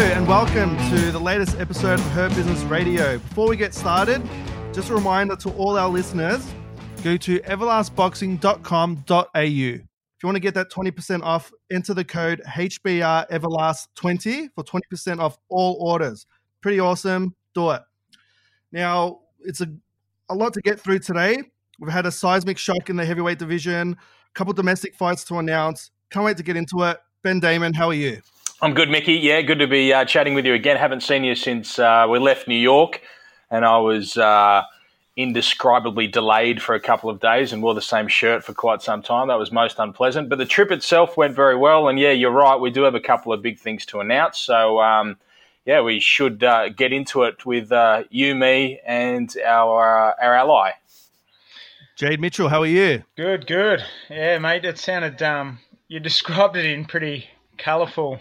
and 0.00 0.26
welcome 0.26 0.74
to 0.88 1.12
the 1.12 1.18
latest 1.18 1.58
episode 1.58 2.00
of 2.00 2.10
Her 2.12 2.30
Business 2.30 2.62
Radio. 2.62 3.18
Before 3.18 3.46
we 3.46 3.58
get 3.58 3.74
started, 3.74 4.22
just 4.72 4.88
a 4.88 4.94
reminder 4.94 5.36
to 5.36 5.50
all 5.50 5.76
our 5.76 5.90
listeners 5.90 6.50
go 7.04 7.18
to 7.18 7.40
everlastboxing.com.au. 7.40 9.38
If 9.42 9.52
you 9.52 9.82
want 10.22 10.36
to 10.36 10.40
get 10.40 10.54
that 10.54 10.70
20% 10.70 11.22
off, 11.22 11.52
enter 11.70 11.92
the 11.92 12.04
code 12.04 12.40
HBR 12.48 13.28
Everlast20 13.28 14.48
for 14.54 14.64
20% 14.64 15.20
off 15.20 15.36
all 15.50 15.76
orders. 15.78 16.24
Pretty 16.62 16.80
awesome. 16.80 17.36
Do 17.54 17.72
it. 17.72 17.82
Now, 18.72 19.20
it's 19.40 19.60
a, 19.60 19.66
a 20.30 20.34
lot 20.34 20.54
to 20.54 20.62
get 20.62 20.80
through 20.80 21.00
today. 21.00 21.36
We've 21.78 21.92
had 21.92 22.06
a 22.06 22.10
seismic 22.10 22.56
shock 22.56 22.88
in 22.88 22.96
the 22.96 23.04
heavyweight 23.04 23.38
division, 23.38 23.92
a 23.92 23.98
couple 24.32 24.54
domestic 24.54 24.94
fights 24.94 25.22
to 25.24 25.38
announce. 25.38 25.90
Can't 26.08 26.24
wait 26.24 26.38
to 26.38 26.42
get 26.42 26.56
into 26.56 26.82
it. 26.84 26.98
Ben 27.22 27.40
Damon, 27.40 27.74
how 27.74 27.88
are 27.88 27.94
you? 27.94 28.22
I'm 28.62 28.74
good, 28.74 28.88
Mickey. 28.90 29.14
Yeah, 29.14 29.42
good 29.42 29.58
to 29.58 29.66
be 29.66 29.92
uh, 29.92 30.04
chatting 30.04 30.34
with 30.34 30.46
you 30.46 30.54
again. 30.54 30.76
Haven't 30.76 31.02
seen 31.02 31.24
you 31.24 31.34
since 31.34 31.80
uh, 31.80 32.06
we 32.08 32.20
left 32.20 32.46
New 32.46 32.54
York, 32.54 33.02
and 33.50 33.64
I 33.64 33.78
was 33.78 34.16
uh, 34.16 34.62
indescribably 35.16 36.06
delayed 36.06 36.62
for 36.62 36.76
a 36.76 36.80
couple 36.80 37.10
of 37.10 37.18
days 37.18 37.52
and 37.52 37.60
wore 37.60 37.74
the 37.74 37.82
same 37.82 38.06
shirt 38.06 38.44
for 38.44 38.54
quite 38.54 38.80
some 38.80 39.02
time. 39.02 39.26
That 39.26 39.38
was 39.40 39.50
most 39.50 39.80
unpleasant. 39.80 40.28
But 40.28 40.38
the 40.38 40.46
trip 40.46 40.70
itself 40.70 41.16
went 41.16 41.34
very 41.34 41.56
well, 41.56 41.88
and 41.88 41.98
yeah, 41.98 42.12
you're 42.12 42.30
right. 42.30 42.54
We 42.54 42.70
do 42.70 42.82
have 42.82 42.94
a 42.94 43.00
couple 43.00 43.32
of 43.32 43.42
big 43.42 43.58
things 43.58 43.84
to 43.86 43.98
announce. 43.98 44.38
So 44.38 44.80
um, 44.80 45.16
yeah, 45.66 45.80
we 45.80 45.98
should 45.98 46.44
uh, 46.44 46.68
get 46.68 46.92
into 46.92 47.24
it 47.24 47.44
with 47.44 47.72
uh, 47.72 48.04
you, 48.10 48.36
me, 48.36 48.78
and 48.86 49.34
our 49.44 50.10
uh, 50.10 50.14
our 50.22 50.36
ally. 50.36 50.70
Jade 51.96 52.20
Mitchell, 52.20 52.48
how 52.48 52.60
are 52.60 52.66
you? 52.66 53.02
Good, 53.16 53.48
good. 53.48 53.84
Yeah, 54.08 54.38
mate, 54.38 54.64
it 54.64 54.78
sounded 54.78 55.20
um, 55.20 55.58
you 55.88 55.98
described 55.98 56.56
it 56.56 56.64
in 56.64 56.84
pretty 56.84 57.26
colourful 57.58 58.20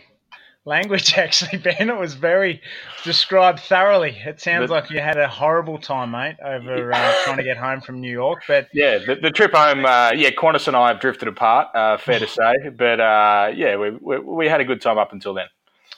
language 0.66 1.14
actually 1.18 1.58
ben 1.58 1.90
it 1.90 1.98
was 1.98 2.14
very 2.14 2.62
described 3.04 3.60
thoroughly 3.60 4.16
it 4.26 4.40
sounds 4.40 4.70
but, 4.70 4.84
like 4.84 4.92
you 4.92 5.00
had 5.00 5.18
a 5.18 5.28
horrible 5.28 5.80
time 5.80 6.12
mate 6.12 6.36
over 6.44 6.94
uh, 6.94 7.14
trying 7.24 7.38
to 7.38 7.44
get 7.44 7.58
home 7.58 7.82
from 7.82 8.00
new 8.00 8.12
york 8.12 8.44
but 8.48 8.68
yeah 8.74 9.00
the, 9.00 9.16
the 9.16 9.32
trip 9.32 9.54
home 9.54 9.86
uh, 9.86 10.12
yeah 10.16 10.30
qantas 10.30 10.68
and 10.68 10.78
i 10.78 10.90
have 10.90 11.00
drifted 11.00 11.28
apart 11.28 11.68
uh, 11.76 11.98
fair 11.98 12.20
to 12.20 12.28
say 12.28 12.54
but 12.78 13.00
uh, 13.00 13.52
yeah 13.56 13.76
we, 13.76 13.90
we, 14.02 14.20
we, 14.20 14.48
had 14.48 14.62
a 14.62 14.66
good 14.66 14.82
time 14.82 14.98
up 14.98 15.14
until 15.14 15.34
then 15.34 15.48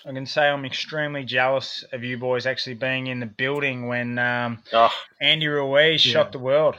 I 0.06 0.12
can 0.12 0.26
say 0.26 0.50
I'm 0.50 0.66
extremely 0.66 1.24
jealous 1.24 1.86
of 1.94 2.04
you 2.04 2.18
boys 2.18 2.46
actually 2.46 2.74
being 2.74 3.08
in 3.08 3.22
the 3.22 3.26
building 3.26 3.88
when 3.88 4.20
um, 4.20 4.62
oh, 4.74 4.92
Andy 5.22 5.48
Ruiz 5.48 6.06
yeah. 6.06 6.12
shocked 6.12 6.34
the 6.34 6.40
world. 6.40 6.76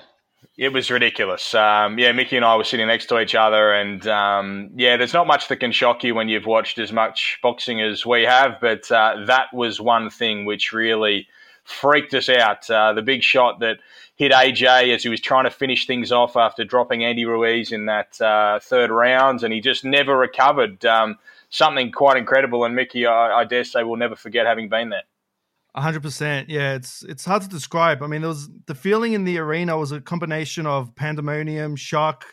It 0.57 0.73
was 0.73 0.89
ridiculous. 0.89 1.53
Um, 1.53 1.99
yeah, 1.99 2.13
Mickey 2.13 2.37
and 2.37 2.45
I 2.45 2.55
were 2.57 2.63
sitting 2.63 2.87
next 2.87 3.07
to 3.07 3.19
each 3.19 3.35
other, 3.35 3.73
and 3.73 4.07
um, 4.07 4.71
yeah, 4.77 4.97
there's 4.97 5.13
not 5.13 5.27
much 5.27 5.49
that 5.49 5.57
can 5.57 5.73
shock 5.73 6.05
you 6.05 6.15
when 6.15 6.29
you've 6.29 6.47
watched 6.47 6.79
as 6.79 6.93
much 6.93 7.41
boxing 7.43 7.81
as 7.81 8.07
we 8.07 8.23
have, 8.23 8.59
but 8.61 8.91
uh, 8.93 9.25
that 9.27 9.53
was 9.53 9.81
one 9.81 10.11
thing 10.11 10.45
which 10.45 10.73
really 10.73 11.27
freaked 11.65 12.15
us 12.15 12.29
out. 12.29 12.71
Uh, 12.71 12.93
the 12.93 13.03
big 13.03 13.25
shot 13.25 13.59
that 13.61 13.79
hit 14.15 14.31
AJ 14.31 14.95
as 14.95 15.03
he 15.03 15.09
was 15.09 15.21
trying 15.21 15.43
to 15.43 15.51
finish 15.51 15.89
things 15.89 16.13
off 16.13 16.37
after 16.37 16.63
dropping 16.63 17.03
Andy 17.05 17.25
Ruiz 17.25 17.73
in 17.73 17.87
that 17.87 18.21
uh, 18.21 18.61
third 18.61 18.91
round, 18.91 19.43
and 19.43 19.53
he 19.53 19.61
just 19.61 19.85
never 19.85 20.17
recovered. 20.17 20.85
Um, 20.85 21.19
something 21.51 21.91
quite 21.91 22.17
incredible, 22.17 22.65
and 22.65 22.77
Mickey, 22.77 23.07
I, 23.07 23.41
I 23.41 23.45
dare 23.45 23.65
say, 23.65 23.83
will 23.83 23.97
never 23.97 24.15
forget 24.15 24.47
having 24.47 24.69
been 24.69 24.91
there 24.91 25.03
hundred 25.77 26.03
percent. 26.03 26.49
Yeah, 26.49 26.75
it's 26.75 27.03
it's 27.05 27.25
hard 27.25 27.43
to 27.43 27.49
describe. 27.49 28.03
I 28.03 28.07
mean, 28.07 28.21
there 28.21 28.29
was 28.29 28.49
the 28.67 28.75
feeling 28.75 29.13
in 29.13 29.25
the 29.25 29.39
arena 29.39 29.77
was 29.77 29.93
a 29.93 30.01
combination 30.01 30.67
of 30.67 30.95
pandemonium, 30.95 31.77
shock, 31.77 32.25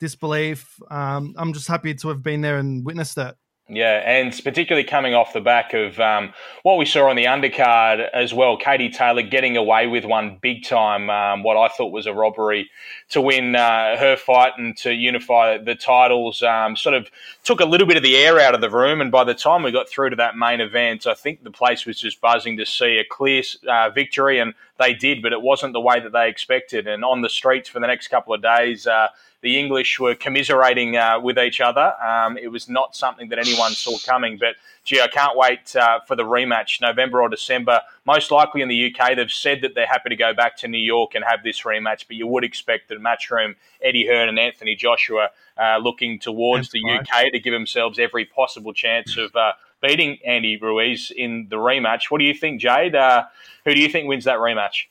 disbelief. 0.00 0.80
Um, 0.90 1.34
I'm 1.36 1.52
just 1.52 1.68
happy 1.68 1.94
to 1.94 2.08
have 2.08 2.22
been 2.22 2.40
there 2.40 2.58
and 2.58 2.84
witnessed 2.84 3.16
that. 3.16 3.36
Yeah, 3.68 4.00
and 4.06 4.32
particularly 4.44 4.86
coming 4.86 5.14
off 5.14 5.32
the 5.32 5.40
back 5.40 5.74
of 5.74 5.98
um, 5.98 6.32
what 6.62 6.78
we 6.78 6.84
saw 6.84 7.10
on 7.10 7.16
the 7.16 7.24
undercard 7.24 8.08
as 8.14 8.32
well, 8.32 8.56
Katie 8.56 8.90
Taylor 8.90 9.22
getting 9.22 9.56
away 9.56 9.88
with 9.88 10.04
one 10.04 10.38
big 10.40 10.62
time, 10.62 11.10
um, 11.10 11.42
what 11.42 11.56
I 11.56 11.66
thought 11.66 11.90
was 11.90 12.06
a 12.06 12.14
robbery 12.14 12.70
to 13.08 13.20
win 13.20 13.56
uh, 13.56 13.96
her 13.96 14.16
fight 14.16 14.52
and 14.56 14.76
to 14.78 14.92
unify 14.92 15.58
the 15.58 15.74
titles, 15.74 16.44
um, 16.44 16.76
sort 16.76 16.94
of 16.94 17.10
took 17.42 17.58
a 17.58 17.64
little 17.64 17.88
bit 17.88 17.96
of 17.96 18.04
the 18.04 18.16
air 18.16 18.38
out 18.38 18.54
of 18.54 18.60
the 18.60 18.70
room. 18.70 19.00
And 19.00 19.10
by 19.10 19.24
the 19.24 19.34
time 19.34 19.64
we 19.64 19.72
got 19.72 19.88
through 19.88 20.10
to 20.10 20.16
that 20.16 20.36
main 20.36 20.60
event, 20.60 21.04
I 21.08 21.14
think 21.14 21.42
the 21.42 21.50
place 21.50 21.86
was 21.86 21.98
just 21.98 22.20
buzzing 22.20 22.56
to 22.58 22.66
see 22.66 22.98
a 22.98 23.04
clear 23.04 23.42
uh, 23.68 23.90
victory, 23.90 24.38
and 24.38 24.54
they 24.78 24.94
did, 24.94 25.22
but 25.22 25.32
it 25.32 25.42
wasn't 25.42 25.72
the 25.72 25.80
way 25.80 25.98
that 25.98 26.12
they 26.12 26.28
expected. 26.28 26.86
And 26.86 27.04
on 27.04 27.22
the 27.22 27.28
streets 27.28 27.68
for 27.68 27.80
the 27.80 27.88
next 27.88 28.08
couple 28.08 28.32
of 28.32 28.40
days, 28.42 28.86
uh, 28.86 29.08
the 29.42 29.58
English 29.58 30.00
were 30.00 30.14
commiserating 30.14 30.96
uh, 30.96 31.20
with 31.20 31.38
each 31.38 31.60
other. 31.60 31.94
Um, 32.02 32.38
it 32.38 32.48
was 32.48 32.68
not 32.68 32.96
something 32.96 33.28
that 33.28 33.38
anyone 33.38 33.72
saw 33.72 33.98
coming. 34.04 34.38
But 34.38 34.56
gee, 34.84 35.00
I 35.00 35.08
can't 35.08 35.36
wait 35.36 35.74
uh, 35.76 36.00
for 36.06 36.16
the 36.16 36.24
rematch, 36.24 36.80
November 36.80 37.22
or 37.22 37.28
December. 37.28 37.80
Most 38.04 38.30
likely 38.30 38.62
in 38.62 38.68
the 38.68 38.94
UK, 38.94 39.16
they've 39.16 39.30
said 39.30 39.60
that 39.62 39.74
they're 39.74 39.86
happy 39.86 40.08
to 40.08 40.16
go 40.16 40.32
back 40.32 40.56
to 40.58 40.68
New 40.68 40.78
York 40.78 41.14
and 41.14 41.24
have 41.24 41.42
this 41.42 41.62
rematch. 41.62 42.06
But 42.06 42.16
you 42.16 42.26
would 42.26 42.44
expect 42.44 42.88
that 42.88 43.00
Matchroom, 43.00 43.54
Eddie 43.82 44.06
Hearn, 44.06 44.28
and 44.28 44.38
Anthony 44.38 44.74
Joshua 44.74 45.30
uh, 45.58 45.78
looking 45.78 46.18
towards 46.18 46.68
That's 46.68 46.72
the 46.72 46.84
right. 46.84 47.00
UK 47.00 47.32
to 47.32 47.40
give 47.40 47.52
themselves 47.52 47.98
every 47.98 48.24
possible 48.24 48.72
chance 48.72 49.16
of 49.16 49.34
uh, 49.36 49.52
beating 49.82 50.18
Andy 50.24 50.56
Ruiz 50.56 51.12
in 51.14 51.46
the 51.50 51.56
rematch. 51.56 52.10
What 52.10 52.18
do 52.18 52.24
you 52.24 52.34
think, 52.34 52.60
Jade? 52.60 52.94
Uh, 52.94 53.24
who 53.64 53.74
do 53.74 53.80
you 53.80 53.88
think 53.88 54.08
wins 54.08 54.24
that 54.24 54.38
rematch? 54.38 54.86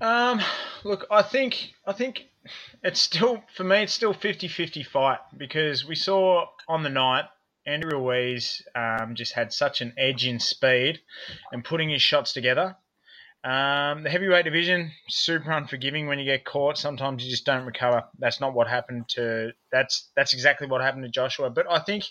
Um, 0.00 0.40
look, 0.84 1.06
I 1.10 1.22
think 1.22 1.72
I 1.86 1.92
think 1.92 2.28
it's 2.82 3.00
still 3.00 3.42
for 3.54 3.64
me. 3.64 3.82
It's 3.82 3.92
still 3.92 4.14
50-50 4.14 4.86
fight 4.86 5.18
because 5.36 5.84
we 5.86 5.94
saw 5.94 6.46
on 6.68 6.82
the 6.82 6.90
night 6.90 7.24
Andrew 7.66 7.98
Ruiz 7.98 8.62
um, 8.74 9.14
just 9.14 9.34
had 9.34 9.52
such 9.52 9.80
an 9.80 9.92
edge 9.98 10.26
in 10.26 10.40
speed 10.40 11.00
and 11.52 11.64
putting 11.64 11.90
his 11.90 12.02
shots 12.02 12.32
together. 12.32 12.76
Um, 13.44 14.02
the 14.02 14.10
heavyweight 14.10 14.44
division 14.44 14.90
super 15.08 15.52
unforgiving 15.52 16.06
when 16.06 16.18
you 16.18 16.24
get 16.24 16.44
caught. 16.44 16.76
Sometimes 16.76 17.24
you 17.24 17.30
just 17.30 17.46
don't 17.46 17.66
recover. 17.66 18.04
That's 18.18 18.40
not 18.40 18.54
what 18.54 18.66
happened 18.68 19.08
to. 19.10 19.52
That's 19.70 20.10
that's 20.16 20.32
exactly 20.32 20.66
what 20.66 20.80
happened 20.80 21.04
to 21.04 21.10
Joshua. 21.10 21.48
But 21.50 21.70
I 21.70 21.78
think, 21.78 22.04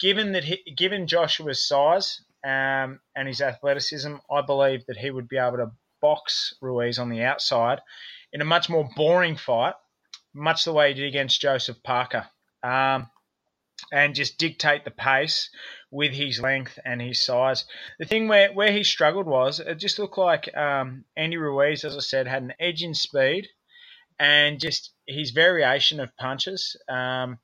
given 0.00 0.32
that 0.32 0.44
he, 0.44 0.62
given 0.74 1.06
Joshua's 1.06 1.62
size 1.62 2.22
um, 2.44 3.00
and 3.14 3.28
his 3.28 3.42
athleticism, 3.42 4.14
I 4.30 4.40
believe 4.40 4.86
that 4.86 4.96
he 4.96 5.10
would 5.10 5.28
be 5.28 5.36
able 5.36 5.58
to 5.58 5.72
box 6.00 6.54
Ruiz 6.62 6.98
on 6.98 7.10
the 7.10 7.22
outside 7.22 7.80
in 8.34 8.40
a 8.40 8.44
much 8.44 8.68
more 8.68 8.88
boring 8.96 9.36
fight, 9.36 9.74
much 10.34 10.64
the 10.64 10.72
way 10.72 10.88
he 10.88 10.94
did 10.94 11.06
against 11.06 11.40
Joseph 11.40 11.82
Parker, 11.84 12.26
um, 12.64 13.08
and 13.92 14.14
just 14.14 14.38
dictate 14.38 14.84
the 14.84 14.90
pace 14.90 15.50
with 15.90 16.12
his 16.12 16.40
length 16.40 16.78
and 16.84 17.00
his 17.00 17.24
size. 17.24 17.64
The 18.00 18.06
thing 18.06 18.26
where, 18.26 18.52
where 18.52 18.72
he 18.72 18.82
struggled 18.82 19.26
was 19.26 19.60
it 19.60 19.76
just 19.76 20.00
looked 20.00 20.18
like 20.18 20.54
um, 20.56 21.04
Andy 21.16 21.36
Ruiz, 21.36 21.84
as 21.84 21.96
I 21.96 22.00
said, 22.00 22.26
had 22.26 22.42
an 22.42 22.54
edge 22.58 22.82
in 22.82 22.94
speed 22.94 23.46
and 24.18 24.60
just 24.60 24.92
his 25.06 25.30
variation 25.30 26.00
of 26.00 26.16
punches. 26.16 26.76
Um, 26.88 27.38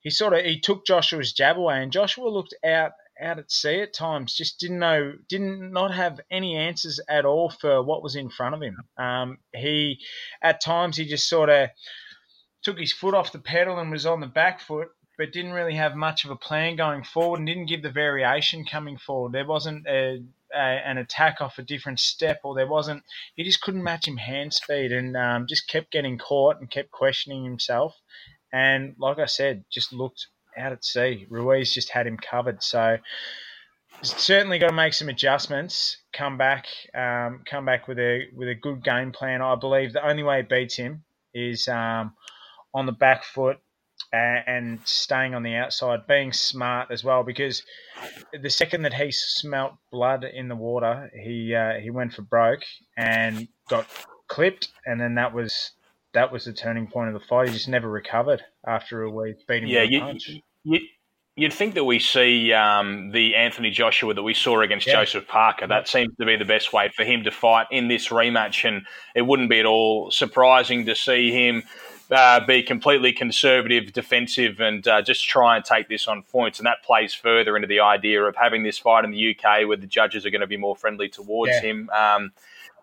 he 0.00 0.10
sort 0.10 0.34
of 0.34 0.44
he 0.44 0.60
took 0.60 0.84
Joshua's 0.84 1.32
jab 1.32 1.56
away, 1.56 1.82
and 1.82 1.90
Joshua 1.90 2.28
looked 2.28 2.54
out 2.64 2.92
out 3.20 3.38
at 3.38 3.50
sea 3.50 3.80
at 3.80 3.94
times. 3.94 4.34
Just 4.34 4.58
didn't 4.58 4.78
know, 4.78 5.14
didn't 5.28 5.72
not 5.72 5.94
have 5.94 6.20
any 6.30 6.56
answers 6.56 7.00
at 7.08 7.24
all 7.24 7.50
for 7.50 7.82
what 7.82 8.02
was 8.02 8.16
in 8.16 8.30
front 8.30 8.54
of 8.54 8.62
him. 8.62 8.76
Um, 8.96 9.38
he, 9.54 10.00
at 10.42 10.60
times, 10.60 10.96
he 10.96 11.06
just 11.06 11.28
sort 11.28 11.50
of 11.50 11.70
took 12.62 12.78
his 12.78 12.92
foot 12.92 13.14
off 13.14 13.32
the 13.32 13.38
pedal 13.38 13.78
and 13.78 13.90
was 13.90 14.06
on 14.06 14.20
the 14.20 14.26
back 14.26 14.60
foot, 14.60 14.88
but 15.16 15.32
didn't 15.32 15.52
really 15.52 15.74
have 15.74 15.94
much 15.94 16.24
of 16.24 16.30
a 16.30 16.36
plan 16.36 16.76
going 16.76 17.04
forward 17.04 17.38
and 17.38 17.46
didn't 17.46 17.66
give 17.66 17.82
the 17.82 17.90
variation 17.90 18.64
coming 18.64 18.96
forward. 18.96 19.32
There 19.32 19.46
wasn't 19.46 19.86
a, 19.86 20.22
a, 20.52 20.58
an 20.58 20.98
attack 20.98 21.40
off 21.40 21.58
a 21.58 21.62
different 21.62 22.00
step, 22.00 22.40
or 22.42 22.54
there 22.54 22.66
wasn't. 22.66 23.04
He 23.36 23.44
just 23.44 23.60
couldn't 23.60 23.84
match 23.84 24.08
him 24.08 24.16
hand 24.16 24.52
speed, 24.54 24.92
and 24.92 25.16
um, 25.16 25.46
just 25.46 25.68
kept 25.68 25.92
getting 25.92 26.18
caught 26.18 26.58
and 26.58 26.70
kept 26.70 26.90
questioning 26.90 27.44
himself. 27.44 27.94
And 28.52 28.94
like 28.98 29.18
I 29.18 29.26
said, 29.26 29.64
just 29.70 29.92
looked 29.92 30.28
out 30.58 30.72
at 30.72 30.84
sea. 30.84 31.26
Ruiz 31.28 31.72
just 31.72 31.90
had 31.90 32.06
him 32.06 32.16
covered. 32.16 32.62
So 32.62 32.98
certainly 34.02 34.58
got 34.58 34.68
to 34.68 34.74
make 34.74 34.94
some 34.94 35.08
adjustments. 35.08 35.98
Come 36.12 36.36
back, 36.36 36.66
um, 36.94 37.42
come 37.48 37.64
back 37.64 37.88
with 37.88 37.98
a 37.98 38.22
with 38.34 38.48
a 38.48 38.54
good 38.54 38.82
game 38.82 39.12
plan. 39.12 39.42
I 39.42 39.54
believe 39.54 39.92
the 39.92 40.06
only 40.06 40.22
way 40.22 40.40
it 40.40 40.48
beats 40.48 40.76
him 40.76 41.04
is 41.32 41.68
um, 41.68 42.14
on 42.72 42.86
the 42.86 42.92
back 42.92 43.24
foot 43.24 43.58
and, 44.12 44.44
and 44.46 44.80
staying 44.84 45.34
on 45.34 45.42
the 45.42 45.54
outside, 45.54 46.06
being 46.06 46.32
smart 46.32 46.90
as 46.90 47.02
well. 47.02 47.22
Because 47.22 47.62
the 48.40 48.50
second 48.50 48.82
that 48.82 48.94
he 48.94 49.10
smelt 49.10 49.74
blood 49.90 50.24
in 50.24 50.48
the 50.48 50.56
water, 50.56 51.10
he 51.14 51.54
uh, 51.54 51.74
he 51.80 51.90
went 51.90 52.12
for 52.14 52.22
broke 52.22 52.62
and 52.96 53.48
got 53.68 53.86
clipped, 54.28 54.68
and 54.86 55.00
then 55.00 55.16
that 55.16 55.34
was 55.34 55.72
that 56.14 56.32
was 56.32 56.44
the 56.44 56.52
turning 56.52 56.86
point 56.86 57.08
of 57.08 57.14
the 57.14 57.26
fight. 57.26 57.48
He 57.48 57.54
just 57.54 57.68
never 57.68 57.88
recovered 57.88 58.42
after 58.66 59.02
a 59.02 59.10
week 59.10 59.46
beating 59.46 59.68
yeah, 59.68 59.82
you, 59.82 60.00
punch. 60.00 60.30
You, 60.64 60.80
You'd 61.36 61.52
think 61.52 61.74
that 61.74 61.82
we 61.82 61.98
see 61.98 62.52
um, 62.52 63.10
the 63.10 63.34
Anthony 63.34 63.70
Joshua 63.70 64.14
that 64.14 64.22
we 64.22 64.34
saw 64.34 64.60
against 64.60 64.86
yeah. 64.86 64.94
Joseph 64.94 65.26
Parker. 65.26 65.66
That 65.66 65.88
seems 65.88 66.14
to 66.20 66.24
be 66.24 66.36
the 66.36 66.44
best 66.44 66.72
way 66.72 66.90
for 66.94 67.04
him 67.04 67.24
to 67.24 67.32
fight 67.32 67.66
in 67.72 67.88
this 67.88 68.08
rematch, 68.08 68.66
and 68.66 68.86
it 69.16 69.22
wouldn't 69.22 69.50
be 69.50 69.58
at 69.58 69.66
all 69.66 70.12
surprising 70.12 70.86
to 70.86 70.94
see 70.94 71.32
him 71.32 71.64
uh, 72.12 72.46
be 72.46 72.62
completely 72.62 73.12
conservative, 73.12 73.92
defensive, 73.92 74.60
and 74.60 74.86
uh, 74.86 75.02
just 75.02 75.26
try 75.26 75.56
and 75.56 75.64
take 75.64 75.88
this 75.88 76.06
on 76.06 76.22
points. 76.22 76.60
And 76.60 76.66
that 76.66 76.84
plays 76.84 77.14
further 77.14 77.56
into 77.56 77.66
the 77.66 77.80
idea 77.80 78.22
of 78.22 78.36
having 78.36 78.62
this 78.62 78.78
fight 78.78 79.04
in 79.04 79.10
the 79.10 79.36
UK 79.36 79.66
where 79.66 79.76
the 79.76 79.88
judges 79.88 80.24
are 80.24 80.30
going 80.30 80.40
to 80.40 80.46
be 80.46 80.56
more 80.56 80.76
friendly 80.76 81.08
towards 81.08 81.54
yeah. 81.54 81.60
him. 81.62 81.90
Um, 81.90 82.32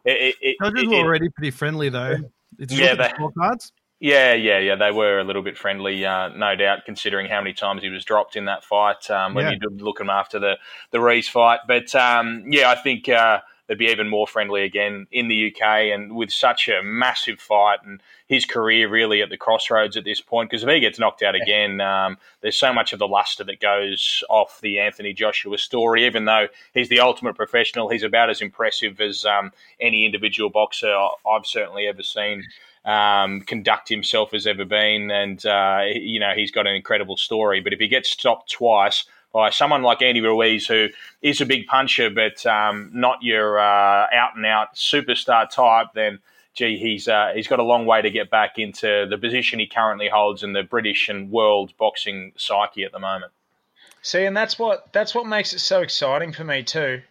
it, 0.03 0.35
it, 0.41 0.57
judges 0.61 0.83
it, 0.83 0.89
were 0.89 0.95
already 0.95 1.29
pretty 1.29 1.51
friendly, 1.51 1.87
though. 1.87 2.17
Yeah, 2.57 2.95
they, 2.95 3.09
scorecards? 3.09 3.71
Yeah, 4.01 4.33
yeah, 4.33 4.57
yeah. 4.57 4.75
They 4.75 4.91
were 4.91 5.19
a 5.19 5.23
little 5.23 5.43
bit 5.43 5.57
friendly, 5.57 6.03
uh, 6.03 6.29
no 6.29 6.55
doubt, 6.55 6.85
considering 6.85 7.29
how 7.29 7.39
many 7.39 7.53
times 7.53 7.83
he 7.83 7.89
was 7.89 8.03
dropped 8.03 8.35
in 8.35 8.45
that 8.45 8.63
fight 8.63 9.09
um, 9.11 9.35
when 9.35 9.45
yeah. 9.45 9.51
you 9.51 9.59
did 9.59 9.81
look 9.81 9.99
him 9.99 10.09
after 10.09 10.39
the 10.39 10.57
the 10.89 10.99
Ruiz 10.99 11.27
fight. 11.27 11.59
But 11.67 11.93
um, 11.93 12.45
yeah, 12.49 12.71
I 12.71 12.75
think 12.75 13.07
uh, 13.07 13.41
they'd 13.71 13.77
be 13.77 13.85
even 13.85 14.09
more 14.09 14.27
friendly 14.27 14.65
again 14.65 15.07
in 15.13 15.29
the 15.29 15.47
UK, 15.47 15.63
and 15.93 16.13
with 16.13 16.29
such 16.29 16.67
a 16.67 16.83
massive 16.83 17.39
fight 17.39 17.79
and 17.85 18.03
his 18.27 18.43
career 18.43 18.89
really 18.89 19.21
at 19.21 19.29
the 19.29 19.37
crossroads 19.37 19.95
at 19.95 20.03
this 20.03 20.19
point. 20.19 20.49
Because 20.49 20.61
if 20.61 20.69
he 20.69 20.81
gets 20.81 20.99
knocked 20.99 21.23
out 21.23 21.35
again, 21.35 21.79
um, 21.79 22.17
there's 22.41 22.57
so 22.57 22.73
much 22.73 22.91
of 22.91 22.99
the 22.99 23.07
luster 23.07 23.45
that 23.45 23.61
goes 23.61 24.25
off 24.29 24.59
the 24.59 24.79
Anthony 24.79 25.13
Joshua 25.13 25.57
story. 25.57 26.05
Even 26.05 26.25
though 26.25 26.47
he's 26.73 26.89
the 26.89 26.99
ultimate 26.99 27.37
professional, 27.37 27.87
he's 27.87 28.03
about 28.03 28.29
as 28.29 28.41
impressive 28.41 28.99
as 28.99 29.23
um, 29.25 29.53
any 29.79 30.05
individual 30.05 30.49
boxer 30.49 30.93
I've 31.25 31.45
certainly 31.45 31.87
ever 31.87 32.03
seen 32.03 32.43
um, 32.83 33.39
conduct 33.39 33.87
himself 33.87 34.33
as 34.33 34.45
ever 34.45 34.65
been. 34.65 35.11
And, 35.11 35.45
uh, 35.45 35.83
you 35.93 36.19
know, 36.19 36.33
he's 36.35 36.51
got 36.51 36.67
an 36.67 36.75
incredible 36.75 37.15
story. 37.15 37.61
But 37.61 37.71
if 37.71 37.79
he 37.79 37.87
gets 37.87 38.09
stopped 38.09 38.51
twice 38.51 39.05
by 39.33 39.49
someone 39.49 39.81
like 39.81 40.01
Andy 40.01 40.21
Ruiz, 40.21 40.67
who 40.67 40.87
is 41.21 41.41
a 41.41 41.45
big 41.45 41.67
puncher, 41.67 42.09
but 42.09 42.45
um, 42.45 42.91
not 42.93 43.23
your 43.23 43.59
uh, 43.59 44.07
out 44.13 44.35
and 44.35 44.45
out 44.45 44.75
superstar 44.75 45.49
type, 45.49 45.87
then 45.95 46.19
gee, 46.53 46.77
he's 46.77 47.07
uh, 47.07 47.31
he's 47.33 47.47
got 47.47 47.59
a 47.59 47.63
long 47.63 47.85
way 47.85 48.01
to 48.01 48.09
get 48.09 48.29
back 48.29 48.57
into 48.57 49.07
the 49.09 49.17
position 49.17 49.59
he 49.59 49.67
currently 49.67 50.09
holds 50.09 50.43
in 50.43 50.53
the 50.53 50.63
British 50.63 51.09
and 51.09 51.31
world 51.31 51.73
boxing 51.77 52.33
psyche 52.37 52.83
at 52.83 52.91
the 52.91 52.99
moment. 52.99 53.31
See, 54.01 54.25
and 54.25 54.35
that's 54.35 54.57
what 54.57 54.91
that's 54.93 55.15
what 55.15 55.27
makes 55.27 55.53
it 55.53 55.59
so 55.59 55.81
exciting 55.81 56.33
for 56.33 56.43
me 56.43 56.63
too. 56.63 57.01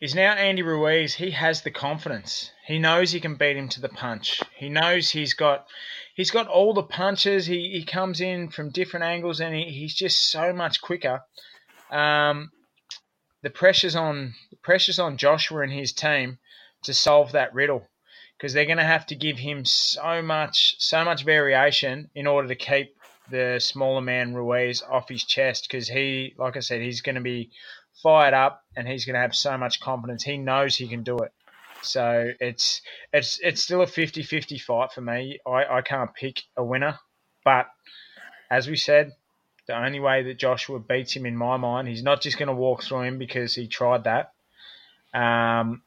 Is 0.00 0.14
now 0.14 0.32
Andy 0.34 0.62
Ruiz, 0.62 1.14
he 1.14 1.32
has 1.32 1.62
the 1.62 1.72
confidence. 1.72 2.52
He 2.64 2.78
knows 2.78 3.10
he 3.10 3.18
can 3.18 3.34
beat 3.34 3.56
him 3.56 3.68
to 3.70 3.80
the 3.80 3.88
punch. 3.88 4.40
He 4.54 4.68
knows 4.68 5.10
he's 5.10 5.34
got 5.34 5.66
he's 6.14 6.30
got 6.30 6.46
all 6.46 6.72
the 6.72 6.84
punches. 6.84 7.46
He, 7.46 7.70
he 7.70 7.84
comes 7.84 8.20
in 8.20 8.50
from 8.50 8.70
different 8.70 9.06
angles 9.06 9.40
and 9.40 9.54
he, 9.54 9.64
he's 9.64 9.94
just 9.94 10.30
so 10.30 10.52
much 10.52 10.80
quicker. 10.80 11.22
Um, 11.90 12.50
the 13.42 13.50
pressure's 13.50 13.96
on 13.96 14.34
the 14.50 14.56
pressure's 14.56 14.98
on 14.98 15.16
Joshua 15.16 15.62
and 15.62 15.72
his 15.72 15.92
team 15.92 16.38
to 16.82 16.94
solve 16.94 17.32
that 17.32 17.54
riddle 17.54 17.88
because 18.36 18.52
they're 18.52 18.66
going 18.66 18.78
to 18.78 18.84
have 18.84 19.06
to 19.06 19.14
give 19.14 19.38
him 19.38 19.64
so 19.64 20.22
much 20.22 20.76
so 20.78 21.04
much 21.04 21.24
variation 21.24 22.10
in 22.14 22.26
order 22.26 22.48
to 22.48 22.54
keep 22.54 22.94
the 23.30 23.58
smaller 23.60 24.00
man 24.00 24.34
Ruiz 24.34 24.82
off 24.82 25.08
his 25.08 25.24
chest 25.24 25.66
because 25.68 25.88
he 25.88 26.34
like 26.38 26.56
I 26.56 26.60
said 26.60 26.80
he's 26.80 27.02
going 27.02 27.16
to 27.16 27.20
be 27.20 27.50
fired 28.02 28.34
up 28.34 28.62
and 28.76 28.86
he's 28.86 29.04
going 29.04 29.14
to 29.14 29.20
have 29.20 29.34
so 29.34 29.56
much 29.58 29.80
confidence. 29.80 30.22
He 30.22 30.38
knows 30.38 30.76
he 30.76 30.88
can 30.88 31.02
do 31.02 31.18
it. 31.18 31.32
So 31.82 32.32
it's 32.40 32.80
it's 33.12 33.38
it's 33.42 33.62
still 33.62 33.82
a 33.82 33.86
50-50 33.86 34.60
fight 34.60 34.92
for 34.92 35.00
me. 35.00 35.38
I, 35.46 35.78
I 35.78 35.82
can't 35.82 36.14
pick 36.14 36.42
a 36.56 36.64
winner, 36.64 36.98
but 37.44 37.66
as 38.50 38.68
we 38.68 38.76
said, 38.76 39.12
the 39.68 39.78
only 39.78 40.00
way 40.00 40.22
that 40.24 40.38
Joshua 40.38 40.80
beats 40.80 41.14
him 41.14 41.26
in 41.26 41.36
my 41.36 41.56
mind, 41.58 41.86
he's 41.86 42.02
not 42.02 42.22
just 42.22 42.38
going 42.38 42.48
to 42.48 42.54
walk 42.54 42.82
through 42.82 43.02
him 43.02 43.18
because 43.18 43.54
he 43.54 43.68
tried 43.68 44.04
that. 44.04 44.32
Um, 45.14 45.82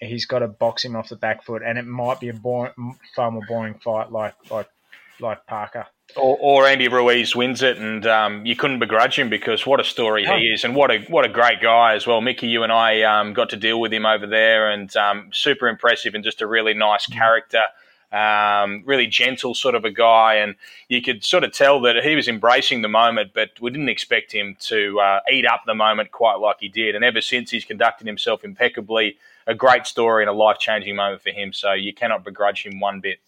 he's 0.00 0.26
got 0.26 0.40
to 0.40 0.48
box 0.48 0.84
him 0.84 0.96
off 0.96 1.08
the 1.08 1.16
back 1.16 1.44
foot, 1.44 1.62
and 1.64 1.78
it 1.78 1.86
might 1.86 2.20
be 2.20 2.28
a 2.28 2.34
boring, 2.34 2.98
far 3.14 3.30
more 3.30 3.42
boring 3.48 3.74
fight 3.74 4.12
like 4.12 4.34
like 4.50 4.68
like 5.20 5.46
Parker. 5.46 5.86
Or, 6.16 6.36
or, 6.40 6.66
Andy 6.66 6.88
Ruiz 6.88 7.34
wins 7.34 7.62
it, 7.62 7.78
and 7.78 8.06
um, 8.06 8.44
you 8.44 8.54
couldn't 8.54 8.80
begrudge 8.80 9.18
him 9.18 9.30
because 9.30 9.64
what 9.64 9.80
a 9.80 9.84
story 9.84 10.26
he 10.26 10.48
is, 10.48 10.64
and 10.64 10.74
what 10.74 10.90
a 10.90 10.98
what 11.02 11.24
a 11.24 11.28
great 11.28 11.62
guy 11.62 11.94
as 11.94 12.06
well. 12.06 12.20
Mickey, 12.20 12.48
you 12.48 12.64
and 12.64 12.72
I 12.72 13.02
um, 13.02 13.32
got 13.32 13.50
to 13.50 13.56
deal 13.56 13.80
with 13.80 13.92
him 13.92 14.04
over 14.04 14.26
there, 14.26 14.70
and 14.70 14.94
um, 14.96 15.30
super 15.32 15.68
impressive, 15.68 16.14
and 16.14 16.22
just 16.24 16.42
a 16.42 16.46
really 16.46 16.74
nice 16.74 17.06
mm. 17.06 17.14
character, 17.14 17.62
um, 18.12 18.82
really 18.84 19.06
gentle 19.06 19.54
sort 19.54 19.74
of 19.74 19.84
a 19.84 19.90
guy, 19.90 20.34
and 20.34 20.54
you 20.88 21.02
could 21.02 21.24
sort 21.24 21.44
of 21.44 21.52
tell 21.52 21.80
that 21.82 21.96
he 22.04 22.14
was 22.14 22.28
embracing 22.28 22.82
the 22.82 22.88
moment, 22.88 23.32
but 23.34 23.50
we 23.60 23.70
didn't 23.70 23.88
expect 23.88 24.32
him 24.32 24.56
to 24.60 25.00
uh, 25.00 25.20
eat 25.30 25.46
up 25.46 25.62
the 25.66 25.74
moment 25.74 26.12
quite 26.12 26.36
like 26.36 26.56
he 26.60 26.68
did, 26.68 26.94
and 26.94 27.04
ever 27.04 27.20
since 27.20 27.50
he's 27.50 27.64
conducted 27.64 28.06
himself 28.06 28.44
impeccably. 28.44 29.16
A 29.44 29.56
great 29.56 29.88
story 29.88 30.22
and 30.22 30.30
a 30.30 30.32
life 30.32 30.58
changing 30.60 30.94
moment 30.94 31.20
for 31.20 31.30
him, 31.30 31.52
so 31.52 31.72
you 31.72 31.92
cannot 31.92 32.22
begrudge 32.22 32.64
him 32.64 32.78
one 32.78 33.00
bit. 33.00 33.18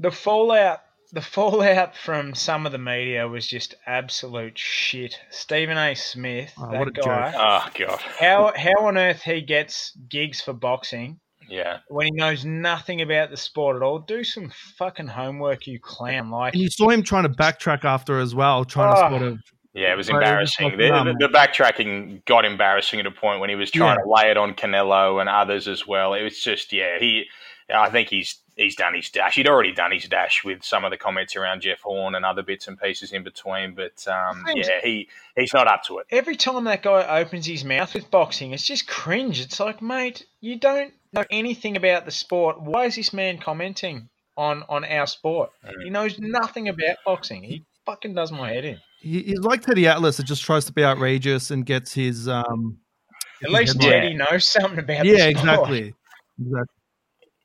The 0.00 0.10
fallout 0.10 0.82
the 1.12 1.20
fallout 1.20 1.96
from 1.96 2.34
some 2.34 2.66
of 2.66 2.72
the 2.72 2.78
media 2.78 3.28
was 3.28 3.46
just 3.46 3.74
absolute 3.86 4.58
shit. 4.58 5.18
Stephen 5.30 5.78
A. 5.78 5.94
Smith, 5.94 6.52
oh, 6.58 6.70
that 6.70 6.92
guy. 6.94 7.32
Joke. 7.32 7.40
Oh 7.40 7.68
god. 7.78 8.00
How 8.00 8.52
how 8.56 8.86
on 8.86 8.98
earth 8.98 9.22
he 9.22 9.40
gets 9.40 9.92
gigs 10.08 10.40
for 10.40 10.52
boxing? 10.52 11.20
Yeah. 11.48 11.78
When 11.88 12.06
he 12.06 12.12
knows 12.12 12.44
nothing 12.44 13.02
about 13.02 13.30
the 13.30 13.36
sport 13.36 13.76
at 13.76 13.82
all, 13.82 13.98
do 13.98 14.24
some 14.24 14.50
fucking 14.78 15.08
homework, 15.08 15.66
you 15.66 15.78
clown! 15.78 16.30
Like, 16.30 16.54
and 16.54 16.62
you 16.62 16.70
saw 16.70 16.88
him 16.90 17.02
trying 17.02 17.24
to 17.24 17.28
backtrack 17.28 17.84
after 17.84 18.18
as 18.18 18.34
well, 18.34 18.64
trying 18.64 18.96
oh. 18.96 19.02
to 19.02 19.18
sort 19.18 19.32
of. 19.32 19.38
Yeah, 19.74 19.92
it 19.92 19.96
was 19.96 20.08
embarrassing. 20.08 20.70
The, 20.78 20.88
the, 21.18 21.28
the, 21.28 21.28
backtracking 21.28 22.24
got 22.24 22.46
embarrassing 22.46 22.98
at 22.98 23.04
a 23.04 23.10
point 23.10 23.40
when 23.40 23.50
he 23.50 23.56
was 23.56 23.70
trying 23.70 23.98
yeah. 23.98 24.04
to 24.04 24.10
lay 24.10 24.30
it 24.30 24.38
on 24.38 24.54
Canelo 24.54 25.20
and 25.20 25.28
others 25.28 25.68
as 25.68 25.86
well. 25.86 26.14
It 26.14 26.22
was 26.22 26.40
just, 26.40 26.72
yeah, 26.72 26.98
he. 26.98 27.26
I 27.68 27.90
think 27.90 28.08
he's 28.08 28.38
he's 28.56 28.74
done 28.74 28.94
his 28.94 29.10
dash. 29.10 29.34
He'd 29.34 29.48
already 29.48 29.72
done 29.72 29.92
his 29.92 30.04
dash 30.04 30.42
with 30.44 30.64
some 30.64 30.84
of 30.84 30.90
the 30.90 30.96
comments 30.96 31.36
around 31.36 31.60
Jeff 31.60 31.80
Horn 31.82 32.14
and 32.14 32.24
other 32.24 32.42
bits 32.42 32.66
and 32.66 32.80
pieces 32.80 33.12
in 33.12 33.22
between. 33.22 33.74
But 33.74 34.06
um, 34.08 34.44
yeah, 34.54 34.80
he 34.82 35.08
he's 35.36 35.52
not 35.52 35.68
up 35.68 35.84
to 35.84 35.98
it. 35.98 36.06
Every 36.10 36.36
time 36.36 36.64
that 36.64 36.82
guy 36.82 37.20
opens 37.20 37.46
his 37.46 37.64
mouth 37.64 37.94
with 37.94 38.10
boxing, 38.10 38.52
it's 38.52 38.66
just 38.66 38.88
cringe. 38.88 39.40
It's 39.40 39.60
like, 39.60 39.82
mate, 39.82 40.24
you 40.40 40.58
don't 40.58 40.94
know 41.16 41.24
anything 41.30 41.76
about 41.76 42.04
the 42.04 42.10
sport. 42.10 42.60
Why 42.60 42.84
is 42.84 42.96
this 42.96 43.12
man 43.12 43.38
commenting 43.38 44.08
on 44.36 44.62
on 44.68 44.84
our 44.84 45.06
sport? 45.06 45.50
Mm. 45.64 45.84
He 45.84 45.90
knows 45.90 46.18
nothing 46.18 46.68
about 46.68 46.96
boxing. 47.04 47.42
He 47.42 47.64
fucking 47.84 48.14
does 48.14 48.32
my 48.32 48.50
head 48.50 48.64
in. 48.64 48.78
He, 49.00 49.22
he's 49.22 49.40
like 49.40 49.62
Teddy 49.62 49.86
Atlas. 49.86 50.18
It 50.20 50.26
just 50.26 50.44
tries 50.44 50.64
to 50.66 50.72
be 50.72 50.84
outrageous 50.84 51.50
and 51.50 51.64
gets 51.64 51.92
his. 51.92 52.28
Um, 52.28 52.78
At 53.42 53.50
least 53.50 53.80
Teddy 53.80 54.14
knows 54.14 54.48
something 54.48 54.78
about. 54.78 55.06
Yeah, 55.06 55.26
exactly. 55.26 55.94
Exactly. 56.38 56.75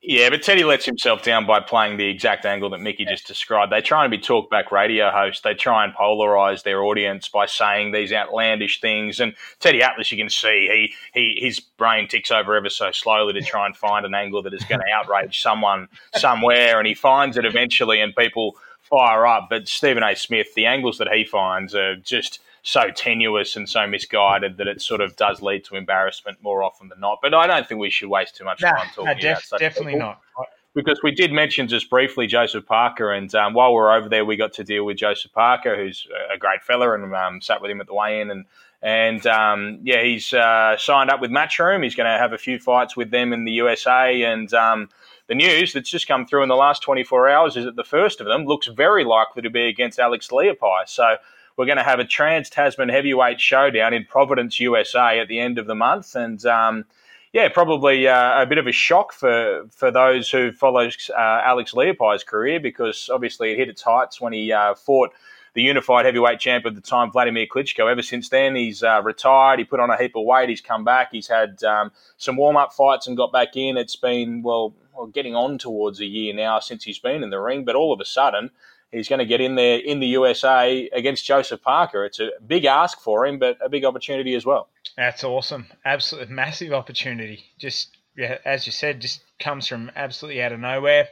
Yeah, 0.04 0.30
but 0.30 0.42
Teddy 0.42 0.64
lets 0.64 0.84
himself 0.84 1.22
down 1.22 1.46
by 1.46 1.60
playing 1.60 1.96
the 1.96 2.08
exact 2.08 2.44
angle 2.44 2.68
that 2.70 2.80
Mickey 2.80 3.04
just 3.04 3.24
described. 3.24 3.70
They 3.70 3.80
try 3.80 4.04
and 4.04 4.10
be 4.10 4.18
talkback 4.18 4.72
radio 4.72 5.12
hosts. 5.12 5.42
They 5.42 5.54
try 5.54 5.84
and 5.84 5.94
polarize 5.94 6.64
their 6.64 6.82
audience 6.82 7.28
by 7.28 7.46
saying 7.46 7.92
these 7.92 8.12
outlandish 8.12 8.80
things. 8.80 9.20
And 9.20 9.34
Teddy 9.60 9.80
Atlas, 9.80 10.10
you 10.10 10.18
can 10.18 10.28
see 10.28 10.90
he, 11.14 11.20
he 11.20 11.38
his 11.40 11.60
brain 11.60 12.08
ticks 12.08 12.32
over 12.32 12.56
ever 12.56 12.68
so 12.68 12.90
slowly 12.90 13.32
to 13.34 13.42
try 13.42 13.64
and 13.64 13.76
find 13.76 14.04
an 14.04 14.12
angle 14.12 14.42
that 14.42 14.54
is 14.54 14.64
going 14.64 14.80
to 14.80 14.92
outrage 14.92 15.40
someone 15.40 15.86
somewhere, 16.16 16.80
and 16.80 16.88
he 16.88 16.94
finds 16.94 17.36
it 17.36 17.44
eventually, 17.44 18.00
and 18.00 18.12
people 18.16 18.56
fire 18.80 19.24
up. 19.24 19.46
But 19.48 19.68
Stephen 19.68 20.02
A. 20.02 20.16
Smith, 20.16 20.52
the 20.54 20.66
angles 20.66 20.98
that 20.98 21.12
he 21.12 21.24
finds 21.24 21.76
are 21.76 21.94
just 21.94 22.40
so 22.62 22.90
tenuous 22.94 23.56
and 23.56 23.68
so 23.68 23.86
misguided 23.86 24.56
that 24.56 24.68
it 24.68 24.80
sort 24.80 25.00
of 25.00 25.16
does 25.16 25.42
lead 25.42 25.64
to 25.64 25.76
embarrassment 25.76 26.38
more 26.42 26.62
often 26.62 26.88
than 26.88 27.00
not. 27.00 27.18
But 27.20 27.34
I 27.34 27.46
don't 27.46 27.66
think 27.66 27.80
we 27.80 27.90
should 27.90 28.08
waste 28.08 28.36
too 28.36 28.44
much 28.44 28.60
nah, 28.60 28.72
time 28.72 28.88
talking 28.94 29.16
def- 29.18 29.32
about 29.32 29.42
such 29.42 29.60
definitely 29.60 29.94
people. 29.94 30.16
not. 30.36 30.48
Because 30.74 31.00
we 31.02 31.10
did 31.10 31.32
mention 31.32 31.68
just 31.68 31.90
briefly 31.90 32.26
Joseph 32.26 32.64
Parker, 32.64 33.12
and 33.12 33.34
um, 33.34 33.52
while 33.52 33.74
we 33.74 33.78
are 33.80 33.94
over 33.94 34.08
there, 34.08 34.24
we 34.24 34.36
got 34.36 34.54
to 34.54 34.64
deal 34.64 34.84
with 34.84 34.96
Joseph 34.96 35.30
Parker, 35.32 35.76
who's 35.76 36.06
a 36.32 36.38
great 36.38 36.62
fella, 36.62 36.94
and 36.94 37.14
um, 37.14 37.42
sat 37.42 37.60
with 37.60 37.70
him 37.70 37.82
at 37.82 37.86
the 37.86 37.92
weigh-in, 37.92 38.30
and 38.30 38.46
and 38.80 39.26
um, 39.26 39.80
yeah, 39.82 40.02
he's 40.02 40.32
uh, 40.32 40.78
signed 40.78 41.10
up 41.10 41.20
with 41.20 41.30
Matchroom. 41.30 41.84
He's 41.84 41.94
going 41.94 42.10
to 42.10 42.18
have 42.18 42.32
a 42.32 42.38
few 42.38 42.58
fights 42.58 42.96
with 42.96 43.10
them 43.10 43.34
in 43.34 43.44
the 43.44 43.52
USA, 43.52 44.22
and 44.22 44.52
um, 44.54 44.88
the 45.26 45.34
news 45.34 45.74
that's 45.74 45.90
just 45.90 46.08
come 46.08 46.26
through 46.26 46.42
in 46.42 46.48
the 46.48 46.56
last 46.56 46.82
24 46.82 47.28
hours 47.28 47.56
is 47.56 47.66
that 47.66 47.76
the 47.76 47.84
first 47.84 48.20
of 48.22 48.26
them 48.26 48.46
looks 48.46 48.66
very 48.68 49.04
likely 49.04 49.42
to 49.42 49.50
be 49.50 49.68
against 49.68 49.98
Alex 49.98 50.28
Leapai. 50.28 50.86
So 50.86 51.16
we're 51.56 51.66
going 51.66 51.78
to 51.78 51.84
have 51.84 51.98
a 51.98 52.04
Trans 52.04 52.50
Tasman 52.50 52.88
Heavyweight 52.88 53.40
Showdown 53.40 53.94
in 53.94 54.04
Providence, 54.04 54.58
USA, 54.60 55.20
at 55.20 55.28
the 55.28 55.38
end 55.38 55.58
of 55.58 55.66
the 55.66 55.74
month, 55.74 56.14
and 56.14 56.44
um, 56.46 56.84
yeah, 57.32 57.48
probably 57.48 58.06
uh, 58.06 58.42
a 58.42 58.46
bit 58.46 58.58
of 58.58 58.66
a 58.66 58.72
shock 58.72 59.12
for 59.12 59.66
for 59.70 59.90
those 59.90 60.30
who 60.30 60.52
follow 60.52 60.86
uh, 60.86 61.40
Alex 61.44 61.72
Leapai's 61.72 62.24
career 62.24 62.60
because 62.60 63.08
obviously 63.12 63.52
it 63.52 63.58
hit 63.58 63.68
its 63.68 63.82
heights 63.82 64.20
when 64.20 64.32
he 64.32 64.52
uh, 64.52 64.74
fought 64.74 65.12
the 65.54 65.62
unified 65.62 66.04
heavyweight 66.06 66.40
champ 66.40 66.64
at 66.66 66.74
the 66.74 66.80
time, 66.80 67.10
Vladimir 67.10 67.46
Klitschko. 67.46 67.90
Ever 67.90 68.02
since 68.02 68.28
then, 68.28 68.54
he's 68.54 68.82
uh, 68.82 69.02
retired. 69.02 69.58
He 69.58 69.64
put 69.64 69.80
on 69.80 69.90
a 69.90 69.96
heap 69.96 70.16
of 70.16 70.24
weight. 70.24 70.48
He's 70.48 70.60
come 70.62 70.84
back. 70.84 71.08
He's 71.12 71.28
had 71.28 71.62
um, 71.64 71.92
some 72.16 72.36
warm 72.36 72.56
up 72.56 72.72
fights 72.72 73.06
and 73.06 73.16
got 73.16 73.32
back 73.32 73.56
in. 73.56 73.76
It's 73.76 73.96
been 73.96 74.42
well, 74.42 74.74
well, 74.94 75.06
getting 75.06 75.34
on 75.34 75.58
towards 75.58 76.00
a 76.00 76.06
year 76.06 76.34
now 76.34 76.58
since 76.58 76.84
he's 76.84 76.98
been 76.98 77.22
in 77.22 77.30
the 77.30 77.40
ring, 77.40 77.64
but 77.64 77.74
all 77.74 77.92
of 77.92 78.00
a 78.00 78.04
sudden 78.04 78.50
he's 78.92 79.08
going 79.08 79.18
to 79.18 79.26
get 79.26 79.40
in 79.40 79.54
there 79.54 79.78
in 79.78 80.00
the 80.00 80.06
USA 80.08 80.88
against 80.92 81.24
Joseph 81.24 81.62
Parker. 81.62 82.04
It's 82.04 82.20
a 82.20 82.30
big 82.46 82.64
ask 82.64 83.00
for 83.00 83.26
him, 83.26 83.38
but 83.38 83.58
a 83.64 83.68
big 83.68 83.84
opportunity 83.84 84.34
as 84.34 84.46
well. 84.46 84.68
That's 84.96 85.24
awesome. 85.24 85.66
Absolutely 85.84 86.34
massive 86.34 86.72
opportunity. 86.72 87.44
Just 87.58 87.96
as 88.44 88.66
you 88.66 88.72
said, 88.72 89.00
just 89.00 89.22
comes 89.40 89.66
from 89.66 89.90
absolutely 89.96 90.42
out 90.42 90.52
of 90.52 90.60
nowhere. 90.60 91.08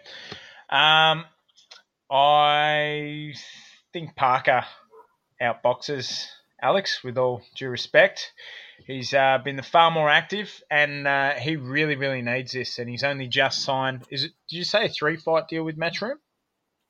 Um, 0.68 1.24
I 2.10 3.34
think 3.92 4.14
Parker 4.14 4.64
outboxes 5.40 6.26
Alex, 6.62 7.02
with 7.02 7.16
all 7.16 7.42
due 7.56 7.68
respect. 7.68 8.32
He's 8.86 9.14
uh, 9.14 9.38
been 9.42 9.56
the 9.56 9.62
far 9.62 9.90
more 9.90 10.08
active, 10.10 10.62
and 10.70 11.06
uh, 11.06 11.32
he 11.32 11.56
really, 11.56 11.96
really 11.96 12.22
needs 12.22 12.52
this. 12.52 12.78
And 12.78 12.88
he's 12.88 13.04
only 13.04 13.28
just 13.28 13.62
signed. 13.62 14.04
Is 14.10 14.24
it? 14.24 14.32
Did 14.48 14.56
you 14.56 14.64
say 14.64 14.86
a 14.86 14.88
three 14.88 15.16
fight 15.16 15.48
deal 15.48 15.64
with 15.64 15.78
Matchroom? 15.78 16.16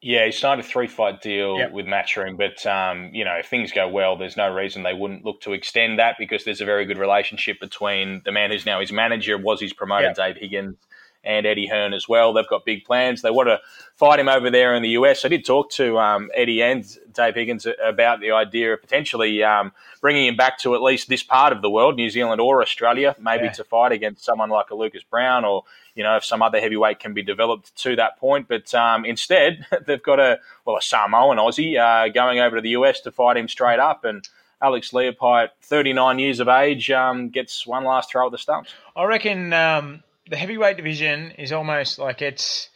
Yeah, 0.03 0.25
he 0.25 0.33
signed 0.33 0.61
a 0.61 0.65
three 0.65 0.87
fight 0.87 1.21
deal 1.21 1.59
yep. 1.59 1.73
with 1.73 1.85
Matchroom, 1.85 2.39
but 2.39 2.65
um, 2.67 3.11
you 3.13 3.25
know, 3.25 3.35
if 3.35 3.47
things 3.47 3.71
go 3.71 3.87
well, 3.87 4.17
there's 4.17 4.37
no 4.37 4.53
reason 4.53 4.83
they 4.83 4.95
wouldn't 4.95 5.27
look 5.27 5.43
to 5.43 5.53
extend 5.53 5.99
that 5.99 6.17
because 6.19 6.45
there's 6.45 6.63
a 6.63 6.65
very 6.65 6.87
good 6.87 6.97
relationship 6.97 7.61
between 7.61 8.23
the 8.25 8.33
man 8.33 8.51
who's 8.51 8.65
now 8.65 8.81
his 8.81 8.93
manager, 8.93 9.37
was 9.37 9.61
his 9.61 9.75
promoter, 9.75 10.07
yep. 10.07 10.17
Dave 10.17 10.37
Higgins, 10.37 10.77
and 11.23 11.47
Eddie 11.47 11.67
Hearn 11.67 11.93
as 11.93 12.09
well. 12.09 12.33
They've 12.33 12.49
got 12.49 12.65
big 12.65 12.85
plans. 12.85 13.23
They 13.23 13.31
want 13.31 13.49
to 13.49 13.61
fight 13.97 14.19
him 14.19 14.29
over 14.29 14.51
there 14.51 14.75
in 14.75 14.83
the 14.83 14.91
US. 14.91 15.25
I 15.25 15.29
did 15.29 15.45
talk 15.45 15.71
to 15.73 15.99
um, 15.99 16.31
Eddie 16.35 16.63
and 16.63 16.85
Dave 17.13 17.35
Higgins 17.35 17.67
about 17.83 18.21
the 18.21 18.33
idea 18.33 18.73
of 18.73 18.81
potentially 18.81 19.43
um, 19.43 19.73
bringing 20.01 20.27
him 20.27 20.37
back 20.37 20.59
to 20.61 20.75
at 20.75 20.83
least 20.83 21.09
this 21.09 21.23
part 21.23 21.53
of 21.53 21.63
the 21.63 21.71
world, 21.71 21.97
New 21.97 22.09
Zealand 22.09 22.41
or 22.41 22.63
Australia, 22.63 23.15
maybe 23.19 23.45
yeah. 23.45 23.53
to 23.53 23.65
fight 23.65 23.93
against 23.93 24.25
someone 24.25 24.49
like 24.49 24.71
a 24.71 24.75
Lucas 24.75 25.03
Browne 25.03 25.45
or 25.45 25.65
you 25.95 26.03
know 26.03 26.17
if 26.17 26.25
some 26.25 26.41
other 26.41 26.61
heavyweight 26.61 27.01
can 27.01 27.13
be 27.13 27.23
developed 27.23 27.75
to 27.77 27.97
that 27.97 28.19
point. 28.19 28.49
But 28.49 28.73
um, 28.75 29.05
instead, 29.05 29.67
they've 29.87 30.03
got 30.03 30.19
a 30.19 30.39
well 30.65 30.77
a 30.77 30.83
Samoan 30.83 31.37
Aussie 31.37 31.79
uh, 31.79 32.11
going 32.13 32.41
over 32.41 32.57
to 32.57 32.63
the 32.63 32.71
US 32.71 33.01
to 33.03 33.13
fight 33.13 33.37
him 33.37 33.49
straight 33.49 33.79
up 33.79 34.05
and. 34.05 34.27
Alex 34.63 34.91
Leapai, 34.91 35.49
39 35.63 36.19
years 36.19 36.39
of 36.39 36.47
age, 36.47 36.91
um, 36.91 37.31
gets 37.31 37.67
one 37.67 37.83
last 37.83 38.11
throw 38.11 38.27
at 38.27 38.33
the 38.33 38.37
stumps. 38.37 38.75
I 38.95 39.05
reckon 39.05 39.55
um, 39.55 40.03
the 40.31 40.37
heavyweight 40.37 40.77
division 40.77 41.33
is 41.33 41.53
almost 41.53 41.99
like 41.99 42.23
it's 42.23 42.69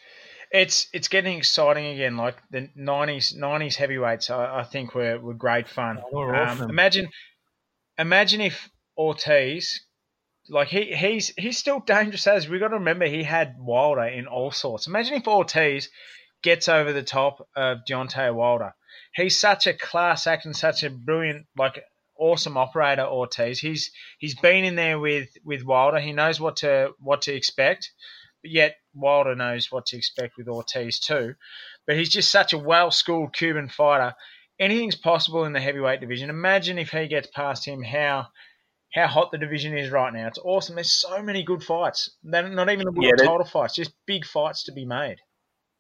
it's 0.51 0.89
it's 0.93 1.09
getting 1.09 1.39
exciting 1.39 1.87
again. 1.87 2.17
Like 2.17 2.37
the 2.51 2.69
nineties 2.75 3.35
nineties 3.35 3.77
heavyweights, 3.77 4.29
I, 4.29 4.61
I, 4.61 4.65
think 4.65 4.95
were, 4.95 5.19
were 5.19 5.35
great 5.35 5.69
fun. 5.69 6.03
Oh, 6.13 6.35
um. 6.35 6.69
Imagine 6.69 7.09
imagine 7.97 8.41
if 8.41 8.69
Ortiz, 8.99 9.81
like 10.49 10.69
he 10.69 10.95
he's 10.95 11.29
he's 11.39 11.57
still 11.57 11.81
dangerous 11.81 12.27
as 12.27 12.49
we 12.49 12.59
got 12.59 12.69
to 12.69 12.79
remember 12.79 13.07
he 13.07 13.23
had 13.23 13.55
Wilder 13.59 14.05
in 14.05 14.27
all 14.27 14.51
sorts. 14.51 14.89
Imagine 14.89 15.15
if 15.15 15.29
Ortiz 15.29 15.89
gets 16.43 16.69
over 16.69 16.93
the 16.93 17.03
top 17.03 17.49
of 17.57 17.79
Deontay 17.89 18.35
Wilder. 18.35 18.75
He's 19.15 19.39
such 19.39 19.69
a 19.69 19.75
class 19.75 20.27
act 20.27 20.45
and 20.45 20.57
such 20.57 20.83
a 20.83 20.91
brilliant 20.91 21.47
like 21.57 21.83
awesome 22.19 22.57
operator 22.57 23.05
Ortiz. 23.05 23.61
He's 23.61 23.91
he's 24.19 24.35
been 24.35 24.65
in 24.65 24.75
there 24.75 24.99
with 24.99 25.29
with 25.45 25.65
Wilder. 25.65 26.01
He 26.01 26.13
knows 26.13 26.41
what 26.41 26.57
to 26.57 26.93
what 26.99 27.23
to 27.23 27.35
expect. 27.35 27.93
But 28.43 28.51
yet 28.51 28.77
Wilder 28.95 29.35
knows 29.35 29.71
what 29.71 29.87
to 29.87 29.97
expect 29.97 30.37
with 30.37 30.49
Ortiz 30.49 30.99
too. 30.99 31.35
But 31.87 31.97
he's 31.97 32.11
just 32.11 32.31
such 32.31 32.53
a 32.53 32.59
well 32.59 32.91
schooled 32.91 33.35
Cuban 33.35 33.69
fighter. 33.69 34.15
Anything's 34.59 34.97
possible 34.97 35.45
in 35.45 35.53
the 35.53 35.61
heavyweight 35.61 36.01
division. 36.01 36.31
Imagine 36.31 36.79
if 36.79 36.91
he 36.91 37.09
gets 37.09 37.29
past 37.35 37.67
him, 37.67 37.83
how 37.83 38.29
how 38.95 39.09
hot 39.09 39.33
the 39.33 39.39
division 39.39 39.77
is 39.77 39.91
right 39.91 40.13
now. 40.13 40.29
It's 40.29 40.39
awesome. 40.39 40.77
There's 40.77 40.93
so 40.93 41.21
many 41.23 41.43
good 41.43 41.65
fights. 41.65 42.11
They're 42.23 42.49
not 42.49 42.71
even 42.71 42.85
the 42.85 42.93
world 42.93 43.13
yeah, 43.19 43.27
title 43.27 43.45
fights, 43.45 43.75
just 43.75 43.93
big 44.07 44.25
fights 44.25 44.65
to 44.65 44.73
be 44.73 44.85
made. 44.85 45.17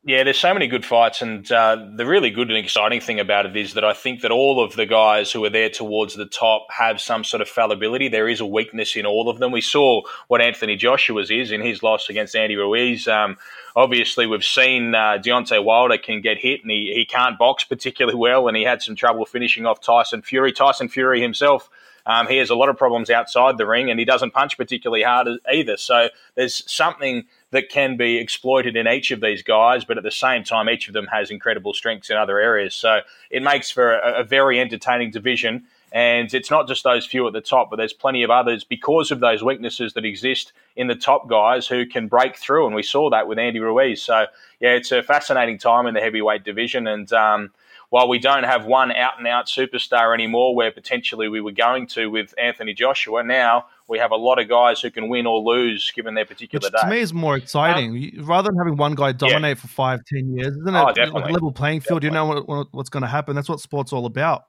Yeah, 0.06 0.22
there's 0.22 0.38
so 0.38 0.52
many 0.52 0.66
good 0.66 0.84
fights, 0.84 1.22
and 1.22 1.50
uh, 1.50 1.82
the 1.96 2.04
really 2.04 2.28
good 2.28 2.50
and 2.50 2.58
exciting 2.58 3.00
thing 3.00 3.20
about 3.20 3.46
it 3.46 3.56
is 3.56 3.72
that 3.72 3.84
I 3.84 3.94
think 3.94 4.20
that 4.20 4.30
all 4.30 4.62
of 4.62 4.76
the 4.76 4.84
guys 4.84 5.32
who 5.32 5.42
are 5.46 5.50
there 5.50 5.70
towards 5.70 6.14
the 6.14 6.26
top 6.26 6.66
have 6.68 7.00
some 7.00 7.24
sort 7.24 7.40
of 7.40 7.48
fallibility. 7.48 8.08
There 8.08 8.28
is 8.28 8.38
a 8.38 8.44
weakness 8.44 8.96
in 8.96 9.06
all 9.06 9.30
of 9.30 9.38
them. 9.38 9.50
We 9.50 9.62
saw 9.62 10.02
what 10.28 10.42
Anthony 10.42 10.76
Joshua's 10.76 11.30
is 11.30 11.50
in 11.50 11.62
his 11.62 11.82
loss 11.82 12.10
against 12.10 12.36
Andy 12.36 12.54
Ruiz. 12.54 13.08
Um, 13.08 13.38
obviously, 13.74 14.26
we've 14.26 14.44
seen 14.44 14.94
uh, 14.94 15.16
Deontay 15.24 15.64
Wilder 15.64 15.96
can 15.96 16.20
get 16.20 16.36
hit, 16.36 16.60
and 16.60 16.70
he, 16.70 16.92
he 16.94 17.06
can't 17.06 17.38
box 17.38 17.64
particularly 17.64 18.18
well, 18.18 18.46
and 18.46 18.58
he 18.58 18.62
had 18.62 18.82
some 18.82 18.96
trouble 18.96 19.24
finishing 19.24 19.64
off 19.64 19.80
Tyson 19.80 20.20
Fury. 20.20 20.52
Tyson 20.52 20.90
Fury 20.90 21.22
himself. 21.22 21.70
Um, 22.06 22.26
he 22.26 22.36
has 22.38 22.50
a 22.50 22.54
lot 22.54 22.68
of 22.68 22.76
problems 22.76 23.10
outside 23.10 23.56
the 23.58 23.66
ring, 23.66 23.90
and 23.90 23.98
he 23.98 24.04
doesn't 24.04 24.32
punch 24.32 24.56
particularly 24.56 25.02
hard 25.02 25.28
either. 25.50 25.76
So 25.76 26.08
there's 26.34 26.70
something 26.70 27.24
that 27.50 27.68
can 27.68 27.96
be 27.96 28.18
exploited 28.18 28.76
in 28.76 28.86
each 28.86 29.10
of 29.10 29.20
these 29.20 29.42
guys, 29.42 29.84
but 29.84 29.96
at 29.96 30.02
the 30.02 30.10
same 30.10 30.44
time, 30.44 30.68
each 30.68 30.88
of 30.88 30.94
them 30.94 31.06
has 31.06 31.30
incredible 31.30 31.72
strengths 31.72 32.10
in 32.10 32.16
other 32.16 32.38
areas. 32.38 32.74
So 32.74 33.00
it 33.30 33.42
makes 33.42 33.70
for 33.70 33.94
a, 33.94 34.20
a 34.20 34.24
very 34.24 34.60
entertaining 34.60 35.10
division. 35.10 35.64
And 35.92 36.34
it's 36.34 36.50
not 36.50 36.66
just 36.66 36.82
those 36.82 37.06
few 37.06 37.24
at 37.28 37.32
the 37.32 37.40
top, 37.40 37.70
but 37.70 37.76
there's 37.76 37.92
plenty 37.92 38.24
of 38.24 38.30
others 38.30 38.64
because 38.64 39.12
of 39.12 39.20
those 39.20 39.44
weaknesses 39.44 39.92
that 39.92 40.04
exist 40.04 40.52
in 40.74 40.88
the 40.88 40.96
top 40.96 41.28
guys 41.28 41.68
who 41.68 41.86
can 41.86 42.08
break 42.08 42.34
through. 42.34 42.66
And 42.66 42.74
we 42.74 42.82
saw 42.82 43.10
that 43.10 43.28
with 43.28 43.38
Andy 43.38 43.60
Ruiz. 43.60 44.02
So, 44.02 44.26
yeah, 44.58 44.70
it's 44.70 44.90
a 44.90 45.04
fascinating 45.04 45.56
time 45.56 45.86
in 45.86 45.94
the 45.94 46.00
heavyweight 46.00 46.42
division. 46.42 46.88
And 46.88 47.12
um, 47.12 47.52
while 47.94 48.08
we 48.08 48.18
don't 48.18 48.42
have 48.42 48.66
one 48.66 48.90
out 48.90 49.18
and 49.18 49.26
out 49.28 49.46
superstar 49.46 50.12
anymore, 50.12 50.52
where 50.56 50.72
potentially 50.72 51.28
we 51.28 51.40
were 51.40 51.52
going 51.52 51.86
to 51.86 52.08
with 52.08 52.34
Anthony 52.36 52.74
Joshua, 52.74 53.22
now 53.22 53.66
we 53.86 54.00
have 54.00 54.10
a 54.10 54.16
lot 54.16 54.40
of 54.40 54.48
guys 54.48 54.80
who 54.80 54.90
can 54.90 55.08
win 55.08 55.28
or 55.28 55.38
lose 55.38 55.92
given 55.94 56.14
their 56.14 56.24
particular 56.24 56.66
Which 56.66 56.72
day. 56.72 56.88
To 56.88 56.90
me, 56.92 56.98
is 56.98 57.14
more 57.14 57.36
exciting 57.36 58.12
um, 58.18 58.26
rather 58.26 58.48
than 58.48 58.58
having 58.58 58.76
one 58.76 58.96
guy 58.96 59.12
dominate 59.12 59.58
yeah. 59.58 59.60
for 59.60 59.68
five, 59.68 60.00
ten 60.12 60.36
years. 60.36 60.56
Isn't 60.56 60.74
it 60.74 60.76
oh, 60.76 60.88
definitely. 60.88 61.20
like 61.20 61.30
a 61.30 61.32
level 61.34 61.52
playing 61.52 61.82
field? 61.82 62.02
Definitely. 62.02 62.30
You 62.30 62.34
know 62.34 62.42
what, 62.48 62.66
what's 62.72 62.88
going 62.88 63.02
to 63.02 63.08
happen. 63.08 63.36
That's 63.36 63.48
what 63.48 63.60
sport's 63.60 63.92
all 63.92 64.06
about. 64.06 64.46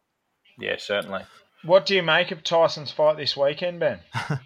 Yeah, 0.58 0.78
certainly. 0.80 1.22
What 1.64 1.86
do 1.86 1.94
you 1.94 2.02
make 2.02 2.32
of 2.32 2.44
Tyson's 2.44 2.92
fight 2.92 3.18
this 3.18 3.38
weekend, 3.38 3.80
Ben? 3.80 4.00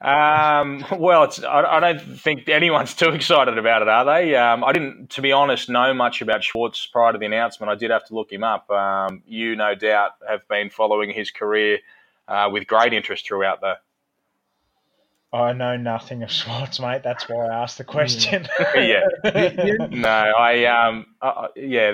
um, 0.00 0.84
well, 0.98 1.24
it's, 1.24 1.42
I, 1.42 1.62
I, 1.62 1.80
don't 1.80 2.00
think 2.00 2.48
anyone's 2.48 2.94
too 2.96 3.10
excited 3.10 3.58
about 3.58 3.82
it, 3.82 3.88
are 3.88 4.04
they? 4.04 4.34
Um, 4.36 4.62
I 4.62 4.72
didn't, 4.72 5.10
to 5.10 5.22
be 5.22 5.32
honest, 5.32 5.68
know 5.68 5.92
much 5.92 6.22
about 6.22 6.44
Schwarz 6.44 6.86
prior 6.92 7.12
to 7.12 7.18
the 7.18 7.26
announcement. 7.26 7.70
I 7.70 7.74
did 7.74 7.90
have 7.90 8.04
to 8.06 8.14
look 8.14 8.32
him 8.32 8.44
up. 8.44 8.70
Um, 8.70 9.22
you, 9.26 9.56
no 9.56 9.74
doubt, 9.74 10.12
have 10.28 10.46
been 10.48 10.70
following 10.70 11.12
his 11.12 11.30
career 11.30 11.78
uh, 12.28 12.48
with 12.52 12.66
great 12.66 12.92
interest 12.92 13.26
throughout 13.26 13.60
the 13.60 13.78
I 15.30 15.52
know 15.52 15.76
nothing 15.76 16.22
of 16.22 16.30
Schwarz, 16.30 16.80
mate. 16.80 17.02
That's 17.02 17.28
why 17.28 17.46
I 17.46 17.62
asked 17.62 17.76
the 17.76 17.84
question. 17.96 18.48
yeah. 18.74 19.02
no, 19.90 20.08
I 20.08 20.64
um, 20.64 21.06
uh, 21.20 21.48
yeah, 21.54 21.92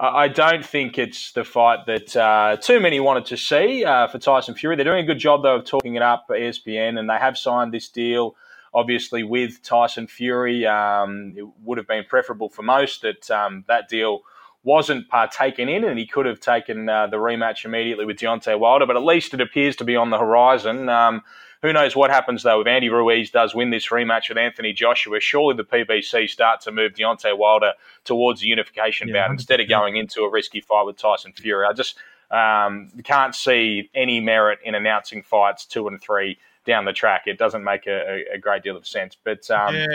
I 0.00 0.28
don't 0.28 0.64
think 0.64 0.96
it's 0.96 1.32
the 1.32 1.42
fight 1.44 1.86
that 1.86 2.16
uh, 2.16 2.56
too 2.60 2.78
many 2.78 3.00
wanted 3.00 3.26
to 3.26 3.36
see 3.36 3.84
uh, 3.84 4.06
for 4.06 4.18
Tyson 4.18 4.54
Fury. 4.54 4.76
They're 4.76 4.84
doing 4.84 5.02
a 5.02 5.06
good 5.06 5.18
job 5.18 5.42
though 5.42 5.56
of 5.56 5.64
talking 5.64 5.96
it 5.96 6.02
up 6.02 6.24
for 6.28 6.38
ESPN, 6.38 6.98
and 7.00 7.10
they 7.10 7.16
have 7.16 7.36
signed 7.36 7.74
this 7.74 7.88
deal. 7.88 8.36
Obviously, 8.72 9.24
with 9.24 9.60
Tyson 9.62 10.06
Fury, 10.06 10.64
um, 10.66 11.34
it 11.36 11.44
would 11.64 11.78
have 11.78 11.88
been 11.88 12.04
preferable 12.04 12.48
for 12.48 12.62
most 12.62 13.02
that 13.02 13.28
um, 13.32 13.64
that 13.66 13.88
deal 13.88 14.20
wasn't 14.62 15.08
partaken 15.08 15.68
in, 15.68 15.82
and 15.82 15.98
he 15.98 16.06
could 16.06 16.26
have 16.26 16.38
taken 16.38 16.88
uh, 16.88 17.08
the 17.08 17.16
rematch 17.16 17.64
immediately 17.64 18.04
with 18.04 18.18
Deontay 18.18 18.56
Wilder. 18.56 18.86
But 18.86 18.96
at 18.96 19.02
least 19.02 19.34
it 19.34 19.40
appears 19.40 19.74
to 19.76 19.84
be 19.84 19.96
on 19.96 20.10
the 20.10 20.18
horizon. 20.18 20.88
Um, 20.88 21.22
who 21.62 21.72
knows 21.72 21.96
what 21.96 22.10
happens 22.10 22.42
though 22.42 22.60
if 22.60 22.66
Andy 22.66 22.88
Ruiz 22.88 23.30
does 23.30 23.54
win 23.54 23.70
this 23.70 23.88
rematch 23.88 24.28
with 24.28 24.38
Anthony 24.38 24.72
Joshua? 24.72 25.20
Surely 25.20 25.56
the 25.56 25.64
PBC 25.64 26.28
start 26.28 26.60
to 26.62 26.72
move 26.72 26.94
Deontay 26.94 27.36
Wilder 27.36 27.72
towards 28.04 28.40
the 28.40 28.46
unification 28.46 29.08
yeah, 29.08 29.14
bout 29.14 29.30
instead 29.30 29.60
of 29.60 29.68
going 29.68 29.96
into 29.96 30.22
a 30.22 30.30
risky 30.30 30.60
fight 30.60 30.86
with 30.86 30.96
Tyson 30.96 31.32
Fury. 31.32 31.66
I 31.66 31.72
just 31.72 31.96
um, 32.30 32.90
can't 33.04 33.34
see 33.34 33.90
any 33.94 34.20
merit 34.20 34.60
in 34.64 34.74
announcing 34.74 35.22
fights 35.22 35.64
two 35.64 35.88
and 35.88 36.00
three 36.00 36.38
down 36.64 36.84
the 36.84 36.92
track. 36.92 37.22
It 37.26 37.38
doesn't 37.38 37.64
make 37.64 37.86
a, 37.86 38.24
a 38.34 38.38
great 38.38 38.62
deal 38.62 38.76
of 38.76 38.86
sense. 38.86 39.16
But 39.22 39.50
um, 39.50 39.74
yeah. 39.74 39.86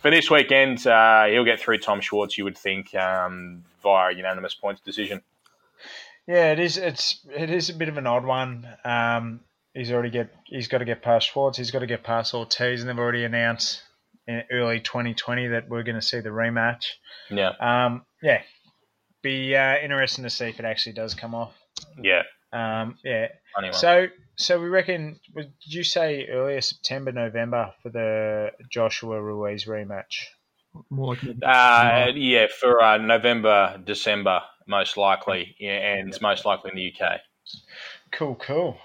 for 0.00 0.10
this 0.10 0.30
weekend, 0.30 0.86
uh, 0.86 1.24
he'll 1.26 1.44
get 1.44 1.58
through 1.58 1.78
Tom 1.78 2.00
Schwarz. 2.00 2.38
You 2.38 2.44
would 2.44 2.58
think 2.58 2.94
um, 2.94 3.64
via 3.82 4.12
unanimous 4.12 4.54
points 4.54 4.80
decision. 4.80 5.22
Yeah, 6.26 6.52
it 6.52 6.60
is. 6.60 6.76
It's 6.76 7.20
it 7.34 7.48
is 7.48 7.70
a 7.70 7.74
bit 7.74 7.88
of 7.88 7.96
an 7.96 8.06
odd 8.06 8.24
one. 8.24 8.68
Um, 8.84 9.40
he's 9.78 9.92
already 9.92 10.10
get 10.10 10.30
he's 10.46 10.68
got 10.68 10.78
to 10.78 10.84
get 10.84 11.02
past 11.02 11.32
Schwarz, 11.32 11.56
he's 11.56 11.70
got 11.70 11.80
to 11.80 11.86
get 11.86 12.02
past 12.02 12.34
Ortiz, 12.34 12.80
and 12.80 12.88
they've 12.88 12.98
already 12.98 13.24
announced 13.24 13.82
in 14.26 14.42
early 14.50 14.80
2020 14.80 15.48
that 15.48 15.68
we're 15.68 15.84
going 15.84 15.94
to 15.94 16.02
see 16.02 16.20
the 16.20 16.28
rematch. 16.30 16.84
Yeah. 17.30 17.52
Um. 17.60 18.04
Yeah. 18.22 18.42
Be 19.22 19.56
uh, 19.56 19.76
interesting 19.78 20.24
to 20.24 20.30
see 20.30 20.46
if 20.46 20.58
it 20.58 20.64
actually 20.64 20.92
does 20.92 21.14
come 21.14 21.34
off. 21.34 21.54
Yeah. 22.02 22.22
Um. 22.52 22.96
Yeah. 23.04 23.28
So 23.72 24.08
so 24.36 24.60
we 24.60 24.68
reckon. 24.68 25.18
Did 25.34 25.50
you 25.64 25.84
say 25.84 26.26
earlier 26.26 26.60
September 26.60 27.12
November 27.12 27.72
for 27.82 27.90
the 27.90 28.50
Joshua 28.70 29.20
Ruiz 29.20 29.64
rematch? 29.64 30.26
More 30.90 31.16
like 31.16 31.24
uh, 31.24 32.12
yeah, 32.14 32.46
for 32.60 32.80
uh, 32.80 32.98
November, 32.98 33.80
December, 33.84 34.42
most 34.66 34.96
likely, 34.96 35.56
yeah, 35.58 35.94
and 35.94 36.08
it's 36.08 36.20
most 36.20 36.44
likely 36.44 36.70
in 36.70 36.76
the 36.76 36.92
UK. 36.92 37.20
Cool, 38.12 38.36
cool. 38.36 38.78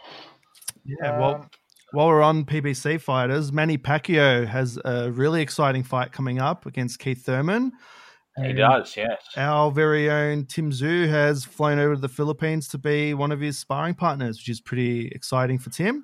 Yeah, 0.86 1.20
well, 1.20 1.36
um, 1.36 1.50
while 1.92 2.08
we're 2.08 2.22
on 2.22 2.46
PBC 2.46 3.00
fighters, 3.00 3.52
Manny 3.52 3.78
Pacquiao 3.78 4.48
has 4.48 4.80
a 4.84 5.12
really 5.12 5.42
exciting 5.42 5.84
fight 5.84 6.12
coming 6.12 6.40
up 6.40 6.66
against 6.66 7.00
Keith 7.00 7.24
Thurman. 7.24 7.72
He 8.42 8.54
does, 8.54 8.98
yes. 8.98 9.22
Our 9.38 9.70
very 9.70 10.10
own 10.10 10.48
Tim 10.48 10.72
Tszyu 10.72 11.08
has 11.08 11.46
flown 11.46 11.78
over 11.78 11.94
to 11.94 12.02
the 12.02 12.10
Philippines 12.10 12.68
to 12.70 12.80
be 12.80 13.14
one 13.14 13.32
of 13.32 13.40
his 13.40 13.60
sparring 13.60 13.94
partners, 13.94 14.40
which 14.40 14.50
is 14.50 14.60
pretty 14.60 15.08
exciting 15.10 15.60
for 15.60 15.70
Tim. 15.70 16.04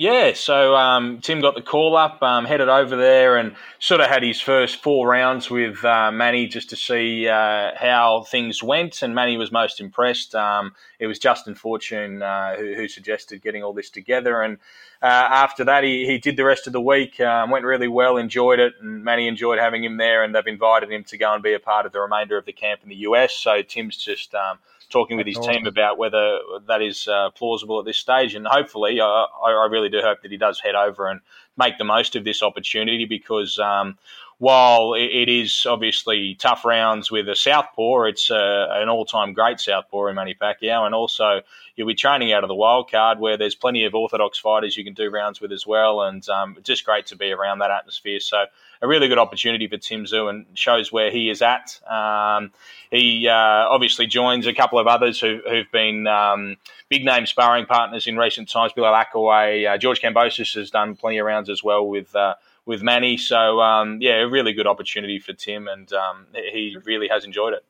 Yeah, 0.00 0.32
so 0.32 0.74
um, 0.76 1.20
Tim 1.20 1.42
got 1.42 1.54
the 1.54 1.60
call 1.60 1.94
up, 1.94 2.22
um, 2.22 2.46
headed 2.46 2.70
over 2.70 2.96
there, 2.96 3.36
and 3.36 3.54
sort 3.80 4.00
of 4.00 4.06
had 4.06 4.22
his 4.22 4.40
first 4.40 4.82
four 4.82 5.06
rounds 5.06 5.50
with 5.50 5.84
uh, 5.84 6.10
Manny 6.10 6.46
just 6.46 6.70
to 6.70 6.76
see 6.76 7.28
uh, 7.28 7.72
how 7.76 8.22
things 8.22 8.62
went. 8.62 9.02
And 9.02 9.14
Manny 9.14 9.36
was 9.36 9.52
most 9.52 9.78
impressed. 9.78 10.34
Um, 10.34 10.74
it 10.98 11.06
was 11.06 11.18
Justin 11.18 11.54
Fortune 11.54 12.22
uh, 12.22 12.56
who, 12.56 12.72
who, 12.76 12.88
suggested 12.88 13.42
getting 13.42 13.62
all 13.62 13.74
this 13.74 13.90
together. 13.90 14.40
And 14.40 14.56
uh, 15.02 15.04
after 15.04 15.64
that, 15.64 15.84
he, 15.84 16.06
he 16.06 16.16
did 16.16 16.38
the 16.38 16.44
rest 16.44 16.66
of 16.66 16.72
the 16.72 16.80
week, 16.80 17.20
um, 17.20 17.50
went 17.50 17.66
really 17.66 17.88
well, 17.88 18.16
enjoyed 18.16 18.58
it, 18.58 18.72
and 18.80 19.04
Manny 19.04 19.28
enjoyed 19.28 19.58
having 19.58 19.84
him 19.84 19.98
there. 19.98 20.24
And 20.24 20.34
they've 20.34 20.46
invited 20.46 20.90
him 20.90 21.04
to 21.04 21.18
go 21.18 21.34
and 21.34 21.42
be 21.42 21.52
a 21.52 21.60
part 21.60 21.84
of 21.84 21.92
the 21.92 22.00
remainder 22.00 22.38
of 22.38 22.46
the 22.46 22.54
camp 22.54 22.80
in 22.82 22.88
the 22.88 23.02
US. 23.10 23.34
So 23.34 23.60
Tim's 23.60 23.98
just 23.98 24.34
um, 24.34 24.60
talking 24.90 25.16
with 25.16 25.26
his 25.26 25.38
team 25.38 25.66
about 25.66 25.98
whether 25.98 26.38
that 26.66 26.82
is 26.82 27.08
uh, 27.08 27.30
plausible 27.30 27.78
at 27.78 27.84
this 27.84 27.96
stage. 27.96 28.34
And 28.34 28.46
hopefully, 28.46 29.00
I, 29.00 29.26
I, 29.44 29.68
really 29.70 29.88
do 29.88 30.00
hope 30.02 30.22
that 30.22 30.30
he 30.30 30.36
does 30.36 30.60
head 30.60 30.74
over 30.74 31.08
and 31.08 31.20
make 31.56 31.78
the 31.78 31.84
most 31.84 32.16
of 32.16 32.24
this 32.24 32.42
opportunity 32.42 33.04
because 33.04 33.58
um, 33.58 33.96
while 34.40 34.94
it 34.94 35.28
is 35.28 35.66
obviously 35.68 36.34
tough 36.36 36.64
rounds 36.64 37.10
with 37.10 37.28
a 37.28 37.36
southpaw, 37.36 38.04
it's 38.04 38.30
uh, 38.30 38.68
an 38.70 38.88
all-time 38.88 39.34
great 39.34 39.60
southpaw 39.60 40.06
in 40.06 40.14
Manny 40.14 40.34
Pacquiao, 40.34 40.86
and 40.86 40.94
also 40.94 41.42
you'll 41.76 41.86
be 41.86 41.94
training 41.94 42.32
out 42.32 42.42
of 42.42 42.48
the 42.48 42.54
wild 42.54 42.90
card 42.90 43.20
where 43.20 43.36
there's 43.36 43.54
plenty 43.54 43.84
of 43.84 43.94
orthodox 43.94 44.38
fighters 44.38 44.78
you 44.78 44.84
can 44.84 44.94
do 44.94 45.10
rounds 45.10 45.42
with 45.42 45.52
as 45.52 45.66
well, 45.66 46.00
and 46.00 46.26
um, 46.30 46.56
just 46.62 46.86
great 46.86 47.04
to 47.06 47.16
be 47.16 47.32
around 47.32 47.58
that 47.58 47.70
atmosphere. 47.70 48.18
So 48.18 48.46
a 48.82 48.88
really 48.88 49.08
good 49.08 49.18
opportunity 49.18 49.68
for 49.68 49.76
Tim 49.76 50.04
Tszyu 50.04 50.30
and 50.30 50.46
shows 50.54 50.90
where 50.90 51.10
he 51.10 51.28
is 51.28 51.42
at. 51.42 51.78
Um, 51.88 52.52
he 52.90 53.28
uh, 53.28 53.34
obviously 53.34 54.06
joins 54.06 54.46
a 54.46 54.54
couple 54.54 54.78
of 54.78 54.86
others 54.86 55.20
who, 55.20 55.40
have 55.46 55.70
been 55.70 56.06
um, 56.06 56.56
big 56.88 57.04
name 57.04 57.26
sparring 57.26 57.66
partners 57.66 58.06
in 58.06 58.16
recent 58.16 58.48
times. 58.48 58.72
Bilal 58.72 58.94
Akkawy, 58.94 59.74
uh, 59.74 59.78
George 59.78 60.00
Kambosos 60.00 60.54
has 60.54 60.70
done 60.70 60.96
plenty 60.96 61.18
of 61.18 61.26
rounds 61.26 61.50
as 61.50 61.62
well 61.62 61.86
with 61.86 62.14
uh, 62.16 62.34
with 62.64 62.82
Manny. 62.82 63.16
So 63.16 63.60
um, 63.60 63.98
yeah, 64.00 64.22
a 64.22 64.28
really 64.28 64.52
good 64.52 64.66
opportunity 64.66 65.18
for 65.18 65.32
Tim, 65.34 65.68
and 65.68 65.92
um, 65.92 66.26
he 66.32 66.76
really 66.84 67.08
has 67.08 67.24
enjoyed 67.24 67.52
it. 67.52 67.64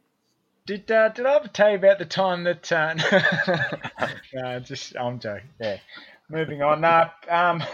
Did 0.67 0.91
uh, 0.91 1.09
did 1.09 1.27
I 1.27 1.35
ever 1.35 1.49
tell 1.49 1.71
you 1.71 1.77
about 1.77 1.99
the 1.99 2.05
time 2.05 2.45
that? 2.45 2.71
Uh, 2.71 2.95
no, 4.35 4.61
just 4.61 4.95
I'm 4.97 5.19
joking. 5.19 5.49
Yeah, 5.61 5.79
moving 6.29 6.63
on. 6.63 6.83
Nah, 6.83 7.09
um, 7.29 7.65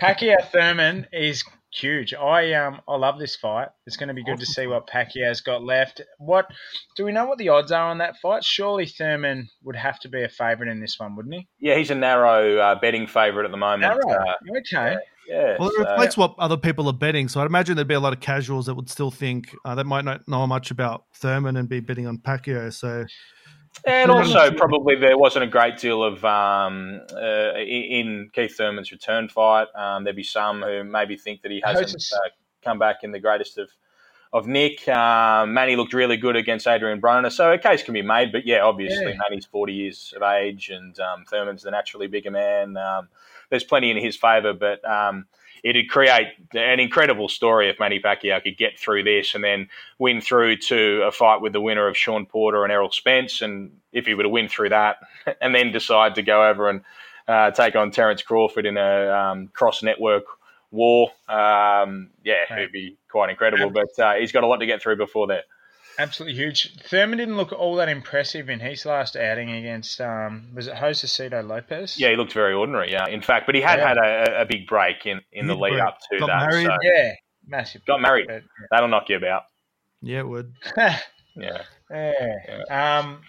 Pacquiao 0.00 0.50
Thurman 0.50 1.06
is 1.12 1.44
huge. 1.72 2.14
I 2.14 2.52
um 2.54 2.80
I 2.88 2.96
love 2.96 3.18
this 3.18 3.36
fight. 3.36 3.68
It's 3.86 3.96
going 3.96 4.08
to 4.08 4.14
be 4.14 4.24
good 4.24 4.38
to 4.38 4.46
see 4.46 4.66
what 4.66 4.86
Pacquiao's 4.86 5.40
got 5.40 5.62
left. 5.62 6.00
What 6.18 6.46
do 6.96 7.04
we 7.04 7.12
know 7.12 7.26
what 7.26 7.38
the 7.38 7.48
odds 7.48 7.72
are 7.72 7.88
on 7.88 7.98
that 7.98 8.16
fight? 8.20 8.44
Surely 8.44 8.86
Thurman 8.86 9.48
would 9.62 9.76
have 9.76 9.98
to 10.00 10.08
be 10.08 10.22
a 10.22 10.28
favourite 10.28 10.70
in 10.70 10.80
this 10.80 10.98
one, 10.98 11.16
wouldn't 11.16 11.34
he? 11.34 11.48
Yeah, 11.58 11.76
he's 11.76 11.90
a 11.90 11.94
narrow 11.94 12.58
uh, 12.58 12.74
betting 12.80 13.06
favourite 13.06 13.44
at 13.44 13.50
the 13.50 13.56
moment. 13.56 13.82
Narrow. 13.82 14.20
Uh, 14.20 14.34
okay. 14.58 14.96
Yeah. 15.28 15.56
Well, 15.58 15.68
it 15.68 15.74
so, 15.74 15.80
reflects 15.80 16.16
what 16.16 16.34
other 16.38 16.56
people 16.56 16.88
are 16.88 16.92
betting. 16.92 17.28
So 17.28 17.40
I'd 17.40 17.46
imagine 17.46 17.76
there'd 17.76 17.88
be 17.88 17.94
a 17.94 18.00
lot 18.00 18.12
of 18.12 18.20
casuals 18.20 18.66
that 18.66 18.74
would 18.74 18.90
still 18.90 19.10
think 19.10 19.54
uh, 19.64 19.74
that 19.76 19.84
might 19.84 20.04
not 20.04 20.26
know 20.28 20.46
much 20.46 20.70
about 20.70 21.04
Thurman 21.14 21.56
and 21.56 21.68
be 21.68 21.80
betting 21.80 22.06
on 22.06 22.18
Pacquiao. 22.18 22.72
So 22.72 23.04
and 23.84 24.10
also, 24.10 24.50
probably 24.52 24.96
there 24.96 25.18
wasn't 25.18 25.44
a 25.44 25.48
great 25.48 25.78
deal 25.78 26.02
of 26.02 26.24
um, 26.24 27.00
uh, 27.12 27.54
in 27.58 28.30
Keith 28.32 28.56
Thurman's 28.56 28.92
return 28.92 29.28
fight. 29.28 29.68
Um, 29.74 30.04
there'd 30.04 30.16
be 30.16 30.22
some 30.22 30.62
who 30.62 30.84
maybe 30.84 31.16
think 31.16 31.42
that 31.42 31.50
he 31.50 31.62
hasn't 31.64 32.04
uh, 32.12 32.28
come 32.62 32.78
back 32.78 32.98
in 33.02 33.12
the 33.12 33.20
greatest 33.20 33.58
of 33.58 33.70
of 34.32 34.46
Nick. 34.46 34.88
Um, 34.88 35.52
Manny 35.52 35.76
looked 35.76 35.92
really 35.92 36.16
good 36.16 36.36
against 36.36 36.66
Adrian 36.66 37.00
Broner, 37.00 37.30
so 37.30 37.52
a 37.52 37.58
case 37.58 37.82
can 37.82 37.92
be 37.92 38.02
made. 38.02 38.32
But 38.32 38.46
yeah, 38.46 38.62
obviously, 38.62 39.10
yeah. 39.10 39.18
Manny's 39.28 39.44
forty 39.44 39.74
years 39.74 40.14
of 40.16 40.22
age, 40.22 40.70
and 40.70 40.98
um, 41.00 41.24
Thurman's 41.28 41.62
the 41.62 41.70
naturally 41.70 42.06
bigger 42.06 42.30
man. 42.30 42.76
Um, 42.76 43.08
there's 43.50 43.64
plenty 43.64 43.90
in 43.90 43.98
his 43.98 44.16
favour, 44.16 44.54
but 44.54 44.82
um, 44.88 45.26
it'd 45.62 45.88
create 45.88 46.28
an 46.54 46.80
incredible 46.80 47.28
story 47.28 47.68
if 47.68 47.78
Manny 47.78 48.00
Pacquiao 48.00 48.42
could 48.42 48.56
get 48.56 48.78
through 48.78 49.04
this 49.04 49.34
and 49.34 49.44
then 49.44 49.68
win 49.98 50.20
through 50.20 50.56
to 50.56 51.02
a 51.06 51.12
fight 51.12 51.40
with 51.40 51.52
the 51.52 51.60
winner 51.60 51.86
of 51.86 51.96
Shawn 51.96 52.26
Porter 52.26 52.64
and 52.64 52.72
Errol 52.72 52.90
Spence. 52.90 53.42
And 53.42 53.78
if 53.92 54.06
he 54.06 54.14
were 54.14 54.24
to 54.24 54.28
win 54.28 54.48
through 54.48 54.70
that 54.70 54.96
and 55.40 55.54
then 55.54 55.72
decide 55.72 56.16
to 56.16 56.22
go 56.22 56.48
over 56.48 56.68
and 56.68 56.82
uh, 57.28 57.52
take 57.52 57.76
on 57.76 57.90
Terence 57.90 58.22
Crawford 58.22 58.66
in 58.66 58.76
a 58.76 59.08
um, 59.08 59.48
cross 59.48 59.82
network 59.82 60.24
war, 60.72 61.10
um, 61.28 62.10
yeah, 62.24 62.34
right. 62.50 62.58
it'd 62.58 62.72
be 62.72 62.96
quite 63.08 63.30
incredible. 63.30 63.70
But 63.70 64.02
uh, 64.02 64.14
he's 64.14 64.32
got 64.32 64.42
a 64.42 64.48
lot 64.48 64.58
to 64.58 64.66
get 64.66 64.82
through 64.82 64.96
before 64.96 65.28
that 65.28 65.44
absolutely 65.98 66.36
huge. 66.36 66.76
Thurman 66.84 67.18
didn't 67.18 67.36
look 67.36 67.52
all 67.52 67.76
that 67.76 67.88
impressive 67.88 68.48
in 68.48 68.60
his 68.60 68.86
last 68.86 69.16
outing 69.16 69.50
against 69.50 70.00
um, 70.00 70.48
was 70.54 70.66
it 70.66 70.74
Josesito 70.74 71.46
Lopez? 71.46 71.98
Yeah, 71.98 72.10
he 72.10 72.16
looked 72.16 72.32
very 72.32 72.54
ordinary. 72.54 72.90
Yeah, 72.90 73.06
in 73.08 73.22
fact, 73.22 73.46
but 73.46 73.54
he 73.54 73.60
had 73.60 73.78
yeah. 73.78 73.88
had 73.88 73.98
a, 73.98 74.40
a, 74.42 74.44
big 74.46 74.66
break 74.66 75.06
in, 75.06 75.20
in 75.32 75.46
the 75.46 75.54
lead 75.54 75.78
up 75.78 75.98
to 76.10 76.18
Got 76.18 76.26
that. 76.26 76.50
Married. 76.50 76.66
So. 76.66 76.76
Yeah, 76.82 77.12
massive. 77.46 77.84
Got 77.86 78.00
married. 78.00 78.26
But, 78.26 78.34
yeah. 78.34 78.66
That'll 78.70 78.88
knock 78.88 79.08
you 79.08 79.16
about. 79.16 79.42
Yeah, 80.00 80.20
it 80.20 80.28
would. 80.28 80.52
yeah. 80.76 80.98
yeah. 81.36 81.62
Yeah. 81.90 82.98
Um, 82.98 83.20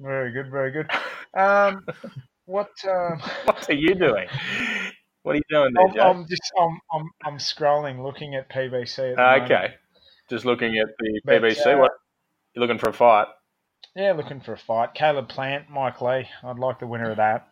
very 0.00 0.32
good. 0.32 0.50
Very 0.50 0.70
good. 0.70 0.90
Um, 1.34 1.84
what? 2.44 2.70
Um, 2.88 3.20
what 3.44 3.68
are 3.68 3.74
you 3.74 3.94
doing? 3.94 4.28
What 5.22 5.32
are 5.32 5.36
you 5.36 5.42
doing 5.50 5.72
there, 5.74 6.06
I'm, 6.06 6.16
I'm 6.16 6.26
just 6.28 6.50
I'm, 6.58 6.80
I'm 6.92 7.10
I'm 7.24 7.38
scrolling, 7.38 8.02
looking 8.02 8.34
at 8.34 8.48
PBC. 8.48 9.18
At 9.18 9.42
okay. 9.42 9.54
Moment. 9.54 9.74
Just 10.30 10.44
looking 10.44 10.78
at 10.78 10.88
the 10.98 11.20
but, 11.24 11.42
PBC. 11.42 11.74
Uh, 11.74 11.78
what 11.78 11.92
you 12.54 12.60
looking 12.60 12.78
for 12.78 12.90
a 12.90 12.92
fight? 12.92 13.28
Yeah, 13.96 14.12
looking 14.12 14.40
for 14.40 14.52
a 14.52 14.58
fight. 14.58 14.94
Caleb 14.94 15.28
Plant, 15.28 15.70
Mike 15.70 16.00
Lee. 16.00 16.28
I'd 16.44 16.58
like 16.58 16.80
the 16.80 16.86
winner 16.86 17.10
of 17.10 17.16
that. 17.16 17.48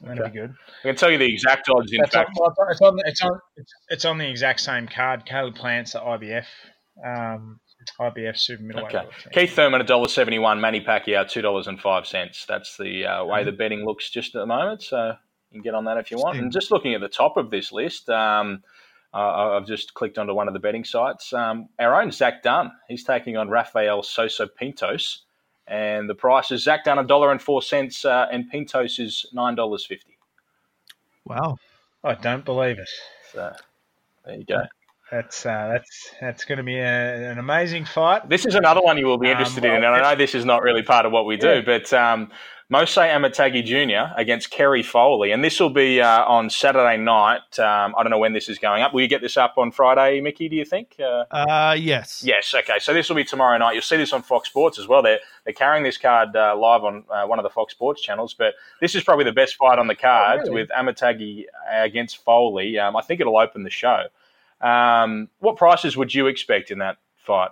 That'd 0.00 0.20
okay. 0.20 0.30
be 0.30 0.38
good. 0.38 0.54
I 0.82 0.88
can 0.88 0.96
tell 0.96 1.10
you 1.10 1.18
the 1.18 1.32
exact 1.32 1.68
odds. 1.68 1.92
In 1.92 2.04
fact, 2.06 2.30
on, 2.38 2.52
it's, 2.70 2.80
on, 2.80 2.98
it's, 3.04 3.22
on, 3.22 3.40
it's 3.88 4.04
on 4.04 4.18
the 4.18 4.28
exact 4.28 4.60
same 4.60 4.88
card. 4.88 5.24
Caleb 5.24 5.54
Plant's 5.54 5.92
the 5.92 6.00
IBF. 6.00 6.46
Um, 7.04 7.60
IBF 8.00 8.36
super 8.38 8.62
middleweight. 8.62 8.94
Okay. 8.94 9.08
Keith 9.32 9.54
Thurman 9.54 9.80
a 9.80 9.84
dollar 9.84 10.08
seventy 10.08 10.38
one. 10.38 10.60
Manny 10.60 10.80
Pacquiao 10.80 11.28
two 11.28 11.42
dollars 11.42 11.66
and 11.66 11.80
five 11.80 12.06
cents. 12.06 12.44
That's 12.46 12.76
the 12.76 13.06
uh, 13.06 13.24
way 13.24 13.40
mm-hmm. 13.40 13.46
the 13.46 13.52
betting 13.52 13.84
looks 13.84 14.10
just 14.10 14.34
at 14.34 14.40
the 14.40 14.46
moment. 14.46 14.82
So 14.82 15.14
you 15.50 15.60
can 15.60 15.62
get 15.62 15.74
on 15.74 15.84
that 15.84 15.98
if 15.98 16.10
you 16.10 16.16
want. 16.16 16.38
And 16.38 16.52
just 16.52 16.70
looking 16.70 16.94
at 16.94 17.00
the 17.00 17.08
top 17.08 17.36
of 17.36 17.50
this 17.50 17.72
list, 17.72 18.08
um, 18.08 18.62
uh, 19.14 19.56
I've 19.56 19.66
just 19.66 19.94
clicked 19.94 20.18
onto 20.18 20.34
one 20.34 20.48
of 20.48 20.54
the 20.54 20.60
betting 20.60 20.84
sites. 20.84 21.32
Um, 21.32 21.68
our 21.78 22.00
own 22.00 22.10
Zach 22.10 22.42
Dunn, 22.42 22.72
he's 22.88 23.04
taking 23.04 23.36
on 23.36 23.48
Rafael 23.48 24.02
Sosa 24.02 24.48
Pintos, 24.48 25.24
and 25.68 26.10
the 26.10 26.14
price 26.14 26.50
is 26.50 26.64
Zach 26.64 26.84
Dunn 26.84 26.98
a 26.98 27.04
dollar 27.04 27.30
and 27.30 27.40
four 27.40 27.62
cents, 27.62 28.04
uh, 28.04 28.26
and 28.32 28.50
Pintos 28.50 28.98
is 28.98 29.26
nine 29.32 29.54
dollars 29.54 29.86
fifty. 29.86 30.18
Wow! 31.24 31.56
I 32.02 32.14
don't 32.14 32.44
believe 32.44 32.78
it. 32.78 32.90
So 33.32 33.52
there 34.24 34.36
you 34.36 34.44
go. 34.44 34.62
That's 35.12 35.46
uh, 35.46 35.68
that's 35.72 36.10
that's 36.20 36.44
going 36.44 36.58
to 36.58 36.64
be 36.64 36.78
a, 36.78 37.30
an 37.30 37.38
amazing 37.38 37.84
fight. 37.84 38.28
This 38.28 38.46
is 38.46 38.56
another 38.56 38.80
one 38.80 38.98
you 38.98 39.06
will 39.06 39.18
be 39.18 39.28
um, 39.28 39.32
interested 39.32 39.64
um, 39.64 39.70
well, 39.70 39.78
in, 39.78 39.84
and 39.84 39.94
I 39.94 40.12
know 40.12 40.18
this 40.18 40.34
is 40.34 40.44
not 40.44 40.62
really 40.62 40.82
part 40.82 41.06
of 41.06 41.12
what 41.12 41.24
we 41.24 41.36
do, 41.36 41.54
yeah. 41.54 41.60
but 41.64 41.92
um, 41.92 42.32
Mose 42.70 42.94
Auimatagi 42.94 43.62
Jr. 43.64 44.14
against 44.16 44.50
Kerry 44.50 44.82
Foley, 44.82 45.32
and 45.32 45.44
this 45.44 45.60
will 45.60 45.70
be 45.70 46.00
uh, 46.00 46.24
on 46.24 46.48
Saturday 46.48 46.96
night. 46.96 47.58
Um, 47.58 47.94
I 47.96 48.02
don't 48.02 48.10
know 48.10 48.18
when 48.18 48.32
this 48.32 48.48
is 48.48 48.58
going 48.58 48.82
up. 48.82 48.94
Will 48.94 49.02
you 49.02 49.08
get 49.08 49.20
this 49.20 49.36
up 49.36 49.58
on 49.58 49.70
Friday, 49.70 50.22
Mickey? 50.22 50.48
Do 50.48 50.56
you 50.56 50.64
think? 50.64 50.96
Uh, 50.98 51.24
uh, 51.30 51.76
yes. 51.78 52.22
Yes. 52.24 52.54
Okay. 52.54 52.78
So 52.78 52.94
this 52.94 53.08
will 53.10 53.16
be 53.16 53.24
tomorrow 53.24 53.58
night. 53.58 53.74
You'll 53.74 53.82
see 53.82 53.98
this 53.98 54.14
on 54.14 54.22
Fox 54.22 54.48
Sports 54.48 54.78
as 54.78 54.88
well. 54.88 55.02
They're 55.02 55.18
they're 55.44 55.52
carrying 55.52 55.84
this 55.84 55.98
card 55.98 56.34
uh, 56.34 56.56
live 56.56 56.84
on 56.84 57.04
uh, 57.10 57.26
one 57.26 57.38
of 57.38 57.42
the 57.42 57.50
Fox 57.50 57.74
Sports 57.74 58.00
channels. 58.00 58.34
But 58.34 58.54
this 58.80 58.94
is 58.94 59.04
probably 59.04 59.24
the 59.24 59.32
best 59.32 59.56
fight 59.56 59.78
on 59.78 59.86
the 59.86 59.94
card 59.94 60.40
oh, 60.40 60.42
really? 60.44 60.62
with 60.62 60.70
Auimatagi 60.70 61.44
against 61.70 62.24
Foley. 62.24 62.78
Um, 62.78 62.96
I 62.96 63.02
think 63.02 63.20
it'll 63.20 63.38
open 63.38 63.64
the 63.64 63.70
show. 63.70 64.04
Um, 64.62 65.28
what 65.40 65.56
prices 65.56 65.98
would 65.98 66.14
you 66.14 66.28
expect 66.28 66.70
in 66.70 66.78
that 66.78 66.96
fight, 67.26 67.50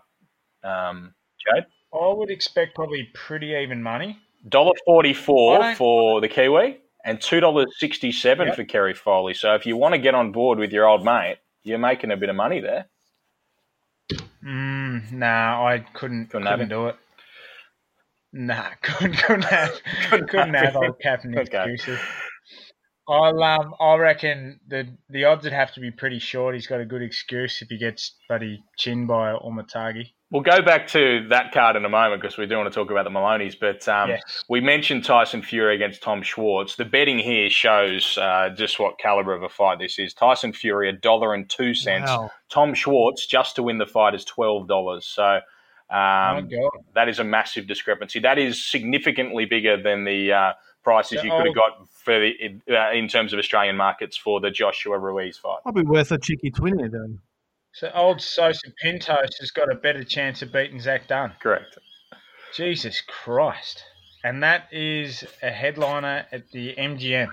um, 0.65 1.13
Jade? 1.39 1.67
I 1.93 2.15
would 2.15 2.31
expect 2.31 2.75
probably 2.75 3.11
pretty 3.13 3.55
even 3.55 3.83
money. 3.83 4.19
Dollar 4.49 4.73
forty 4.85 5.15
four 5.15 5.75
for 5.75 6.21
the 6.21 6.29
Kiwi 6.29 6.79
and 7.05 7.21
two 7.21 7.41
dollars 7.41 7.67
sixty 7.79 8.13
seven 8.13 8.49
yep. 8.49 8.57
for 8.57 8.65
Kerry 8.65 8.95
Foley. 8.95 9.35
So 9.35 9.55
if 9.55 9.67
you 9.67 9.77
want 9.77 9.95
to 9.95 9.99
get 9.99 10.15
on 10.15 10.33
board 10.33 10.59
with 10.59 10.73
your 10.73 10.87
old 10.87 11.05
mate, 11.05 11.39
you're 11.63 11.79
making 11.79 12.11
a 12.11 12.17
bit 12.17 12.29
of 12.29 12.37
money 12.37 12.61
there. 12.61 12.87
Mm, 14.45 15.13
nah, 15.13 15.65
I 15.65 15.85
couldn't 15.95 16.31
couldn't, 16.31 16.49
couldn't 16.49 16.69
do 16.69 16.89
it. 16.89 16.97
Nah, 18.33 18.71
couldn't 18.83 19.17
couldn't 19.17 19.45
have 19.45 19.81
couldn't, 20.11 20.29
couldn't 20.29 20.55
have 20.55 20.77
old 20.77 21.01
Captain 21.01 21.37
excuses. 21.37 21.99
I'll 23.09 23.43
um, 23.43 23.75
I 23.81 23.97
reckon 23.97 24.61
the 24.67 24.89
the 25.09 25.25
odds 25.25 25.45
would 25.45 25.53
have 25.53 25.73
to 25.75 25.81
be 25.81 25.91
pretty 25.91 26.19
short. 26.19 26.55
He's 26.55 26.67
got 26.67 26.81
a 26.81 26.85
good 26.85 27.03
excuse 27.03 27.61
if 27.63 27.69
he 27.69 27.79
gets 27.79 28.17
buddy 28.29 28.65
chin 28.79 29.07
by 29.07 29.33
Auimatagi. 29.33 30.07
We'll 30.33 30.43
go 30.43 30.63
back 30.63 30.89
to 30.89 31.27
that 31.29 31.53
card 31.53 31.77
in 31.77 31.85
a 31.85 31.89
moment 31.89 32.23
because 32.23 32.39
we 32.39 32.47
do 32.47 32.57
want 32.57 32.73
to 32.73 32.75
talk 32.75 32.91
about 32.91 33.05
the 33.05 33.11
Moloneys. 33.11 33.55
But 33.59 33.87
um, 33.87 34.09
yes. 34.09 34.45
we 34.49 34.61
mentioned 34.61 35.05
Tyson 35.05 35.43
Fury 35.43 35.75
against 35.77 36.03
Tom 36.03 36.23
Schwarz. 36.23 36.75
The 36.75 36.87
betting 36.87 37.19
here 37.19 37.51
shows 37.51 38.19
uh, 38.19 38.49
just 38.57 38.81
what 38.81 38.99
caliber 38.99 39.35
of 39.35 39.43
a 39.43 39.49
fight 39.49 39.79
this 39.79 39.99
is. 39.99 40.15
Tyson 40.15 40.53
Fury 40.53 40.89
a 40.89 40.93
dollar 40.93 41.35
and 41.35 41.49
two 41.49 41.75
cents. 41.75 42.11
Wow. 42.11 42.33
Tom 42.49 42.75
Schwarz 42.75 43.27
just 43.27 43.57
to 43.57 43.63
win 43.63 43.79
the 43.79 43.87
fight 43.87 44.15
is 44.15 44.25
twelve 44.25 44.67
dollars. 44.67 45.07
So 45.07 45.41
Um, 45.91 46.49
that 46.95 47.11
is 47.11 47.19
a 47.19 47.25
massive 47.25 47.67
discrepancy. 47.67 48.19
That 48.19 48.39
is 48.39 48.65
significantly 48.65 49.45
bigger 49.45 49.77
than 49.81 50.05
the 50.05 50.33
uh, 50.33 50.53
prices 50.83 51.23
you 51.23 51.31
could 51.31 51.45
have 51.45 51.55
got 51.55 51.87
for 51.91 52.19
the, 52.19 52.31
in, 52.41 52.63
uh, 52.71 52.91
in 52.93 53.09
terms 53.09 53.35
of 53.35 53.39
Australian 53.39 53.77
markets 53.77 54.17
for 54.17 54.41
the 54.41 54.51
Joshua 54.51 54.99
Ruiz 54.99 55.37
fight. 55.37 55.59
Probably 55.63 55.83
worth 55.83 56.11
a 56.11 56.19
cheeky 56.19 56.51
twenty 56.51 56.89
then. 56.89 57.19
So 57.75 57.91
old 57.95 58.21
Sosa 58.21 58.71
Pintos 58.83 59.39
has 59.41 59.51
got 59.51 59.73
a 59.73 59.75
better 59.75 60.05
chance 60.05 60.43
of 60.43 60.53
beating 60.53 60.81
Zach 60.81 61.09
Dunn. 61.09 61.33
Correct. 61.41 61.79
Jesus 62.55 63.01
Christ. 63.01 63.83
And 64.23 64.43
that 64.43 64.69
is 64.71 65.25
a 65.43 65.51
headliner 65.51 66.27
at 66.31 66.51
the 66.53 66.75
MGM. 66.77 67.29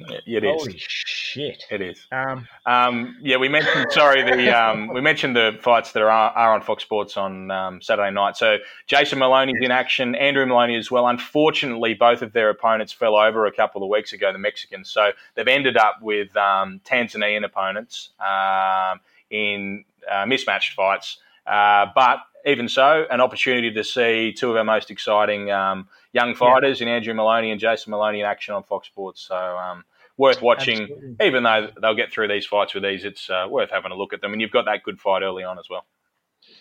It 0.26 0.44
is. 0.44 0.62
Holy 0.62 0.76
shit. 0.78 1.64
It 1.70 1.80
is. 1.80 2.06
Um, 2.12 2.46
Um, 2.66 3.16
yeah, 3.20 3.36
we 3.36 3.48
mentioned. 3.48 3.86
Sorry, 3.90 4.22
the 4.22 4.50
um, 4.50 4.88
we 4.88 5.00
mentioned 5.00 5.36
the 5.36 5.58
fights 5.60 5.92
that 5.92 6.02
are, 6.02 6.10
are 6.10 6.54
on 6.54 6.62
Fox 6.62 6.82
Sports 6.82 7.16
on 7.16 7.50
um, 7.50 7.82
Saturday 7.82 8.10
night. 8.10 8.36
So 8.36 8.58
Jason 8.86 9.18
Moloney's 9.18 9.62
in 9.62 9.70
action, 9.70 10.14
Andrew 10.14 10.46
Moloney 10.46 10.76
as 10.76 10.90
well. 10.90 11.08
Unfortunately, 11.08 11.94
both 11.94 12.22
of 12.22 12.32
their 12.32 12.50
opponents 12.50 12.92
fell 12.92 13.16
over 13.16 13.46
a 13.46 13.52
couple 13.52 13.82
of 13.82 13.88
weeks 13.88 14.12
ago, 14.12 14.32
the 14.32 14.38
Mexicans. 14.38 14.90
So 14.90 15.10
they've 15.34 15.48
ended 15.48 15.76
up 15.76 16.00
with 16.02 16.36
um, 16.36 16.80
Tanzanian 16.84 17.44
opponents 17.44 18.10
um, 18.20 19.00
in 19.30 19.84
uh, 20.10 20.26
mismatched 20.26 20.74
fights. 20.74 21.18
Uh, 21.46 21.86
but 21.94 22.18
even 22.46 22.68
so, 22.68 23.06
an 23.10 23.20
opportunity 23.20 23.70
to 23.70 23.84
see 23.84 24.32
two 24.32 24.50
of 24.50 24.56
our 24.56 24.64
most 24.64 24.90
exciting 24.90 25.50
um, 25.50 25.88
young 26.12 26.34
fighters 26.34 26.80
in 26.80 26.88
Andrew 26.88 27.14
Moloney 27.14 27.50
and 27.50 27.60
Jason 27.60 27.90
Moloney 27.90 28.20
in 28.20 28.26
action 28.26 28.54
on 28.54 28.62
Fox 28.64 28.88
Sports. 28.88 29.26
So 29.28 29.36
um, 29.36 29.84
worth 30.16 30.42
watching 30.42 30.82
Absolutely. 30.82 31.26
even 31.26 31.42
though 31.42 31.68
they'll 31.80 31.94
get 31.94 32.12
through 32.12 32.28
these 32.28 32.46
fights 32.46 32.74
with 32.74 32.84
ease, 32.84 33.04
it's 33.04 33.28
uh, 33.30 33.46
worth 33.48 33.70
having 33.70 33.92
a 33.92 33.96
look 33.96 34.12
at 34.12 34.20
them. 34.20 34.32
And 34.32 34.40
you've 34.40 34.50
got 34.50 34.64
that 34.66 34.82
good 34.82 35.00
fight 35.00 35.22
early 35.22 35.44
on 35.44 35.58
as 35.58 35.66
well. 35.70 35.86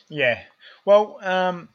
yeah. 0.10 0.42
Well, 0.86 1.20
um, 1.22 1.70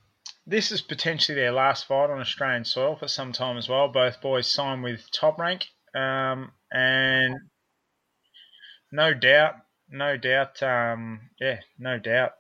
this 0.47 0.73
is 0.73 0.81
potentially 0.81 1.37
their 1.37 1.53
last 1.53 1.87
fight 1.87 2.11
on 2.11 2.21
Australian 2.21 2.65
soil 2.65 2.97
for 2.97 3.09
some 3.09 3.33
time 3.33 3.59
as 3.59 3.69
well. 3.69 3.89
Both 3.89 4.21
boys 4.21 4.47
signed 4.47 4.83
with 4.83 5.11
Top 5.13 5.39
Rank. 5.39 5.67
Um, 5.95 6.53
and 6.73 7.35
no 8.91 9.13
doubt, 9.13 9.55
no 9.91 10.17
doubt, 10.17 10.63
um, 10.63 11.21
yeah, 11.39 11.59
no 11.79 11.99
doubt 11.99 12.33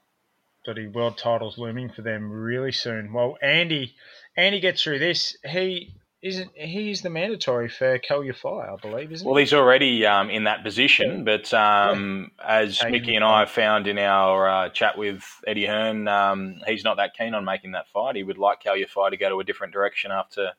the 0.65 0.87
world 0.89 1.19
title's 1.19 1.59
looming 1.59 1.91
for 1.91 2.03
them 2.03 2.31
really 2.31 2.73
soon. 2.73 3.13
Well, 3.13 3.37
Andy, 3.43 3.95
Andy 4.37 4.61
gets 4.61 4.83
through 4.83 4.99
this. 4.99 5.37
He 5.45 5.95
isn't. 6.23 6.51
He's 6.55 7.03
the 7.03 7.11
mandatory 7.11 7.69
for 7.69 7.99
Kal 7.99 8.21
Yafai, 8.21 8.73
I 8.73 8.77
believe, 8.77 9.13
isn't 9.13 9.27
Well, 9.27 9.37
he? 9.37 9.43
he's 9.43 9.53
already 9.53 10.07
um, 10.07 10.31
in 10.31 10.45
that 10.45 10.63
position, 10.63 11.25
but 11.25 11.53
um, 11.53 12.31
as 12.43 12.81
Mickey 12.89 13.17
and 13.17 13.25
I 13.25 13.45
found 13.45 13.87
in 13.87 13.99
our 13.99 14.49
uh, 14.49 14.69
chat 14.71 14.97
with 14.97 15.25
Eddie 15.47 15.67
Hearn, 15.67 16.09
um, 16.09 16.61
he's 16.67 16.85
not 16.85 16.97
that 16.99 17.15
keen 17.17 17.35
on 17.35 17.45
making 17.45 17.73
that 17.73 17.89
fight. 17.89 18.17
He 18.17 18.23
would 18.23 18.39
like 18.39 18.63
Yafai 18.63 19.11
to 19.11 19.17
go 19.17 19.29
to 19.29 19.41
a 19.41 19.45
different 19.45 19.73
direction 19.73 20.11
after 20.13 20.53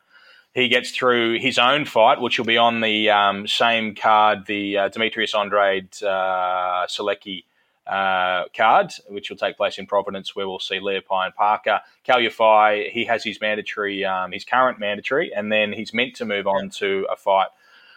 he 0.54 0.68
gets 0.68 0.92
through 0.92 1.40
his 1.40 1.58
own 1.58 1.86
fight, 1.86 2.22
which 2.22 2.38
will 2.38 2.46
be 2.46 2.58
on 2.58 2.82
the 2.82 3.10
um, 3.10 3.48
same 3.48 3.96
card, 3.96 4.46
the 4.46 4.78
uh, 4.78 4.90
Demetrius 4.90 5.34
Andrade 5.34 5.90
uh, 6.04 6.86
Sulecki 6.88 7.46
uh, 7.88 8.46
card, 8.56 8.92
which 9.10 9.30
will 9.30 9.38
take 9.38 9.58
place 9.58 9.78
in 9.78 9.86
Providence, 9.86 10.36
where 10.36 10.48
we'll 10.48 10.60
see 10.60 10.80
Leapai 10.80 11.26
and 11.26 11.36
Parker. 11.36 11.82
Kal 12.04 12.20
Yafai, 12.20 12.92
he 12.92 13.06
has 13.06 13.24
his 13.24 13.42
mandatory, 13.42 14.06
um, 14.06 14.32
his 14.32 14.46
current 14.46 14.80
mandatory, 14.80 15.34
and 15.34 15.52
then 15.52 15.74
he's 15.74 15.94
meant 15.94 16.16
to 16.16 16.26
move 16.26 16.48
on 16.48 16.70
to 16.70 17.06
a 17.12 17.16
fight 17.16 17.48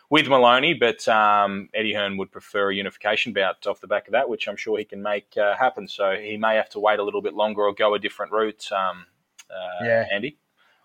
with 0.09 0.29
Moloney, 0.29 0.73
but 0.75 1.07
um, 1.09 1.69
Eddie 1.75 1.93
Hearn 1.95 2.17
would 2.17 2.31
prefer 2.31 2.71
a 2.71 2.75
unification 2.75 3.33
bout 3.33 3.67
off 3.67 3.81
the 3.81 3.89
back 3.89 4.07
of 4.07 4.13
that, 4.13 4.29
which 4.29 4.47
I'm 4.49 4.57
sure 4.57 4.79
he 4.79 4.85
can 4.85 5.03
make 5.03 5.37
uh, 5.37 5.57
happen. 5.57 5.89
So 5.89 6.15
he 6.15 6.37
may 6.37 6.55
have 6.57 6.69
to 6.71 6.79
wait 6.81 6.99
a 7.01 7.03
little 7.03 7.23
bit 7.23 7.35
longer 7.35 7.63
or 7.63 7.75
go 7.75 7.95
a 7.95 7.99
different 7.99 8.31
route, 8.33 8.71
um, 8.71 9.07
uh, 9.51 9.85
Yeah. 9.85 10.07
Andy, 10.13 10.39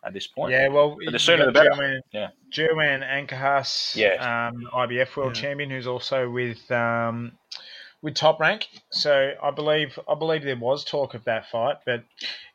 at 0.03 0.13
this 0.13 0.25
point. 0.25 0.51
Yeah, 0.53 0.69
well, 0.69 0.97
But 1.03 1.11
the 1.11 1.19
sooner 1.19 1.45
the 1.45 1.51
better. 1.51 1.69
Jerwin, 1.69 1.99
Yeah. 2.11 2.29
Jerwin 2.51 3.03
Ancajas, 3.27 3.95
Yes. 3.95 4.23
um, 4.23 4.67
IBF 4.73 5.15
world 5.15 5.35
Yeah. 5.35 5.41
champion, 5.43 5.69
who's 5.69 5.85
also 5.87 6.27
with 6.27 6.71
um, 6.71 7.37
with 8.01 8.15
Top 8.15 8.39
Rank. 8.39 8.67
So 8.91 9.33
I 9.41 9.51
believe 9.51 9.97
I 10.09 10.15
believe 10.15 10.43
there 10.43 10.55
was 10.55 10.83
talk 10.83 11.13
of 11.13 11.23
that 11.25 11.49
fight, 11.49 11.77
but 11.85 12.03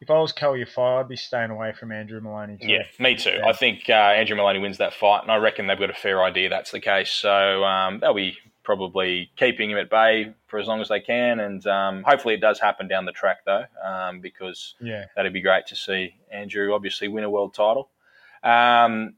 if 0.00 0.10
I 0.10 0.18
was 0.18 0.32
Yafai, 0.32 1.00
I'd 1.00 1.08
be 1.08 1.16
staying 1.16 1.50
away 1.50 1.72
from 1.72 1.92
Andrew 1.92 2.20
Moloney. 2.20 2.58
Too. 2.58 2.68
Yeah, 2.68 2.82
me 2.98 3.14
too. 3.14 3.30
Yeah. 3.30 3.48
I 3.48 3.52
think 3.52 3.88
uh, 3.88 3.92
Andrew 3.92 4.36
Moloney 4.36 4.58
wins 4.58 4.78
that 4.78 4.94
fight, 4.94 5.22
and 5.22 5.30
I 5.30 5.36
reckon 5.36 5.66
they've 5.66 5.78
got 5.78 5.90
a 5.90 5.94
fair 5.94 6.22
idea 6.22 6.48
that's 6.48 6.70
the 6.70 6.80
case. 6.80 7.10
So 7.10 7.64
um, 7.64 8.00
they'll 8.00 8.14
be 8.14 8.36
probably 8.64 9.30
keeping 9.36 9.70
him 9.70 9.78
at 9.78 9.88
bay 9.88 10.34
for 10.48 10.58
as 10.58 10.66
long 10.66 10.80
as 10.80 10.88
they 10.88 11.00
can, 11.00 11.40
and 11.40 11.66
um, 11.66 12.02
hopefully 12.02 12.34
it 12.34 12.40
does 12.40 12.58
happen 12.58 12.88
down 12.88 13.04
the 13.04 13.12
track 13.12 13.38
though, 13.44 13.64
um, 13.84 14.20
because 14.20 14.74
yeah, 14.80 15.04
that'd 15.14 15.32
be 15.32 15.42
great 15.42 15.66
to 15.68 15.76
see 15.76 16.14
Andrew 16.32 16.74
obviously 16.74 17.08
win 17.08 17.24
a 17.24 17.30
world 17.30 17.54
title. 17.54 17.88
Um, 18.42 19.14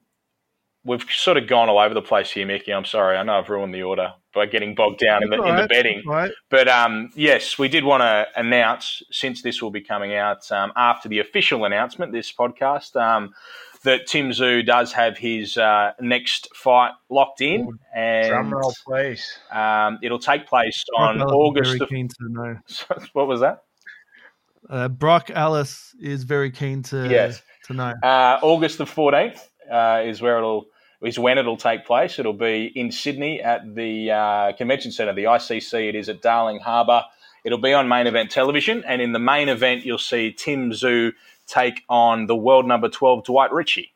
we've 0.85 1.05
sort 1.11 1.37
of 1.37 1.47
gone 1.47 1.69
all 1.69 1.79
over 1.79 1.95
the 1.95 2.03
place 2.03 2.31
here, 2.31 2.47
Mickey. 2.47 2.73
I'm 2.73 2.85
sorry. 2.85 3.17
I 3.17 3.23
know 3.23 3.39
I've 3.39 3.49
ruined 3.49 3.75
the 3.75 3.83
order 3.83 4.15
by 4.35 4.47
getting 4.47 4.75
bogged 4.75 4.99
down 5.01 5.23
in 5.23 5.31
the, 5.31 5.43
in 5.43 5.57
the 5.57 5.67
betting. 5.67 6.03
Right. 6.07 6.31
But 6.51 6.69
um, 6.69 7.11
yes, 7.15 7.59
we 7.59 7.69
did 7.69 7.85
want 7.85 8.03
to 8.03 8.27
announce, 8.37 9.03
since 9.11 9.43
this 9.43 9.63
will 9.63 9.71
be 9.71 9.81
coming 9.81 10.15
out 10.15 10.51
um, 10.53 10.73
after 10.77 11.09
the 11.09 11.19
official 11.21 11.65
announcement, 11.65 12.13
this 12.13 12.33
podcast, 12.33 12.95
um, 13.01 13.35
that 13.85 14.07
Tim 14.07 14.31
Tszyu 14.31 14.67
does 14.67 14.93
have 14.93 15.17
his 15.17 15.57
uh, 15.57 15.93
next 16.01 16.49
fight 16.55 16.93
locked 17.09 17.41
in, 17.41 17.79
and 17.95 18.29
drum 18.29 18.53
roll, 18.53 18.75
please. 18.87 19.39
um, 19.53 19.99
it'll 20.03 20.19
take 20.19 20.47
place 20.47 20.85
on 20.99 21.19
Brock 21.19 21.31
Ellis 21.31 21.33
is 21.33 21.37
August. 21.37 21.69
Very 21.71 21.79
The, 21.79 21.87
keen 21.87 22.09
to 22.09 22.17
know. 22.29 22.57
what 23.13 23.29
was 23.29 23.41
that? 23.41 23.63
Uh, 24.69 24.89
Brock 24.89 25.31
Ellis 25.33 25.95
is 26.01 26.25
very 26.25 26.51
keen 26.51 26.83
to 26.85 27.09
Yes. 27.09 27.41
to 27.67 27.73
know. 27.75 27.95
Uh, 28.03 28.39
August 28.43 28.79
the 28.79 28.85
fourteenth 28.87 29.49
uh, 29.71 30.03
is 30.05 30.21
where 30.21 30.37
it'll 30.39 30.67
is 31.03 31.19
when 31.19 31.39
it'll 31.39 31.57
take 31.57 31.85
place. 31.87 32.19
It'll 32.19 32.33
be 32.33 32.73
in 32.75 32.91
Sydney 32.91 33.41
at 33.41 33.75
the 33.75 34.11
uh, 34.11 34.53
convention 34.53 34.91
centre, 34.93 35.13
the 35.15 35.25
ICC. 35.25 35.89
It 35.91 35.95
is 35.95 36.09
at 36.09 36.23
Darling 36.23 36.59
Harbour. 36.61 37.05
It'll 37.45 37.59
be 37.59 37.73
on 37.73 37.89
main 37.89 38.07
event 38.07 38.31
television, 38.31 38.83
and 38.87 39.01
in 39.01 39.13
the 39.13 39.19
main 39.21 39.49
event, 39.49 39.85
you'll 39.85 39.99
see 39.99 40.33
Tim 40.33 40.71
Tszyu 40.73 41.13
take 41.47 41.83
on 41.89 42.27
the 42.27 42.37
world 42.37 42.67
number 42.67 42.89
twelve 42.89 43.25
Dwight 43.25 43.53
Ritchie. 43.53 43.93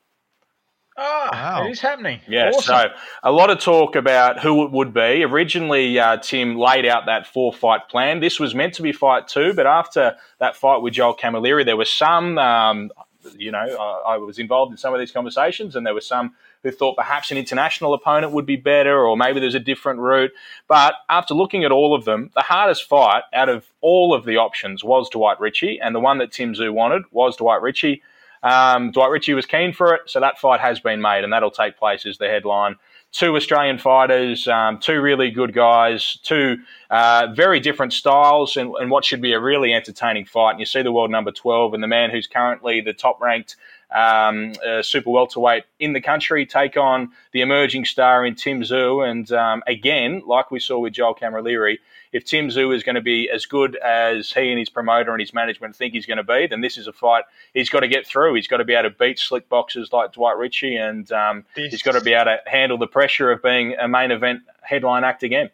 Ah, 0.97 1.31
Wow. 1.33 1.67
it 1.67 1.71
is 1.71 1.81
happening. 1.81 2.21
Yeah, 2.29 2.51
awesome. 2.51 2.63
so 2.63 2.85
a 3.23 3.33
lot 3.33 3.49
of 3.51 3.59
talk 3.59 3.97
about 3.97 4.41
who 4.41 4.65
it 4.65 4.71
would 4.73 4.93
be. 4.93 5.25
Originally, 5.25 5.99
uh, 5.99 6.19
Tim 6.19 6.57
laid 6.57 6.85
out 6.85 7.07
that 7.07 7.27
four 7.27 7.53
fight 7.53 7.89
plan. 7.89 8.21
This 8.21 8.39
was 8.39 8.55
meant 8.55 8.75
to 8.75 8.83
be 8.83 8.93
fight 8.93 9.27
two, 9.27 9.55
but 9.55 9.67
after 9.67 10.17
that 10.39 10.55
fight 10.55 10.83
with 10.83 10.93
Joel 10.95 11.17
Camilleri, 11.17 11.65
there 11.65 11.79
was 11.79 11.91
some, 11.91 12.37
um, 12.39 12.91
you 13.37 13.51
know, 13.51 13.59
I, 13.59 14.15
I 14.15 14.17
was 14.19 14.39
involved 14.39 14.71
in 14.73 14.77
some 14.77 14.93
of 14.93 15.01
these 15.01 15.13
conversations, 15.13 15.77
and 15.77 15.87
there 15.87 15.95
were 15.95 16.01
some 16.03 16.35
who 16.63 16.71
thought 16.71 16.97
perhaps 16.97 17.31
an 17.31 17.39
international 17.39 17.95
opponent 17.95 18.33
would 18.33 18.47
be 18.47 18.57
better, 18.57 19.05
or 19.05 19.17
maybe 19.17 19.41
there's 19.41 19.55
a 19.55 19.61
different 19.61 20.01
route. 20.01 20.31
But 20.69 20.95
after 21.09 21.35
looking 21.35 21.65
at 21.65 21.73
all 21.73 21.95
of 21.95 22.05
them, 22.05 22.31
the 22.35 22.43
hardest 22.43 22.89
fight 22.89 23.23
out 23.33 23.49
of 23.49 23.67
all 23.81 24.15
of 24.15 24.25
the 24.25 24.37
options 24.37 24.85
was 24.85 25.09
Dwight 25.09 25.41
Ritchie, 25.41 25.81
and 25.81 25.95
the 25.95 26.01
one 26.01 26.19
that 26.19 26.33
Tim 26.33 26.55
Tszyu 26.55 26.73
wanted 26.73 27.03
was 27.11 27.37
Dwight 27.37 27.63
Ritchie. 27.63 28.03
Um, 28.43 28.91
Dwight 28.91 29.11
Ritchie 29.11 29.35
was 29.35 29.47
keen 29.47 29.73
for 29.73 29.95
it, 29.95 30.03
so 30.07 30.21
that 30.21 30.39
fight 30.39 30.61
has 30.61 30.81
been 30.81 31.01
made, 31.01 31.25
and 31.25 31.33
that'll 31.33 31.51
take 31.51 31.77
place 31.77 32.07
as 32.07 32.19
the 32.19 32.29
headline. 32.29 32.77
Two 33.13 33.37
Australian 33.37 33.79
fighters, 33.79 34.49
um, 34.49 34.79
two 34.79 35.01
really 35.01 35.31
good 35.31 35.53
guys, 35.53 36.19
two 36.23 36.57
uh, 36.91 37.29
very 37.35 37.61
different 37.61 37.93
styles, 37.93 38.57
and, 38.57 38.75
and 38.81 38.91
what 38.91 39.05
should 39.05 39.21
be 39.21 39.33
a 39.33 39.41
really 39.41 39.75
entertaining 39.75 40.25
fight. 40.25 40.53
And 40.53 40.61
you 40.61 40.67
see 40.67 40.81
the 40.81 40.93
world 40.93 41.11
number 41.11 41.31
12 41.31 41.75
and 41.75 41.83
the 41.83 41.89
man 41.89 42.11
who's 42.11 42.27
currently 42.27 42.81
the 42.81 42.95
top 42.95 43.21
ranked 43.21 43.57
um, 43.95 44.53
uh, 44.67 44.83
super 44.83 45.11
welterweight 45.11 45.65
in 45.79 45.93
the 45.93 46.01
country 46.01 46.47
take 46.47 46.77
on 46.77 47.11
the 47.33 47.41
emerging 47.41 47.85
star 47.85 48.25
in 48.25 48.35
Tim 48.35 48.63
Tszyu. 48.63 49.09
And 49.09 49.31
um, 49.33 49.63
again, 49.67 50.23
like 50.27 50.51
we 50.51 50.61
saw 50.61 50.79
with 50.79 50.93
Joel 50.95 51.15
Camilleri, 51.15 51.79
if 52.13 52.25
Tim 52.25 52.49
Tszyu 52.49 52.75
is 52.75 52.83
going 52.83 52.95
to 52.95 53.03
be 53.03 53.31
as 53.31 53.47
good 53.47 53.77
as 53.77 54.33
he 54.33 54.51
and 54.51 54.59
his 54.59 54.69
promoter 54.69 55.13
and 55.13 55.21
his 55.21 55.33
management 55.33 55.75
think 55.75 55.95
he's 55.95 56.07
going 56.07 56.19
to 56.19 56.25
be, 56.25 56.47
then 56.47 56.61
this 56.61 56.77
is 56.77 56.87
a 56.87 56.93
fight 56.93 57.25
he's 57.55 57.71
got 57.71 57.81
to 57.81 57.89
get 57.89 58.07
through. 58.07 58.35
He's 58.35 58.49
got 58.49 58.59
to 58.59 58.65
be 58.65 58.75
able 58.75 58.91
to 58.91 58.97
beat 58.97 59.19
slick 59.19 59.49
boxers 59.49 59.93
like 59.93 60.13
Dwight 60.13 60.37
Ritchie, 60.37 60.77
and 60.77 61.11
um, 61.13 61.45
he's 61.55 61.83
got 61.83 61.93
to 61.93 62.01
be 62.01 62.13
able 62.13 62.27
to 62.27 62.39
handle 62.47 62.79
the 62.79 62.87
pressure 62.87 63.31
of 63.31 63.43
being 63.43 63.75
a 63.81 63.89
main 63.89 64.11
event 64.11 64.43
headline 64.63 65.05
act 65.05 65.23
again. 65.23 65.51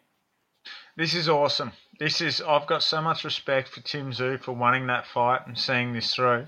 This 0.97 1.13
is 1.13 1.29
awesome. 1.29 1.71
This 1.97 2.19
is 2.19 2.41
I've 2.41 2.67
got 2.67 2.83
so 2.83 3.01
much 3.01 3.23
respect 3.23 3.69
for 3.69 3.81
Tim 3.81 4.11
Tszyu 4.11 4.41
for 4.41 4.51
winning 4.53 4.87
that 4.87 5.05
fight 5.07 5.47
and 5.47 5.57
seeing 5.57 5.93
this 5.93 6.13
through. 6.13 6.45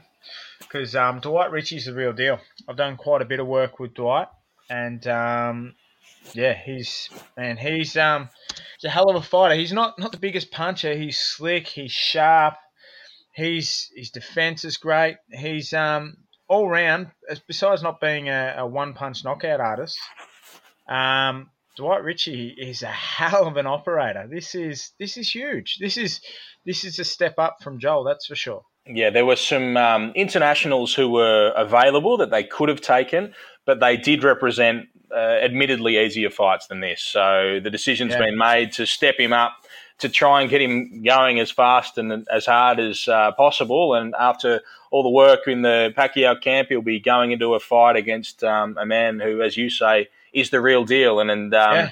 Because 0.62 0.95
um, 0.95 1.19
Dwight 1.19 1.52
Ritchie's 1.52 1.86
the 1.86 1.93
real 1.93 2.13
deal. 2.13 2.39
I've 2.67 2.78
done 2.78 2.97
quite 2.97 3.21
a 3.21 3.26
bit 3.26 3.39
of 3.39 3.47
work 3.47 3.80
with 3.80 3.93
Dwight, 3.93 4.28
and 4.69 5.06
um, 5.08 5.76
yeah, 6.34 6.54
he's 6.54 7.10
and 7.38 7.60
he's 7.60 7.97
um, 7.97 8.30
he's 8.78 8.86
a 8.86 8.89
hell 8.89 9.10
of 9.10 9.15
a 9.15 9.21
fighter. 9.21 9.56
He's 9.56 9.74
not 9.74 10.00
not 10.00 10.12
the 10.12 10.17
biggest 10.17 10.52
puncher. 10.52 10.95
He's 10.95 11.17
slick. 11.17 11.67
He's 11.67 11.91
sharp. 11.91 12.56
He's 13.34 13.91
his 13.95 14.12
defense 14.12 14.63
is 14.65 14.78
great. 14.78 15.17
He's 15.32 15.74
um, 15.74 16.17
all 16.47 16.69
round. 16.69 17.08
Besides 17.47 17.84
not 17.84 18.00
being 18.00 18.30
a, 18.30 18.56
a 18.60 18.67
one 18.67 18.93
punch 18.93 19.24
knockout 19.24 19.60
artist, 19.60 20.00
um, 20.88 21.50
Dwight 21.78 22.04
Ritchie 22.04 22.56
is 22.58 22.84
a 22.84 22.88
hell 22.88 23.47
of 23.47 23.58
an 23.58 23.67
operator. 23.67 24.28
This 24.30 24.56
is 24.56 24.91
this 25.00 25.17
is 25.17 25.34
huge. 25.34 25.78
This 25.80 25.97
is 25.97 26.21
this 26.65 26.84
is 26.84 27.00
a 27.00 27.06
step 27.06 27.36
up 27.38 27.58
from 27.63 27.80
Joel, 27.80 28.04
that's 28.04 28.28
for 28.28 28.36
sure. 28.36 28.63
Yeah, 28.88 29.10
there 29.12 29.26
were 29.26 29.36
some 29.36 29.78
um, 29.78 30.12
internationals 30.15 30.94
who 30.94 31.10
were 31.10 31.54
available 31.56 32.17
that 32.17 32.32
they 32.32 32.44
could 32.44 32.70
have 32.70 32.82
taken, 32.82 33.34
but 33.65 33.80
they 33.80 33.96
did 33.96 34.24
represent 34.24 34.88
uh, 35.12 35.15
admittedly 35.15 35.98
easier 36.00 36.30
fights 36.30 36.67
than 36.67 36.80
this. 36.80 37.02
So 37.02 37.60
the 37.63 37.70
decision's 37.70 38.13
Yeah. 38.13 38.20
been 38.20 38.38
made 38.38 38.72
to 38.74 38.86
step 38.86 39.20
him 39.20 39.34
up 39.34 39.54
to 40.00 40.10
try 40.10 40.41
and 40.41 40.50
get 40.50 40.62
him 40.62 41.04
going 41.04 41.39
as 41.39 41.52
fast 41.52 41.98
and 42.00 42.28
as 42.32 42.48
hard 42.48 42.80
as 42.80 43.08
uh, 43.08 43.32
possible. 43.34 43.94
And 43.94 44.15
after 44.20 44.62
all 44.89 45.04
the 45.04 45.10
work 45.10 45.48
in 45.48 45.62
the 45.62 45.94
Pacquiao 45.96 46.41
camp, 46.41 46.70
he'll 46.70 46.82
be 46.82 47.00
going 47.00 47.32
into 47.32 47.54
a 47.54 47.60
fight 47.60 47.96
against 47.96 48.44
um, 48.44 48.78
a 48.80 48.86
man 48.86 49.20
who, 49.20 49.44
as 49.44 49.58
you 49.58 49.70
say, 49.70 50.10
is 50.34 50.50
the 50.50 50.60
real 50.60 50.86
deal. 50.86 51.20
And, 51.20 51.30
and 51.30 51.54
um, 51.54 51.76
Yeah. 51.76 51.89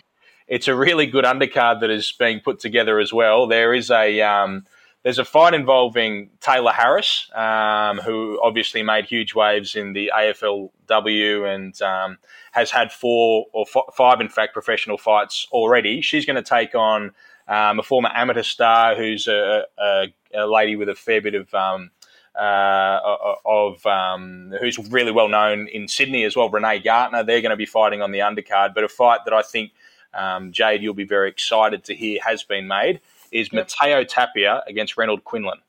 it's 0.47 0.67
a 0.67 0.75
really 0.75 1.06
good 1.06 1.25
undercard 1.25 1.82
that 1.82 1.91
is 1.91 2.12
being 2.17 2.39
put 2.39 2.60
together 2.60 2.99
as 2.99 3.13
well. 3.13 3.45
There 3.45 3.75
is 3.75 3.91
a 3.91 4.21
um, 4.21 4.65
there's 5.10 5.17
a 5.17 5.26
fight 5.26 5.56
involving 5.56 6.30
Taylor 6.39 6.72
Harris, 6.72 7.32
um, 7.34 7.98
who 7.98 8.39
obviously 8.43 8.84
made 8.84 9.06
huge 9.06 9.34
waves 9.34 9.76
in 9.76 9.93
the 9.93 10.12
AFLW 10.15 11.52
and 11.52 11.82
um, 11.82 12.19
has 12.52 12.69
had 12.69 12.91
four 12.91 13.48
or 13.52 13.65
f- 13.67 13.95
five, 13.95 14.22
in 14.22 14.30
fact, 14.30 14.54
professional 14.54 15.00
fights 15.00 15.48
already. 15.52 16.02
She's 16.02 16.28
going 16.28 16.36
to 16.36 16.48
take 16.48 16.76
on 16.76 17.10
um, 17.48 17.80
a 17.80 17.82
former 17.82 18.12
amateur 18.13 18.43
star 18.43 18.95
who's 18.95 19.28
a, 19.28 19.63
a, 19.80 20.13
a 20.36 20.45
lady 20.45 20.76
with 20.76 20.89
a 20.89 20.95
fair 20.95 21.22
bit 21.22 21.34
of. 21.34 21.52
Um, 21.56 21.89
uh, 22.36 23.36
of 23.43 23.84
um, 23.88 24.54
who's 24.62 24.78
really 24.91 25.12
well 25.12 25.28
known 25.28 25.67
in 25.67 25.88
Sydney 25.89 26.24
as 26.24 26.38
well, 26.38 26.48
Renee 26.48 26.80
Gartner. 26.80 27.24
They're 27.24 27.41
going 27.41 27.50
to 27.50 27.58
be 27.58 27.65
fighting 27.65 28.02
on 28.02 28.12
the 28.12 28.19
undercard, 28.19 28.76
but 28.76 28.84
a 28.84 28.88
fight 28.88 29.22
that 29.26 29.34
I 29.34 29.41
think 29.41 29.72
um, 30.13 30.54
Jade, 30.54 30.82
you'll 30.82 30.93
be 30.93 31.04
very 31.04 31.28
excited 31.28 31.84
to 31.86 31.95
hear 31.95 32.19
has 32.24 32.43
been 32.43 32.67
made 32.67 33.02
is 33.31 33.49
Yep. 33.51 33.69
Mateo 33.81 34.03
Tapia 34.03 34.63
against 34.67 34.97
Renold 34.97 35.23
Quinlan. 35.23 35.59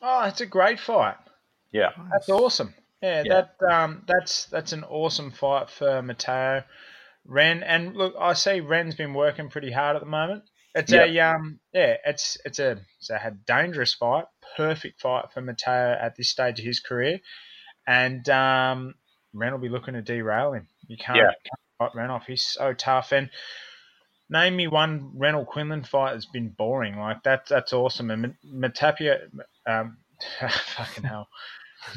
Oh, 0.00 0.24
it's 0.24 0.40
a 0.40 0.46
great 0.46 0.78
fight. 0.80 1.16
Yeah, 1.72 1.90
That's 2.10 2.28
awesome. 2.28 2.74
Yeah, 3.02 3.22
Yeah. 3.24 3.42
that 3.60 3.72
um, 3.74 4.02
that's 4.06 4.44
that's 4.46 4.72
an 4.72 4.84
awesome 4.84 5.30
fight 5.30 5.70
for 5.70 6.02
Mateo. 6.02 6.62
Ren 7.24 7.62
and 7.62 7.96
look, 7.96 8.14
I 8.20 8.32
see 8.34 8.60
Ren's 8.60 8.94
been 8.94 9.14
working 9.14 9.48
pretty 9.48 9.70
hard 9.72 9.96
at 9.96 10.00
the 10.02 10.08
moment. 10.08 10.44
It's 10.74 10.92
a 10.92 11.18
um, 11.20 11.60
yeah, 11.72 11.96
it's 12.06 12.36
it's 12.44 12.58
a 12.58 12.78
it's 12.98 13.10
a 13.10 13.36
dangerous 13.46 13.94
fight, 13.94 14.24
perfect 14.56 15.00
fight 15.00 15.26
for 15.32 15.40
Mateo 15.40 15.96
at 16.00 16.16
this 16.16 16.30
stage 16.30 16.58
of 16.58 16.64
his 16.64 16.80
career, 16.80 17.20
and 17.86 18.26
um, 18.28 18.94
Ren 19.34 19.52
will 19.52 19.58
be 19.60 19.68
looking 19.68 19.94
to 19.94 20.02
derail 20.02 20.52
him. 20.52 20.68
You 20.88 20.96
can't, 20.96 21.18
Yeah. 21.18 21.24
can't 21.26 21.60
fight 21.78 21.94
Ren 21.94 22.10
off. 22.10 22.26
He's 22.26 22.44
so 22.44 22.72
tough. 22.74 23.12
And 23.12 23.30
name 24.32 24.56
me 24.56 24.66
one 24.66 25.12
Reynolds 25.14 25.48
Quinlan 25.52 25.84
fight 25.84 26.12
that's 26.14 26.26
been 26.26 26.48
boring. 26.48 26.98
Like 26.98 27.22
that's 27.22 27.50
that's 27.50 27.72
awesome. 27.72 28.10
And 28.10 28.34
Matapia, 28.44 29.28
um, 29.66 29.98
fucking 30.76 31.04
hell. 31.04 31.28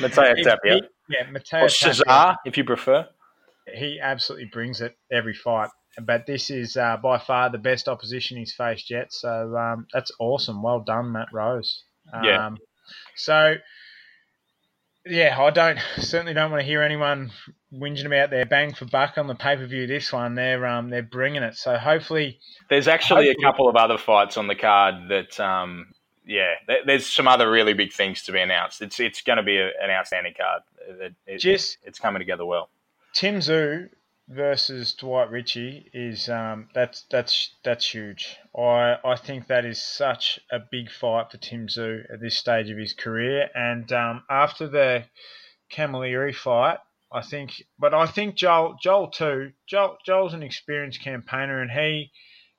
Mateo 0.00 0.34
Tapia. 0.42 0.80
yeah, 1.08 1.30
Mateo 1.30 1.64
Or 1.64 1.68
Tapia, 1.68 1.94
Cesar, 1.94 2.36
if 2.44 2.56
you 2.56 2.64
prefer. 2.64 3.08
he 3.74 3.98
absolutely 4.00 4.46
brings 4.52 4.80
it 4.80 4.96
every 5.10 5.34
fight. 5.34 5.70
But 6.00 6.26
this 6.26 6.50
is 6.50 6.76
uh, 6.76 6.98
by 6.98 7.18
far 7.18 7.48
the 7.50 7.56
best 7.58 7.88
opposition 7.88 8.36
he's 8.36 8.52
faced 8.52 8.90
yet. 8.90 9.12
So 9.12 9.56
um, 9.56 9.86
that's 9.92 10.12
awesome. 10.18 10.62
Well 10.62 10.80
done, 10.80 11.12
Matt 11.12 11.28
Rose. 11.32 11.84
Um, 12.12 12.24
Yeah. 12.24 12.50
So, 13.16 13.54
yeah, 15.06 15.40
I 15.40 15.50
don't 15.50 15.78
certainly 15.98 16.34
don't 16.34 16.50
want 16.50 16.60
to 16.60 16.66
hear 16.66 16.82
anyone 16.82 17.30
whinging 17.72 18.06
about 18.06 18.30
their 18.30 18.46
bang 18.46 18.74
for 18.74 18.84
buck 18.86 19.18
on 19.18 19.26
the 19.26 19.34
pay 19.34 19.56
per 19.56 19.66
view. 19.66 19.86
This 19.86 20.12
one, 20.12 20.34
they're 20.34 20.66
um, 20.66 20.90
they're 20.90 21.02
bringing 21.02 21.42
it. 21.42 21.56
So 21.56 21.76
hopefully, 21.76 22.38
There's 22.68 22.88
actually 22.88 23.30
a 23.30 23.34
couple 23.36 23.68
of 23.68 23.76
other 23.76 23.98
fights 23.98 24.36
on 24.36 24.46
the 24.46 24.54
card 24.54 25.08
that, 25.08 25.38
um, 25.40 25.88
yeah, 26.24 26.54
there's 26.86 27.06
some 27.06 27.28
other 27.28 27.50
really 27.50 27.72
big 27.72 27.92
things 27.92 28.22
to 28.24 28.32
be 28.32 28.40
announced. 28.40 28.82
It's 28.82 28.98
it's 28.98 29.22
going 29.22 29.36
to 29.38 29.42
be 29.42 29.58
a, 29.58 29.66
an 29.66 29.90
outstanding 29.90 30.34
card. 30.36 30.62
It, 30.88 31.14
it- 31.26 31.38
just 31.38 31.78
it's 31.84 31.98
coming 31.98 32.20
together 32.20 32.44
well. 32.44 32.68
Tim 33.12 33.36
Tszyu 33.38 33.88
versus 34.28 34.94
Dwight 34.94 35.30
Ritchie 35.30 35.90
is 35.92 36.28
um, 36.28 36.68
that's 36.74 37.04
that's 37.10 37.54
that's 37.64 37.94
huge. 37.94 38.36
I 38.56 38.96
I 39.04 39.16
think 39.16 39.46
that 39.46 39.64
is 39.64 39.80
such 39.80 40.40
a 40.50 40.58
big 40.58 40.90
fight 40.90 41.30
for 41.30 41.38
Tim 41.38 41.68
Tszyu 41.68 42.12
at 42.12 42.20
this 42.20 42.36
stage 42.36 42.70
of 42.70 42.78
his 42.78 42.92
career. 42.92 43.48
And 43.54 43.90
um, 43.92 44.24
after 44.28 44.68
the 44.68 45.04
Camilleri 45.72 46.34
fight, 46.34 46.78
I 47.12 47.22
think, 47.22 47.62
but 47.78 47.94
I 47.94 48.06
think 48.06 48.34
Joel 48.34 48.76
Joel 48.82 49.10
too. 49.10 49.52
Joel 49.68 49.98
Joel's 50.04 50.34
an 50.34 50.42
experienced 50.42 51.02
campaigner, 51.02 51.62
and 51.62 51.70
he, 51.70 52.10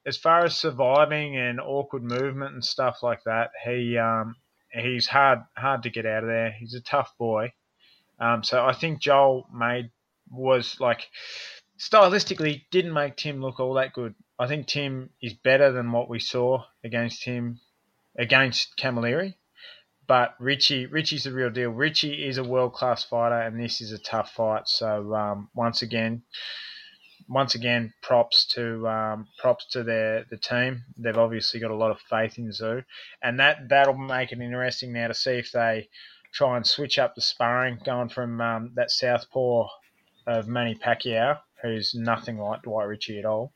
as 0.06 0.18
far 0.18 0.46
as 0.46 0.58
surviving 0.58 1.36
and 1.38 1.60
awkward 1.60 2.04
movement 2.04 2.54
and 2.54 2.64
stuff 2.64 3.04
like 3.04 3.24
that, 3.26 3.52
he 3.66 3.98
um, 3.98 4.36
he's 4.72 5.08
hard 5.08 5.40
hard 5.58 5.84
to 5.84 5.90
get 5.90 6.06
out 6.06 6.24
of 6.24 6.30
there. 6.30 6.52
He's 6.52 6.76
a 6.76 6.82
tough 6.82 7.12
boy. 7.20 7.52
Um, 8.20 8.44
so 8.44 8.66
I 8.66 8.74
think 8.74 9.00
Joel 9.00 9.48
made 9.54 9.92
was 10.30 10.80
like 10.80 11.08
stylistically 11.78 12.64
didn't 12.72 12.94
make 12.94 13.16
Tim 13.16 13.42
look 13.42 13.60
all 13.60 13.74
that 13.76 13.94
good. 13.94 14.16
I 14.40 14.48
think 14.48 14.68
Tim 14.68 15.10
is 15.22 15.34
better 15.34 15.72
than 15.72 15.92
what 15.92 16.10
we 16.10 16.20
saw 16.20 16.64
against 16.84 17.24
him 17.24 17.60
against 18.18 18.78
Camilleri. 18.78 19.36
But 20.08 20.36
Ritchie, 20.40 20.86
Ritchie's 20.86 21.26
the 21.26 21.34
real 21.34 21.50
deal. 21.50 21.70
Ritchie 21.70 22.26
is 22.26 22.38
a 22.38 22.44
world 22.44 22.74
class 22.74 23.04
fighter, 23.04 23.42
and 23.42 23.60
this 23.60 23.82
is 23.82 23.92
a 23.92 23.98
tough 23.98 24.32
fight. 24.32 24.68
So 24.68 25.14
um, 25.14 25.50
once 25.54 25.82
again, 25.82 26.24
once 27.28 27.56
again, 27.56 27.94
props 28.02 28.46
to 28.54 28.88
um, 28.88 29.28
props 29.38 29.66
to 29.72 29.84
their 29.84 30.26
the 30.30 30.38
team. 30.38 30.84
They've 30.98 31.18
obviously 31.18 31.60
got 31.60 31.72
a 31.72 31.76
lot 31.76 31.92
of 31.92 32.00
faith 32.10 32.38
in 32.38 32.48
Tszyu, 32.50 32.86
and 33.22 33.40
that 33.40 33.68
that'll 33.68 33.98
make 33.98 34.32
it 34.32 34.40
interesting 34.40 34.94
now 34.94 35.10
to 35.10 35.14
see 35.14 35.32
if 35.32 35.52
they 35.52 35.90
try 36.34 36.56
and 36.56 36.66
switch 36.66 36.98
up 36.98 37.16
the 37.16 37.22
sparring, 37.22 37.80
going 37.84 38.10
from 38.10 38.40
um, 38.40 38.72
that 38.76 38.92
southpaw 38.92 39.68
of 40.26 40.48
Manny 40.48 40.76
Pacquiao, 40.76 41.40
who's 41.62 41.94
nothing 41.96 42.38
like 42.38 42.64
Dwight 42.64 42.88
Ritchie 42.88 43.20
at 43.20 43.26
all, 43.26 43.52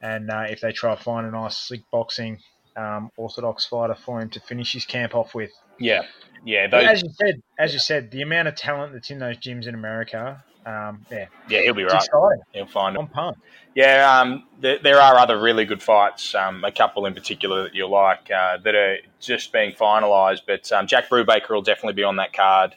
and 0.00 0.30
uh, 0.30 0.46
if 0.48 0.60
they 0.60 0.72
try 0.72 0.94
to 0.94 1.02
find 1.02 1.26
a 1.26 1.30
nice 1.30 1.56
slick 1.56 1.82
boxing 1.90 2.38
um, 2.76 3.10
orthodox 3.16 3.64
fighter 3.64 3.94
for 3.94 4.20
him 4.20 4.30
to 4.30 4.40
finish 4.40 4.72
his 4.72 4.84
camp 4.84 5.14
off 5.14 5.34
with. 5.34 5.52
Yeah, 5.78 6.02
yeah, 6.44 6.66
those, 6.66 6.84
as 6.84 7.02
you 7.02 7.10
said, 7.10 7.42
as 7.58 7.72
you 7.72 7.78
said, 7.78 8.10
the 8.10 8.22
amount 8.22 8.48
of 8.48 8.54
talent 8.54 8.92
that's 8.92 9.10
in 9.10 9.18
those 9.18 9.38
gyms 9.38 9.66
in 9.66 9.74
America, 9.74 10.44
um, 10.66 11.04
yeah, 11.10 11.26
yeah, 11.48 11.62
he'll 11.62 11.74
be 11.74 11.84
right. 11.84 11.94
exciting. 11.94 12.42
He'll 12.52 12.66
find 12.66 12.96
it. 12.96 13.00
I'm 13.00 13.08
pumped. 13.08 13.40
Yeah, 13.74 14.20
um, 14.20 14.44
there, 14.60 14.78
there 14.78 15.00
are 15.00 15.18
other 15.18 15.38
really 15.38 15.64
good 15.64 15.82
fights. 15.82 16.34
Um, 16.34 16.64
a 16.64 16.72
couple 16.72 17.06
in 17.06 17.14
particular 17.14 17.64
that 17.64 17.74
you'll 17.74 17.90
like 17.90 18.30
uh, 18.30 18.58
that 18.58 18.74
are 18.74 18.98
just 19.20 19.52
being 19.52 19.72
finalised. 19.72 20.42
But 20.46 20.70
um, 20.72 20.86
Jack 20.86 21.08
Brubaker 21.08 21.50
will 21.50 21.62
definitely 21.62 21.94
be 21.94 22.04
on 22.04 22.16
that 22.16 22.32
card. 22.32 22.74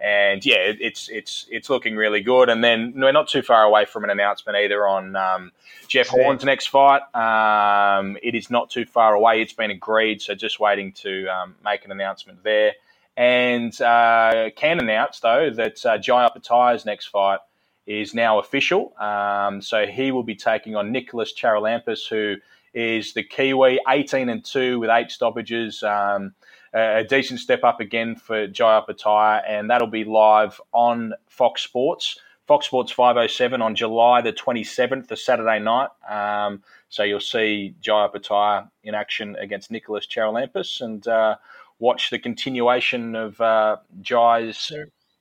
And 0.00 0.44
yeah, 0.44 0.56
it, 0.56 0.78
it's 0.80 1.08
it's 1.08 1.46
it's 1.50 1.70
looking 1.70 1.96
really 1.96 2.20
good. 2.20 2.48
And 2.48 2.62
then 2.62 2.94
we're 2.96 3.12
not 3.12 3.28
too 3.28 3.42
far 3.42 3.62
away 3.62 3.84
from 3.84 4.04
an 4.04 4.10
announcement 4.10 4.56
either 4.58 4.86
on 4.86 5.16
um, 5.16 5.52
Jeff. 5.88 6.08
Horn's 6.08 6.44
next 6.44 6.66
fight. 6.66 7.02
Um, 7.14 8.16
it 8.22 8.34
is 8.34 8.50
not 8.50 8.70
too 8.70 8.84
far 8.84 9.14
away. 9.14 9.40
It's 9.40 9.52
been 9.52 9.70
agreed, 9.70 10.20
so 10.20 10.34
just 10.34 10.60
waiting 10.60 10.92
to 10.92 11.26
um, 11.28 11.54
make 11.64 11.84
an 11.84 11.92
announcement 11.92 12.42
there. 12.42 12.72
And 13.16 13.80
uh, 13.80 14.50
can 14.56 14.80
announce 14.80 15.20
though 15.20 15.50
that 15.50 15.86
uh, 15.86 15.98
Jai 15.98 16.28
Opetaia's 16.28 16.84
next 16.84 17.06
fight 17.06 17.38
is 17.86 18.14
now 18.14 18.38
official. 18.38 18.94
Um, 18.98 19.60
so 19.60 19.86
he 19.86 20.10
will 20.10 20.22
be 20.22 20.34
taking 20.34 20.74
on 20.74 20.90
Nicholas 20.90 21.32
Charalampous, 21.32 22.08
who 22.08 22.36
is 22.72 23.12
the 23.12 23.22
Kiwi, 23.22 23.78
18 23.88 24.28
and 24.28 24.44
2 24.44 24.80
with 24.80 24.90
eight 24.90 25.10
stoppages. 25.10 25.82
Um, 25.82 26.34
a 26.74 27.04
decent 27.04 27.40
step 27.40 27.62
up 27.62 27.80
again 27.80 28.16
for 28.16 28.46
Jai 28.46 28.80
Opetaia, 28.80 29.42
and 29.48 29.70
that'll 29.70 29.86
be 29.86 30.04
live 30.04 30.60
on 30.72 31.14
Fox 31.28 31.62
Sports. 31.62 32.18
Fox 32.46 32.66
Sports 32.66 32.92
507 32.92 33.62
on 33.62 33.74
July 33.74 34.20
the 34.20 34.32
27th, 34.32 35.08
the 35.08 35.16
Saturday 35.16 35.58
night. 35.60 35.88
Um, 36.08 36.62
so 36.90 37.02
you'll 37.02 37.20
see 37.20 37.74
Jai 37.80 38.06
Opetaia 38.06 38.68
in 38.82 38.94
action 38.94 39.36
against 39.36 39.70
Nicholas 39.70 40.06
Charalampous 40.06 40.80
and 40.80 41.06
uh, 41.08 41.36
watch 41.78 42.10
the 42.10 42.18
continuation 42.18 43.14
of 43.14 43.40
uh, 43.40 43.76
Jai's 44.02 44.72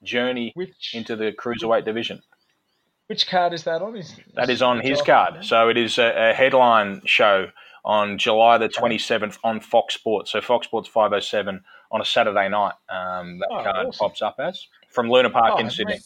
journey 0.04 0.52
which 0.56 0.94
into 0.94 1.16
the 1.16 1.32
cruiserweight 1.32 1.86
division. 1.86 2.22
which 3.08 3.26
card 3.28 3.54
is 3.54 3.63
that 3.63 3.82
on? 3.82 3.96
Is 3.96 4.20
That 4.34 4.50
is 4.50 4.62
on 4.62 4.82
his 4.82 5.02
card. 5.02 5.46
So 5.46 5.70
it 5.70 5.78
is 5.78 5.98
a, 5.98 6.32
a 6.32 6.34
headline 6.34 7.02
show 7.06 7.52
on 7.86 8.17
July 8.17 8.58
the 8.58 8.69
27th 8.69 9.38
on 9.43 9.60
Fox 9.60 9.93
Sports. 9.96 10.32
So 10.32 10.41
Fox 10.41 10.67
Sports 10.67 10.88
507 10.89 11.63
on 11.91 12.02
a 12.02 12.06
Saturday 12.06 12.50
night. 12.50 12.74
Um, 12.89 13.39
that 13.39 13.48
Oh, 13.52 13.63
card 13.63 13.88
awesome. 13.88 13.91
pops 14.00 14.22
up 14.22 14.36
as 14.39 14.67
from 14.89 15.10
Luna 15.10 15.30
Park 15.30 15.54
Oh, 15.56 15.60
in 15.60 15.69
Sydney. 15.69 15.93
mate. 15.96 16.04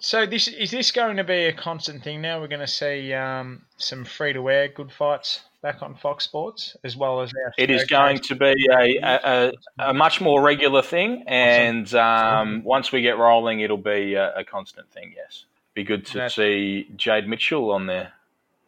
So 0.00 0.26
this 0.26 0.48
is 0.48 0.72
this 0.72 0.90
going 0.90 1.16
to 1.16 1.22
be 1.24 1.44
a 1.44 1.52
constant 1.52 2.02
thing 2.02 2.20
now? 2.20 2.40
We're 2.40 2.48
going 2.48 2.60
to 2.60 2.66
see 2.66 3.12
um, 3.14 3.62
some 3.78 4.04
free 4.04 4.32
to 4.32 4.42
wear 4.42 4.66
good 4.66 4.90
fights 4.90 5.42
back 5.62 5.80
on 5.80 5.94
Fox 5.94 6.24
Sports 6.24 6.76
as 6.82 6.96
well 6.96 7.20
as 7.20 7.30
our 7.44 7.52
It 7.56 7.70
is 7.70 7.84
going 7.84 8.18
to 8.18 8.34
be 8.34 8.68
a, 8.72 8.98
a, 9.00 9.52
a, 9.78 9.94
much 9.94 10.20
more 10.20 10.42
regular 10.42 10.82
thing, 10.82 11.22
and 11.28 11.92
um, 11.94 12.64
once 12.64 12.90
we 12.90 13.00
get 13.00 13.16
rolling, 13.16 13.60
it'll 13.60 13.76
be 13.76 14.14
a, 14.14 14.34
a 14.38 14.44
constant 14.44 14.90
thing. 14.90 15.12
Yes, 15.16 15.44
be 15.74 15.84
good 15.84 16.04
to 16.06 16.14
That's- 16.14 16.34
see 16.34 16.88
Jade 16.96 17.28
Mitchell 17.28 17.70
on 17.70 17.86
there. 17.86 18.12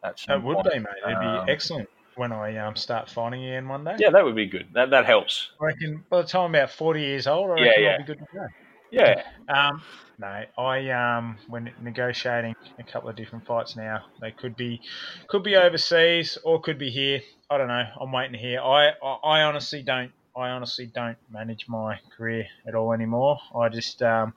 At 0.01 0.19
some 0.19 0.39
It 0.39 0.43
would 0.45 0.55
point. 0.55 0.71
be, 0.71 0.79
mate. 0.79 0.87
It'd 1.05 1.19
be 1.19 1.25
Um, 1.25 1.49
excellent. 1.49 1.89
When 2.19 2.31
I 2.33 2.57
um, 2.57 2.75
start 2.75 3.09
fighting 3.09 3.45
again 3.45 3.67
one 3.67 3.85
day. 3.85 3.97
Yeah, 3.97 4.09
that 4.11 4.23
would 4.25 4.35
be 4.35 4.47
good. 4.47 4.73
That 4.73 4.89
that 4.89 5.05
helps. 5.05 5.51
I 5.61 5.65
reckon 5.67 6.05
by 6.09 6.21
the 6.21 6.27
time 6.27 6.45
I'm 6.45 6.55
about 6.55 6.71
40 6.71 7.01
years 7.01 7.25
old, 7.27 7.49
I 7.49 7.55
Yeah, 7.57 7.65
reckon 7.65 7.81
yeah. 7.81 7.87
I'll 7.87 7.95
be 7.95 8.03
good 8.03 8.19
to 8.19 8.25
go. 8.33 8.47
Yeah. 8.91 9.23
Um, 9.47 9.81
no, 10.17 10.43
I 10.57 10.89
um, 10.91 11.39
when 11.47 11.73
negotiating 11.79 12.53
a 12.77 12.83
couple 12.83 13.09
of 13.09 13.15
different 13.15 13.45
fights 13.45 13.75
now, 13.75 14.05
they 14.21 14.31
could 14.31 14.55
be 14.55 14.81
could 15.27 15.43
be 15.43 15.55
overseas 15.55 16.37
or 16.43 16.61
could 16.61 16.77
be 16.77 16.89
here. 16.91 17.21
I 17.49 17.57
don't 17.57 17.67
know. 17.67 17.83
I'm 17.99 18.11
waiting 18.11 18.33
to 18.33 18.39
hear. 18.39 18.61
I, 18.61 18.89
I, 19.03 19.13
I 19.23 19.43
honestly 19.43 19.81
don't. 19.83 20.13
I 20.35 20.49
honestly 20.49 20.87
don't 20.87 21.17
manage 21.29 21.67
my 21.67 21.99
career 22.15 22.45
at 22.67 22.75
all 22.75 22.93
anymore. 22.93 23.39
I 23.55 23.69
just 23.69 24.01
um, 24.03 24.33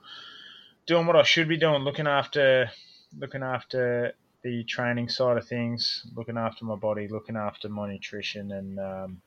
doing 0.86 1.06
what 1.06 1.16
I 1.16 1.22
should 1.22 1.48
be 1.48 1.56
doing, 1.56 1.82
looking 1.82 2.06
after 2.06 2.70
looking 3.16 3.42
after 3.42 4.14
the 4.42 4.64
training 4.64 5.08
side 5.08 5.36
of 5.36 5.46
things, 5.46 6.06
looking 6.16 6.36
after 6.36 6.64
my 6.64 6.76
body, 6.76 7.08
looking 7.08 7.36
after 7.36 7.68
my 7.68 7.90
nutrition, 7.90 8.52
and 8.52 8.78
um, 8.78 9.22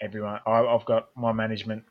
everyone. 0.00 0.40
I, 0.46 0.60
I've 0.60 0.84
got 0.84 1.08
my 1.16 1.32
management 1.32 1.84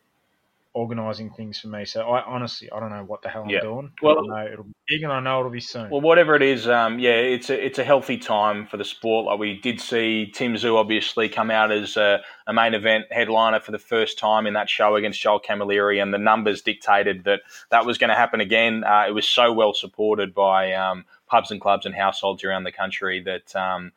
organising 0.73 1.31
things 1.31 1.59
for 1.59 1.67
me. 1.67 1.83
So 1.83 2.01
I 2.01 2.23
honestly, 2.23 2.71
I 2.71 2.79
don't 2.79 2.91
know 2.91 3.03
what 3.03 3.21
the 3.23 3.29
hell 3.29 3.41
I'm 3.43 3.49
Yeah. 3.49 3.61
doing. 3.61 3.91
Well- 4.01 4.19
I 4.31 4.45
know 4.45 4.51
it'll 4.53 4.63
be 4.65 4.73
big, 4.87 5.03
and 5.03 5.11
I 5.11 5.19
know 5.19 5.39
it'll 5.39 5.51
be 5.51 5.59
soon. 5.59 5.89
Well, 5.89 5.99
whatever 6.01 6.35
it 6.35 6.43
is, 6.43 6.67
um, 6.67 6.99
yeah, 6.99 7.15
it's 7.15 7.49
a 7.49 7.65
it's 7.65 7.79
a 7.79 7.83
healthy 7.83 8.17
time 8.17 8.67
for 8.67 8.77
the 8.77 8.85
sport. 8.85 9.25
Like 9.25 9.39
we 9.39 9.55
did 9.59 9.81
see 9.81 10.27
Tim 10.33 10.53
Tszyu 10.53 10.75
obviously 10.75 11.27
come 11.27 11.49
out 11.49 11.71
as 11.71 11.97
a, 11.97 12.21
a 12.47 12.53
main 12.53 12.75
event 12.75 13.05
headliner 13.11 13.59
for 13.59 13.71
the 13.71 13.79
first 13.79 14.19
time 14.19 14.45
in 14.45 14.53
that 14.53 14.69
show 14.69 14.95
against 14.95 15.19
Joel 15.19 15.41
Camilleri, 15.41 16.01
and 16.01 16.13
the 16.13 16.19
numbers 16.19 16.61
dictated 16.61 17.23
that 17.23 17.41
that 17.71 17.85
was 17.85 17.97
going 17.97 18.09
to 18.11 18.15
happen 18.15 18.39
again. 18.39 18.83
Uh, 18.83 19.05
it 19.07 19.11
was 19.11 19.27
so 19.27 19.51
well 19.51 19.73
supported 19.73 20.35
by 20.35 20.73
um, 20.73 21.03
pubs 21.29 21.51
and 21.51 21.61
clubs 21.61 21.85
and 21.85 21.95
households 21.95 22.43
around 22.43 22.63
the 22.63 22.71
country 22.71 23.21
that. 23.21 23.55
Um, 23.55 23.91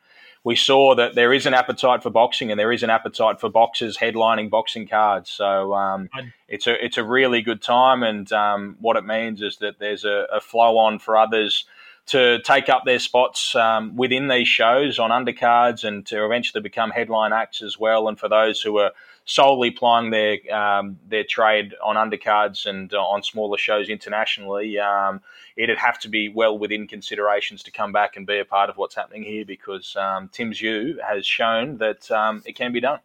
we 0.45 0.55
saw 0.57 0.93
that 0.95 1.15
there 1.15 1.33
is 1.33 1.45
an 1.45 1.53
appetite 1.53 2.03
for 2.03 2.09
boxing, 2.09 2.51
and 2.51 2.59
there 2.59 2.73
is 2.73 2.83
an 2.83 2.89
appetite 2.89 3.39
for 3.39 3.49
boxers 3.49 3.97
headlining 3.97 4.49
boxing 4.49 4.87
cards. 4.87 5.29
So 5.29 5.73
um, 5.73 6.09
it's 6.49 6.67
a 6.67 6.83
it's 6.83 6.97
a 6.97 7.03
really 7.03 7.41
good 7.41 7.61
time, 7.61 8.03
and 8.03 8.31
um, 8.33 8.75
what 8.81 8.97
it 8.97 9.05
means 9.05 9.41
is 9.41 9.57
that 9.57 9.79
there's 9.79 10.03
a, 10.03 10.27
a 10.33 10.41
flow 10.41 10.77
on 10.77 10.99
for 10.99 11.17
others 11.17 11.65
to 12.07 12.39
take 12.39 12.67
up 12.67 12.83
their 12.83 12.99
spots 12.99 13.55
um, 13.55 13.95
within 13.95 14.27
these 14.27 14.47
shows 14.47 14.99
on 14.99 15.11
undercards, 15.11 15.85
and 15.85 16.05
to 16.07 16.25
eventually 16.25 16.61
become 16.61 16.91
headline 16.91 17.31
acts 17.31 17.61
as 17.61 17.79
well. 17.79 18.09
And 18.09 18.19
for 18.19 18.27
those 18.27 18.61
who 18.61 18.77
are 18.79 18.91
solely 19.25 19.71
plying 19.71 20.09
their 20.09 20.37
um, 20.53 20.99
their 21.07 21.23
trade 21.23 21.73
on 21.83 21.95
undercards 21.95 22.65
and 22.65 22.93
uh, 22.93 23.01
on 23.01 23.23
smaller 23.23 23.57
shows 23.57 23.89
internationally, 23.89 24.79
um, 24.79 25.21
it'd 25.55 25.77
have 25.77 25.99
to 25.99 26.09
be 26.09 26.29
well 26.29 26.57
within 26.57 26.87
considerations 26.87 27.63
to 27.63 27.71
come 27.71 27.91
back 27.91 28.15
and 28.17 28.27
be 28.27 28.39
a 28.39 28.45
part 28.45 28.69
of 28.69 28.77
what's 28.77 28.95
happening 28.95 29.23
here 29.23 29.45
because 29.45 29.95
um, 29.95 30.29
Tim 30.31 30.51
Tszyu 30.51 31.01
has 31.01 31.25
shown 31.25 31.77
that 31.77 32.09
um, 32.11 32.43
it 32.45 32.55
can 32.55 32.71
be 32.71 32.81
done. 32.81 32.99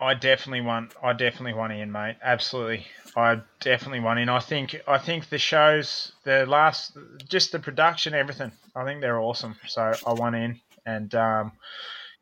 I 0.00 0.14
definitely 0.14 0.62
want. 0.62 0.94
I 1.02 1.12
definitely 1.12 1.54
want 1.54 1.72
in, 1.72 1.92
mate. 1.92 2.16
Absolutely, 2.22 2.86
I 3.14 3.40
definitely 3.60 4.00
want 4.00 4.18
in. 4.18 4.28
I 4.28 4.40
think. 4.40 4.76
I 4.86 4.98
think 4.98 5.28
the 5.28 5.38
shows, 5.38 6.12
the 6.24 6.44
last, 6.46 6.96
just 7.28 7.52
the 7.52 7.60
production, 7.60 8.12
everything. 8.12 8.50
I 8.74 8.84
think 8.84 9.00
they're 9.00 9.20
awesome. 9.20 9.54
So 9.68 9.92
I 10.04 10.12
want 10.12 10.34
in, 10.34 10.60
and 10.84 11.14
um, 11.14 11.52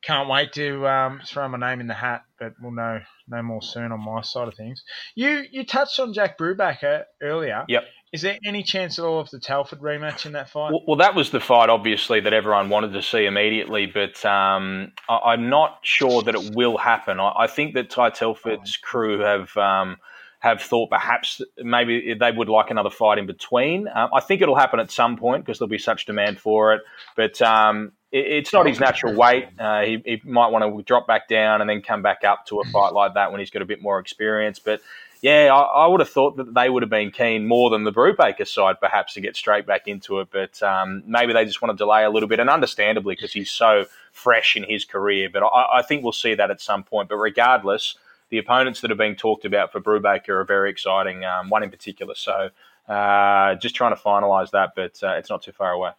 can't 0.02 0.28
wait 0.28 0.52
to 0.54 0.86
um, 0.86 1.20
throw 1.24 1.48
my 1.48 1.58
name 1.58 1.80
in 1.80 1.86
the 1.86 1.94
hat. 1.94 2.24
But 2.38 2.54
we'll 2.60 2.72
know 2.72 3.00
no 3.28 3.42
more 3.42 3.62
soon 3.62 3.92
on 3.92 4.04
my 4.04 4.22
side 4.22 4.48
of 4.48 4.54
things. 4.54 4.82
You 5.14 5.44
you 5.50 5.64
touched 5.64 6.00
on 6.00 6.12
Jack 6.12 6.38
Brubaker 6.38 7.04
earlier. 7.22 7.64
Yep. 7.68 7.84
Is 8.12 8.22
there 8.22 8.38
any 8.44 8.64
chance 8.64 8.98
at 8.98 9.04
all 9.04 9.20
of 9.20 9.30
the 9.30 9.38
Telford 9.38 9.78
rematch 9.80 10.26
in 10.26 10.32
that 10.32 10.50
fight? 10.50 10.72
Well, 10.72 10.82
well, 10.84 10.96
that 10.96 11.14
was 11.14 11.30
the 11.30 11.38
fight, 11.38 11.68
obviously, 11.68 12.18
that 12.20 12.32
everyone 12.32 12.68
wanted 12.68 12.92
to 12.94 13.02
see 13.02 13.24
immediately, 13.24 13.86
but 13.86 14.24
um, 14.24 14.92
I, 15.08 15.16
I'm 15.26 15.48
not 15.48 15.78
sure 15.82 16.20
that 16.22 16.34
it 16.34 16.56
will 16.56 16.76
happen. 16.76 17.20
I, 17.20 17.32
I 17.40 17.46
think 17.46 17.74
that 17.74 17.88
Ty 17.88 18.10
Telford's 18.10 18.76
crew 18.76 19.20
have 19.20 19.56
um, 19.56 19.98
have 20.40 20.60
thought 20.60 20.90
perhaps 20.90 21.40
maybe 21.58 22.14
they 22.18 22.32
would 22.32 22.48
like 22.48 22.70
another 22.70 22.90
fight 22.90 23.18
in 23.18 23.26
between. 23.26 23.86
Um, 23.94 24.10
I 24.12 24.20
think 24.20 24.42
it'll 24.42 24.56
happen 24.56 24.80
at 24.80 24.90
some 24.90 25.16
point 25.16 25.44
because 25.44 25.58
there'll 25.58 25.68
be 25.68 25.78
such 25.78 26.06
demand 26.06 26.40
for 26.40 26.74
it, 26.74 26.80
but 27.14 27.40
um, 27.42 27.92
it's 28.12 28.53
not 28.53 28.66
his 28.66 28.81
natural 28.81 29.14
weight. 29.14 29.49
Uh, 29.59 29.83
he, 29.83 30.03
he 30.05 30.20
might 30.25 30.49
want 30.49 30.64
to 30.64 30.83
drop 30.83 31.07
back 31.07 31.29
down 31.29 31.61
and 31.61 31.70
then 31.70 31.81
come 31.83 32.03
back 32.03 32.25
up 32.25 32.46
to 32.46 32.61
a 32.61 32.64
fight 32.64 32.92
like 32.92 33.14
that 33.14 33.31
when 33.31 33.40
he's 33.40 33.51
got 33.51 33.62
a 33.62 33.66
bit 33.66 33.81
more 33.81 33.99
experience, 33.99 34.59
but 34.59 34.81
yeah, 35.23 35.51
I, 35.53 35.85
I 35.85 35.87
would 35.87 36.01
have 36.01 36.09
thought 36.09 36.38
that 36.38 36.55
they 36.55 36.70
would 36.70 36.83
have 36.83 36.90
been 36.90 37.11
keen 37.11 37.46
more 37.46 37.68
than 37.68 37.85
the 37.85 37.92
Brubaker 37.92 38.49
side, 38.49 38.81
perhaps, 38.81 39.14
to 39.14 39.20
get 39.20 39.37
straight 39.37 39.66
back 39.66 39.87
into 39.87 40.20
it. 40.20 40.29
But 40.31 40.62
um, 40.62 41.03
maybe 41.07 41.33
they 41.33 41.44
just 41.44 41.61
want 41.61 41.77
to 41.77 41.77
delay 41.77 42.05
a 42.05 42.11
little 42.11 42.29
bit, 42.29 42.40
and 42.40 42.49
understandably, 42.49 43.16
because 43.16 43.33
he's 43.33 43.51
so 43.51 43.85
fresh 44.12 44.57
in 44.57 44.62
his 44.62 44.85
career. 44.85 45.29
But 45.31 45.42
I, 45.42 45.81
I 45.81 45.83
think 45.83 46.03
we'll 46.03 46.12
see 46.12 46.35
that 46.35 46.51
at 46.51 46.61
some 46.61 46.83
point. 46.85 47.11
But 47.11 47.16
regardless, 47.16 47.96
the 48.31 48.38
opponents 48.38 48.81
that 48.81 48.90
are 48.90 48.96
being 48.96 49.16
talked 49.16 49.44
about 49.44 49.73
for 49.73 49.81
Brubaker 49.81 50.31
are 50.31 50.44
very 50.44 50.70
exciting, 50.70 51.25
um, 51.25 51.51
one 51.51 51.62
in 51.62 51.70
particular. 51.70 52.14
So 52.14 52.49
uh, 52.88 53.57
just 53.57 53.75
trying 53.75 53.94
to 53.94 54.01
finalise 54.01 54.53
that, 54.53 54.73
but 54.75 54.99
uh, 55.03 55.16
it's 55.16 55.29
not 55.29 55.42
too 55.42 55.53
far 55.53 55.73
away. 55.73 55.90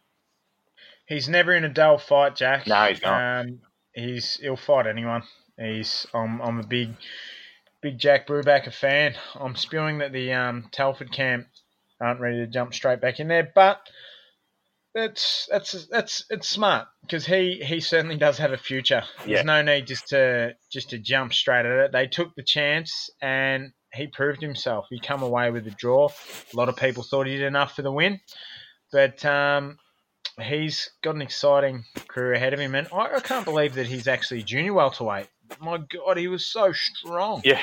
He's 1.08 1.28
never 1.28 1.54
in 1.54 1.64
a 1.64 1.70
dull 1.70 1.98
fight, 1.98 2.36
Jack. 2.36 2.68
No, 2.68 2.86
he's 2.86 3.02
not. 3.02 3.42
Um, 3.42 3.60
he's 3.94 4.36
he'll 4.36 4.56
fight 4.56 4.88
anyone. 4.88 5.24
He's 5.58 6.06
I'm 6.14 6.42
I'm 6.42 6.60
a 6.60 6.66
big 6.66 6.96
big 7.82 7.98
Jack 7.98 8.28
Brubaker 8.28 8.74
fan. 8.74 9.16
I'm 9.36 9.56
spewing 9.56 10.00
that 10.00 10.14
the 10.14 10.34
um, 10.34 10.70
Telford 10.72 11.12
camp 11.12 11.48
aren't 12.00 12.20
ready 12.20 12.38
to 12.38 12.48
jump 12.48 12.74
straight 12.74 13.02
back 13.02 13.20
in 13.20 13.28
there, 13.28 13.52
but 13.54 13.82
that's 14.94 15.48
that's 15.50 15.88
that's 15.88 16.26
it's 16.30 16.50
smart 16.50 16.88
because 17.02 17.26
he 17.26 17.62
he 17.64 17.80
certainly 17.80 18.18
does 18.18 18.38
have 18.38 18.52
a 18.52 18.58
future. 18.58 19.04
Yeah. 19.26 19.36
There's 19.36 19.46
no 19.46 19.62
need 19.62 19.88
just 19.88 20.08
to 20.10 20.56
just 20.72 20.90
to 20.90 20.98
jump 20.98 21.34
straight 21.34 21.66
at 21.66 21.86
it. 21.86 21.92
They 21.92 22.08
took 22.08 22.36
the 22.36 22.44
chance 22.44 23.10
and 23.22 23.72
he 23.94 24.08
proved 24.08 24.42
himself. 24.42 24.88
He 24.90 25.00
come 25.00 25.22
away 25.24 25.52
with 25.52 25.68
a 25.68 25.72
draw. 25.72 26.10
A 26.54 26.58
lot 26.58 26.70
of 26.70 26.76
people 26.76 27.04
thought 27.04 27.28
he 27.28 27.38
did 27.38 27.46
enough 27.46 27.76
for 27.76 27.82
the 27.82 27.92
win, 27.92 28.20
but 28.92 29.24
um, 29.26 29.78
he's 30.42 30.90
got 31.02 31.16
an 31.16 31.22
exciting 31.22 31.86
career 32.08 32.34
ahead 32.34 32.54
of 32.54 32.60
him, 32.60 32.76
and 32.76 32.88
I, 32.94 33.16
I 33.16 33.20
can't 33.20 33.46
believe 33.46 33.76
that 33.76 33.88
he's 33.88 34.08
actually 34.08 34.44
junior 34.44 34.74
welterweight. 34.74 35.28
My 35.60 35.78
God, 35.78 36.18
he 36.18 36.28
was 36.28 36.46
so 36.46 36.72
strong. 36.72 37.42
Yeah, 37.44 37.60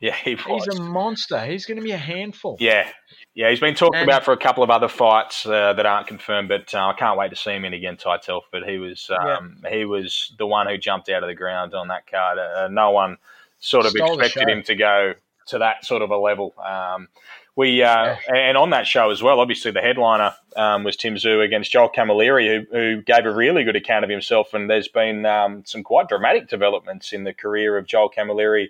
yeah, 0.00 0.14
he 0.14 0.34
was. 0.34 0.64
He's 0.64 0.78
a 0.78 0.82
monster. 0.82 1.44
He's 1.44 1.66
going 1.66 1.78
to 1.78 1.82
be 1.82 1.92
a 1.92 1.98
handful. 1.98 2.56
Yeah, 2.60 2.88
yeah, 3.34 3.50
he's 3.50 3.60
been 3.60 3.74
talked 3.74 3.96
about 3.96 4.24
for 4.24 4.32
a 4.32 4.36
couple 4.36 4.62
of 4.62 4.70
other 4.70 4.88
fights 4.88 5.46
uh, 5.46 5.72
that 5.72 5.86
aren't 5.86 6.06
confirmed, 6.06 6.48
but 6.48 6.74
uh, 6.74 6.88
I 6.88 6.92
can't 6.98 7.18
wait 7.18 7.30
to 7.30 7.36
see 7.36 7.52
him 7.52 7.64
in 7.64 7.74
again, 7.74 7.96
Ty 7.96 8.18
Telford. 8.18 8.64
He 8.66 8.78
was 8.78 9.10
um, 9.10 9.62
he 9.68 9.84
was 9.84 10.34
the 10.38 10.46
one 10.46 10.66
who 10.66 10.76
jumped 10.76 11.08
out 11.08 11.22
of 11.22 11.28
the 11.28 11.34
ground 11.34 11.74
on 11.74 11.88
that 11.88 12.06
card. 12.10 12.38
Uh, 12.38 12.68
no 12.68 12.90
one 12.90 13.16
sort 13.58 13.86
of 13.86 13.92
Stole 13.92 14.20
expected 14.20 14.48
him 14.48 14.62
to 14.64 14.74
go 14.74 15.14
to 15.48 15.58
that 15.58 15.84
sort 15.84 16.02
of 16.02 16.10
a 16.10 16.16
level. 16.16 16.54
Um, 16.64 17.08
we 17.56 17.82
uh, 17.82 18.16
and 18.28 18.56
on 18.56 18.70
that 18.70 18.86
show 18.86 19.10
as 19.10 19.22
well. 19.22 19.40
Obviously, 19.40 19.70
the 19.70 19.80
headliner 19.80 20.34
um, 20.56 20.84
was 20.84 20.94
Tim 20.94 21.14
Tszyu 21.14 21.42
against 21.42 21.72
Joel 21.72 21.90
Camilleri, 21.90 22.66
who, 22.70 22.76
who 22.76 23.02
gave 23.02 23.24
a 23.24 23.34
really 23.34 23.64
good 23.64 23.76
account 23.76 24.04
of 24.04 24.10
himself. 24.10 24.52
And 24.52 24.68
there's 24.68 24.88
been 24.88 25.24
um, 25.24 25.64
some 25.64 25.82
quite 25.82 26.08
dramatic 26.08 26.48
developments 26.48 27.12
in 27.12 27.24
the 27.24 27.32
career 27.32 27.78
of 27.78 27.86
Joel 27.86 28.10
Camilleri 28.10 28.68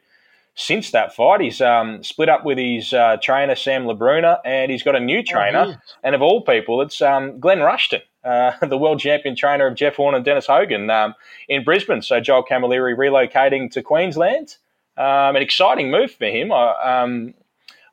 since 0.54 0.92
that 0.92 1.14
fight. 1.14 1.40
He's 1.40 1.60
um, 1.60 2.02
split 2.04 2.28
up 2.28 2.44
with 2.44 2.58
his 2.58 2.92
uh, 2.92 3.16
trainer 3.20 3.56
Sam 3.56 3.84
Labruna, 3.84 4.38
and 4.44 4.70
he's 4.70 4.84
got 4.84 4.94
a 4.94 5.00
new 5.00 5.22
trainer. 5.22 5.64
he 5.64 5.70
is. 5.72 5.76
and 6.04 6.14
of 6.14 6.22
all 6.22 6.40
people, 6.42 6.80
it's 6.80 7.02
um, 7.02 7.40
Glenn 7.40 7.60
Rushton, 7.60 8.02
uh, 8.24 8.52
the 8.66 8.78
world 8.78 9.00
champion 9.00 9.34
trainer 9.34 9.66
of 9.66 9.74
Jeff 9.74 9.96
Horn 9.96 10.14
and 10.14 10.24
Dennis 10.24 10.46
Hogan 10.46 10.90
um, 10.90 11.14
in 11.48 11.64
Brisbane. 11.64 12.02
So 12.02 12.20
Joel 12.20 12.44
Camilleri 12.44 12.96
relocating 12.96 13.68
to 13.72 13.82
Queensland. 13.82 14.56
Um, 14.96 15.36
an 15.36 15.42
exciting 15.42 15.90
move 15.90 16.12
for 16.12 16.24
him. 16.24 16.52
I, 16.52 17.02
um, 17.02 17.34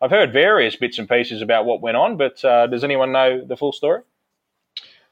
I've 0.04 0.12
heard 0.12 0.34
various 0.34 0.76
bits 0.76 1.00
and 1.00 1.08
pieces 1.08 1.42
about 1.42 1.64
what 1.66 1.82
went 1.82 1.96
on, 1.96 2.18
but 2.18 2.44
uh, 2.44 2.68
does 2.68 2.84
anyone 2.84 3.14
know 3.14 3.42
the 3.48 3.56
full 3.56 3.72
story? 3.72 4.02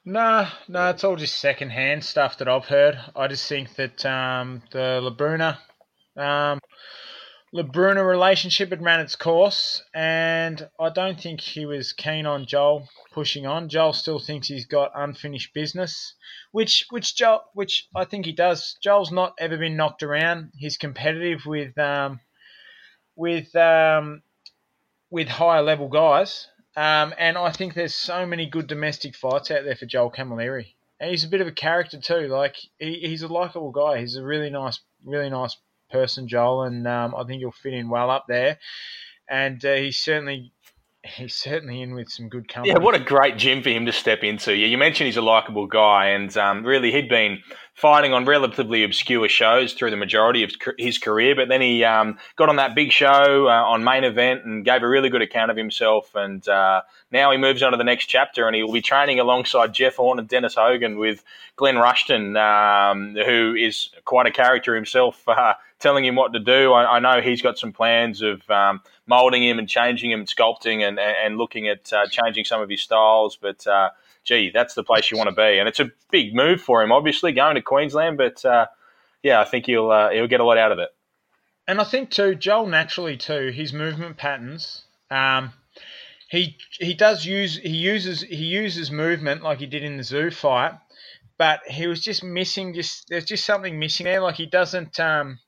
Nah, 0.03 0.49
no, 0.67 0.89
it's 0.89 1.05
all 1.05 1.15
just 1.15 1.39
secondhand 1.39 2.03
stuff 2.03 2.39
that 2.39 2.49
I've 2.49 2.65
heard. 2.65 2.99
I 3.15 3.29
just 3.29 3.47
think 3.47 3.73
that 3.75 4.05
um, 4.05 4.63
the 4.71 4.99
Labruna, 5.01 5.59
um, 6.21 6.59
Labruna 7.55 8.05
relationship 8.05 8.71
had 8.71 8.83
ran 8.83 8.99
its 8.99 9.15
course, 9.15 9.81
and 9.95 10.67
I 10.77 10.89
don't 10.89 11.21
think 11.21 11.39
he 11.39 11.65
was 11.65 11.93
keen 11.93 12.25
on 12.25 12.45
Joel 12.45 12.89
pushing 13.13 13.45
on. 13.45 13.69
Joel 13.69 13.93
still 13.93 14.19
thinks 14.19 14.49
he's 14.49 14.65
got 14.65 14.91
unfinished 14.93 15.53
business, 15.53 16.15
which 16.51 16.85
which 16.89 17.15
Joel, 17.15 17.43
which 17.53 17.87
I 17.95 18.03
think 18.03 18.25
he 18.25 18.33
does. 18.33 18.75
Joel's 18.83 19.11
not 19.11 19.35
ever 19.39 19.57
been 19.57 19.77
knocked 19.77 20.03
around. 20.03 20.51
He's 20.57 20.75
competitive 20.75 21.45
with 21.45 21.77
um, 21.77 22.19
with 23.15 23.55
um, 23.55 24.23
with 25.11 25.27
higher 25.27 25.61
level 25.61 25.87
guys. 25.87 26.47
Um, 26.75 27.13
and 27.19 27.37
I 27.37 27.51
think 27.51 27.73
there's 27.73 27.93
so 27.93 28.25
many 28.25 28.49
good 28.49 28.65
domestic 28.67 29.15
fights 29.15 29.51
out 29.51 29.65
there 29.65 29.75
for 29.75 29.85
Joel 29.85 30.11
Camilleri. 30.11 30.73
And 30.99 31.11
he's 31.11 31.25
a 31.25 31.27
bit 31.27 31.41
of 31.41 31.47
a 31.47 31.51
character 31.51 31.99
too. 31.99 32.27
Like 32.27 32.55
he, 32.79 32.99
he's 33.01 33.21
a 33.21 33.27
likable 33.27 33.71
guy. 33.71 33.99
He's 33.99 34.15
a 34.15 34.23
really 34.23 34.49
nice, 34.49 34.79
really 35.03 35.29
nice 35.29 35.57
person, 35.91 36.27
Joel, 36.27 36.63
and 36.63 36.87
um, 36.87 37.13
I 37.15 37.23
think 37.25 37.39
he'll 37.39 37.51
fit 37.51 37.73
in 37.73 37.89
well 37.89 38.09
up 38.09 38.25
there. 38.27 38.57
And 39.29 39.63
uh, 39.65 39.75
he's 39.75 39.99
certainly 39.99 40.53
he's 41.03 41.33
certainly 41.33 41.81
in 41.81 41.93
with 41.95 42.09
some 42.09 42.29
good 42.29 42.47
company. 42.47 42.73
Yeah, 42.73 42.83
what 42.83 42.95
a 42.95 42.99
great 42.99 43.37
gym 43.37 43.63
for 43.63 43.69
him 43.69 43.85
to 43.87 43.91
step 43.91 44.23
into. 44.23 44.55
Yeah, 44.55 44.67
you 44.67 44.77
mentioned 44.77 45.07
he's 45.07 45.17
a 45.17 45.21
likable 45.21 45.67
guy, 45.67 46.09
and 46.09 46.35
um, 46.37 46.63
really 46.63 46.91
he'd 46.91 47.09
been 47.09 47.39
fighting 47.73 48.13
on 48.13 48.25
relatively 48.25 48.83
obscure 48.83 49.27
shows 49.27 49.73
through 49.73 49.89
the 49.89 49.97
majority 49.97 50.43
of 50.43 50.51
his 50.77 50.97
career, 50.97 51.35
but 51.35 51.47
then 51.47 51.61
he 51.61 51.83
um, 51.83 52.17
got 52.35 52.49
on 52.49 52.57
that 52.57 52.75
big 52.75 52.91
show 52.91 53.47
uh, 53.47 53.63
on 53.65 53.83
main 53.83 54.03
event 54.03 54.43
and 54.45 54.65
gave 54.65 54.83
a 54.83 54.87
really 54.87 55.09
good 55.09 55.21
account 55.21 55.49
of 55.49 55.57
himself. 55.57 56.13
And 56.13 56.47
uh, 56.47 56.81
now 57.11 57.31
he 57.31 57.37
moves 57.37 57.63
on 57.63 57.71
to 57.71 57.77
the 57.77 57.83
next 57.83 58.05
chapter, 58.07 58.45
and 58.45 58.55
he 58.55 58.63
will 58.63 58.73
be 58.73 58.81
training 58.81 59.19
alongside 59.19 59.73
Jeff 59.73 59.95
Horn 59.95 60.19
and 60.19 60.27
Dennis 60.27 60.55
Hogan 60.55 60.97
with 60.97 61.23
Glenn 61.55 61.77
Rushton, 61.77 62.37
um, 62.37 63.15
who 63.15 63.55
is 63.55 63.89
quite 64.05 64.27
a 64.27 64.31
character 64.31 64.75
himself. 64.75 65.23
Uh, 65.31 65.53
telling 65.81 66.05
him 66.05 66.15
what 66.15 66.31
to 66.33 66.39
do. 66.39 66.71
I, 66.71 66.97
I 66.97 66.99
know 66.99 67.21
he's 67.21 67.41
got 67.41 67.57
some 67.57 67.73
plans 67.73 68.21
of 68.21 68.47
um, 68.49 68.81
molding 69.07 69.43
him 69.43 69.59
and 69.59 69.67
changing 69.67 70.11
him, 70.11 70.25
sculpting, 70.25 70.87
and, 70.87 70.99
and 70.99 71.37
looking 71.37 71.67
at 71.67 71.91
uh, 71.91 72.05
changing 72.07 72.45
some 72.45 72.61
of 72.61 72.69
his 72.69 72.81
styles. 72.81 73.35
But 73.35 73.65
uh, 73.67 73.89
gee, 74.23 74.51
that's 74.53 74.73
the 74.73 74.83
place 74.83 75.11
you 75.11 75.17
want 75.17 75.29
to 75.29 75.35
be, 75.35 75.59
and 75.59 75.67
it's 75.67 75.79
a 75.79 75.91
big 76.11 76.33
move 76.33 76.61
for 76.61 76.81
him, 76.81 76.91
obviously 76.91 77.31
going 77.31 77.55
to 77.55 77.61
Queensland. 77.61 78.17
But 78.17 78.43
uh, 78.45 78.67
yeah, 79.23 79.39
I 79.39 79.45
think 79.45 79.65
he'll 79.65 79.89
uh, 79.89 80.09
he'll 80.11 80.27
get 80.27 80.39
a 80.39 80.45
lot 80.45 80.57
out 80.57 80.71
of 80.71 80.79
it. 80.79 80.89
And 81.67 81.79
I 81.79 81.83
think 81.83 82.09
too, 82.11 82.35
Joel 82.35 82.67
naturally 82.67 83.17
too, 83.17 83.51
his 83.53 83.73
movement 83.73 84.17
patterns. 84.17 84.83
Um, 85.09 85.53
he 86.29 86.57
he 86.79 86.93
does 86.93 87.25
use 87.25 87.57
he 87.57 87.75
uses 87.75 88.21
he 88.21 88.45
uses 88.45 88.89
movement 88.91 89.43
like 89.43 89.59
he 89.59 89.65
did 89.65 89.83
in 89.83 89.97
the 89.97 90.03
Tszyu 90.03 90.33
fight, 90.33 90.73
but 91.37 91.59
he 91.67 91.87
was 91.87 92.01
just 92.01 92.23
missing. 92.23 92.73
Just 92.73 93.09
there's 93.09 93.25
just 93.25 93.45
something 93.45 93.77
missing 93.77 94.05
there. 94.05 94.21
Like 94.21 94.35
he 94.35 94.45
doesn't. 94.45 94.99
Um, 94.99 95.39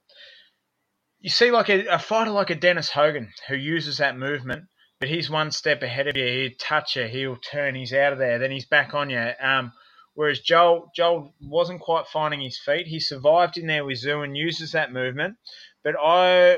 you 1.21 1.29
see 1.29 1.51
like 1.51 1.69
a, 1.69 1.85
a, 1.87 1.99
fighter 1.99 2.31
like 2.31 2.49
a 2.49 2.55
Dennis 2.55 2.89
Hogan 2.89 3.31
who 3.47 3.55
uses 3.55 3.99
that 3.99 4.17
movement, 4.17 4.65
but 5.03 5.09
he's 5.09 5.29
one 5.29 5.51
step 5.51 5.83
ahead 5.83 6.07
of 6.07 6.15
you. 6.15 6.25
He'd 6.25 6.57
touch 6.57 6.95
you, 6.95 7.03
he'll 7.07 7.35
turn, 7.35 7.75
he's 7.75 7.91
out 7.91 8.13
of 8.13 8.19
there, 8.19 8.39
then 8.39 8.51
he's 8.51 8.63
back 8.63 8.93
on 8.93 9.09
you. 9.09 9.31
Um, 9.37 9.73
whereas 10.13 10.39
Joel 10.39 10.89
Joel 10.95 11.33
wasn't 11.41 11.81
quite 11.81 12.07
finding 12.07 12.39
his 12.39 12.57
feet. 12.57 12.87
He 12.87 13.01
survived 13.01 13.57
in 13.57 13.67
there 13.67 13.83
with 13.83 14.01
Tszyu 14.01 14.23
and 14.23 14.37
uses 14.37 14.71
that 14.71 14.93
movement, 14.93 15.35
but 15.83 15.95
I 16.01 16.57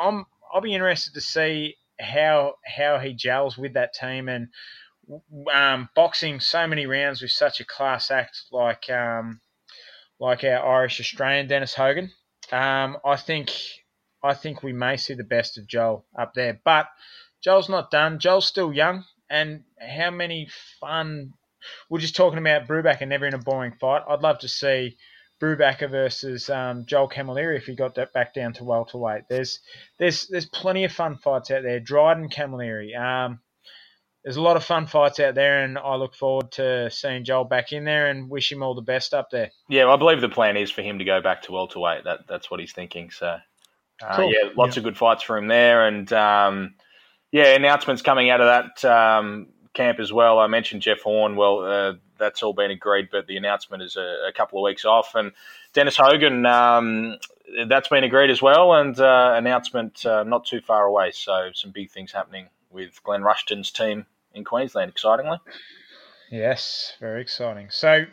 I'm 0.00 0.24
I'll 0.50 0.62
be 0.62 0.72
interested 0.72 1.12
to 1.12 1.20
see 1.20 1.76
how 2.00 2.54
how 2.64 2.98
he 2.98 3.12
gels 3.12 3.58
with 3.58 3.74
that 3.74 3.92
team 3.92 4.30
and 4.30 4.48
um, 5.52 5.90
boxing 5.94 6.40
so 6.40 6.66
many 6.66 6.86
rounds 6.86 7.20
with 7.20 7.32
such 7.32 7.60
a 7.60 7.66
class 7.66 8.10
act 8.10 8.44
like 8.50 8.88
um, 8.88 9.42
like 10.18 10.44
our 10.44 10.78
Irish 10.78 10.98
Australian 10.98 11.46
Dennis 11.46 11.74
Hogan. 11.74 12.10
Um, 12.50 12.96
I 13.04 13.16
think 13.16 13.52
I 14.22 14.32
think 14.32 14.62
we 14.62 14.72
may 14.72 14.96
see 14.96 15.12
the 15.12 15.24
best 15.24 15.58
of 15.58 15.66
Joel 15.66 16.06
up 16.18 16.32
there. 16.32 16.58
But 16.64 16.86
Joel's 17.42 17.68
not 17.68 17.90
done. 17.90 18.18
Joel's 18.18 18.46
still 18.46 18.72
young. 18.72 19.04
And 19.28 19.64
how 19.80 20.10
many 20.10 20.48
fun. 20.80 21.32
We're 21.88 22.00
just 22.00 22.16
talking 22.16 22.38
about 22.38 22.66
Brubaker 22.66 23.06
never 23.06 23.26
in 23.26 23.34
a 23.34 23.38
boring 23.38 23.72
fight. 23.80 24.02
I'd 24.08 24.20
love 24.20 24.40
to 24.40 24.48
see 24.48 24.96
Brubaker 25.40 25.90
versus 25.90 26.48
um, 26.50 26.84
Joel 26.86 27.08
Camilleri 27.08 27.56
if 27.56 27.64
he 27.64 27.74
got 27.74 27.96
that 27.96 28.12
back 28.12 28.34
down 28.34 28.52
to 28.54 28.64
welterweight. 28.64 29.24
There's 29.28 29.60
there's 29.98 30.26
there's 30.28 30.46
plenty 30.46 30.84
of 30.84 30.92
fun 30.92 31.16
fights 31.16 31.50
out 31.50 31.62
there. 31.62 31.80
Dryden 31.80 32.28
Camilleri. 32.28 32.96
Um, 32.96 33.40
there's 34.22 34.36
a 34.36 34.42
lot 34.42 34.56
of 34.56 34.64
fun 34.64 34.86
fights 34.86 35.18
out 35.18 35.34
there, 35.34 35.64
and 35.64 35.76
I 35.76 35.96
look 35.96 36.14
forward 36.14 36.52
to 36.52 36.90
seeing 36.90 37.24
Joel 37.24 37.44
back 37.44 37.72
in 37.72 37.84
there 37.84 38.08
and 38.08 38.30
wish 38.30 38.52
him 38.52 38.62
all 38.62 38.76
the 38.76 38.82
best 38.82 39.14
up 39.14 39.30
there. 39.30 39.50
Yeah, 39.68 39.88
I 39.88 39.96
believe 39.96 40.20
the 40.20 40.28
plan 40.28 40.56
is 40.56 40.70
for 40.70 40.82
him 40.82 41.00
to 41.00 41.04
go 41.04 41.20
back 41.20 41.42
to 41.42 41.52
welterweight. 41.52 42.04
That 42.04 42.28
that's 42.28 42.48
what 42.48 42.60
he's 42.60 42.72
thinking. 42.72 43.10
So 43.10 43.38
uh, 44.00 44.16
cool. 44.16 44.32
Yeah, 44.32 44.50
lots 44.56 44.76
yeah. 44.76 44.80
of 44.80 44.84
good 44.84 44.96
fights 44.96 45.24
for 45.24 45.36
him 45.36 45.48
there, 45.48 45.86
and 45.88 46.12
um, 46.12 46.74
yeah, 47.32 47.54
announcements 47.54 48.02
coming 48.02 48.30
out 48.30 48.40
of 48.40 48.46
that 48.46 48.84
um, 48.84 49.48
camp 49.74 49.98
as 49.98 50.12
well. 50.12 50.38
I 50.38 50.46
mentioned 50.46 50.82
Jeff 50.82 51.00
Horn. 51.00 51.34
Well, 51.34 51.64
uh, 51.64 51.94
that's 52.18 52.42
all 52.42 52.52
been 52.52 52.70
agreed, 52.70 53.08
but 53.10 53.26
the 53.26 53.36
announcement 53.36 53.82
is 53.82 53.96
a, 53.96 54.28
a 54.28 54.32
couple 54.32 54.58
of 54.58 54.64
weeks 54.64 54.84
off, 54.84 55.14
and 55.14 55.32
Dennis 55.72 55.96
Hogan. 55.96 56.46
Um, 56.46 57.16
that's 57.66 57.88
been 57.88 58.04
agreed 58.04 58.30
as 58.30 58.40
well, 58.40 58.74
and 58.74 58.98
uh, 59.00 59.34
announcement 59.36 60.06
uh, 60.06 60.22
not 60.22 60.44
too 60.44 60.60
far 60.60 60.84
away. 60.84 61.10
So 61.12 61.50
some 61.54 61.70
big 61.70 61.90
things 61.90 62.12
happening 62.12 62.48
with 62.70 63.02
Glenn 63.02 63.22
Rushton's 63.22 63.70
team 63.70 64.06
in 64.34 64.44
Queensland. 64.44 64.90
Excitingly, 64.90 65.38
yes, 66.30 66.94
very 67.00 67.22
exciting. 67.22 67.68
So 67.70 68.04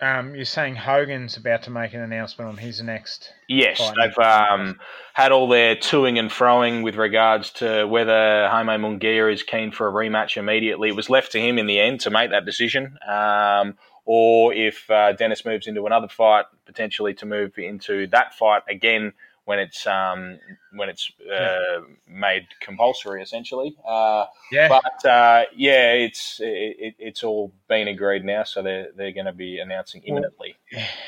um, 0.00 0.34
you're 0.34 0.44
saying 0.44 0.76
Hogan's 0.76 1.36
about 1.36 1.64
to 1.64 1.70
make 1.70 1.92
an 1.94 2.00
announcement 2.00 2.48
on 2.48 2.56
his 2.56 2.80
next. 2.82 3.32
Yes, 3.48 3.78
they've 3.78 4.18
um, 4.18 4.78
had 5.14 5.32
all 5.32 5.48
their 5.48 5.74
toing 5.74 6.18
and 6.18 6.30
froing 6.30 6.82
with 6.82 6.96
regards 6.96 7.50
to 7.54 7.84
whether 7.86 8.48
Jaime 8.48 8.72
Munguia 8.74 9.32
is 9.32 9.42
keen 9.42 9.72
for 9.72 9.88
a 9.88 9.92
rematch 9.92 10.36
immediately. 10.36 10.88
It 10.88 10.96
was 10.96 11.10
left 11.10 11.32
to 11.32 11.40
him 11.40 11.58
in 11.58 11.66
the 11.66 11.80
end 11.80 12.00
to 12.00 12.10
make 12.10 12.30
that 12.30 12.44
decision, 12.44 12.96
um, 13.08 13.76
or 14.04 14.54
if 14.54 14.88
uh, 14.90 15.12
Dennis 15.12 15.44
moves 15.44 15.66
into 15.66 15.84
another 15.86 16.08
fight, 16.08 16.46
potentially 16.64 17.14
to 17.14 17.26
move 17.26 17.58
into 17.58 18.06
that 18.08 18.34
fight 18.34 18.62
again 18.68 19.12
when 19.48 19.58
it's 19.58 19.86
um, 19.86 20.38
when 20.74 20.90
it's 20.90 21.10
uh, 21.26 21.80
made 22.06 22.48
compulsory, 22.60 23.22
essentially. 23.22 23.74
Uh, 23.82 24.26
yeah. 24.52 24.68
But 24.68 25.08
uh, 25.08 25.44
yeah, 25.56 25.92
it's 25.94 26.38
it, 26.38 26.96
it's 26.98 27.24
all 27.24 27.50
been 27.66 27.88
agreed 27.88 28.26
now, 28.26 28.44
so 28.44 28.60
they're 28.60 28.88
they're 28.94 29.12
going 29.12 29.24
to 29.24 29.32
be 29.32 29.58
announcing 29.58 30.02
imminently. 30.02 30.56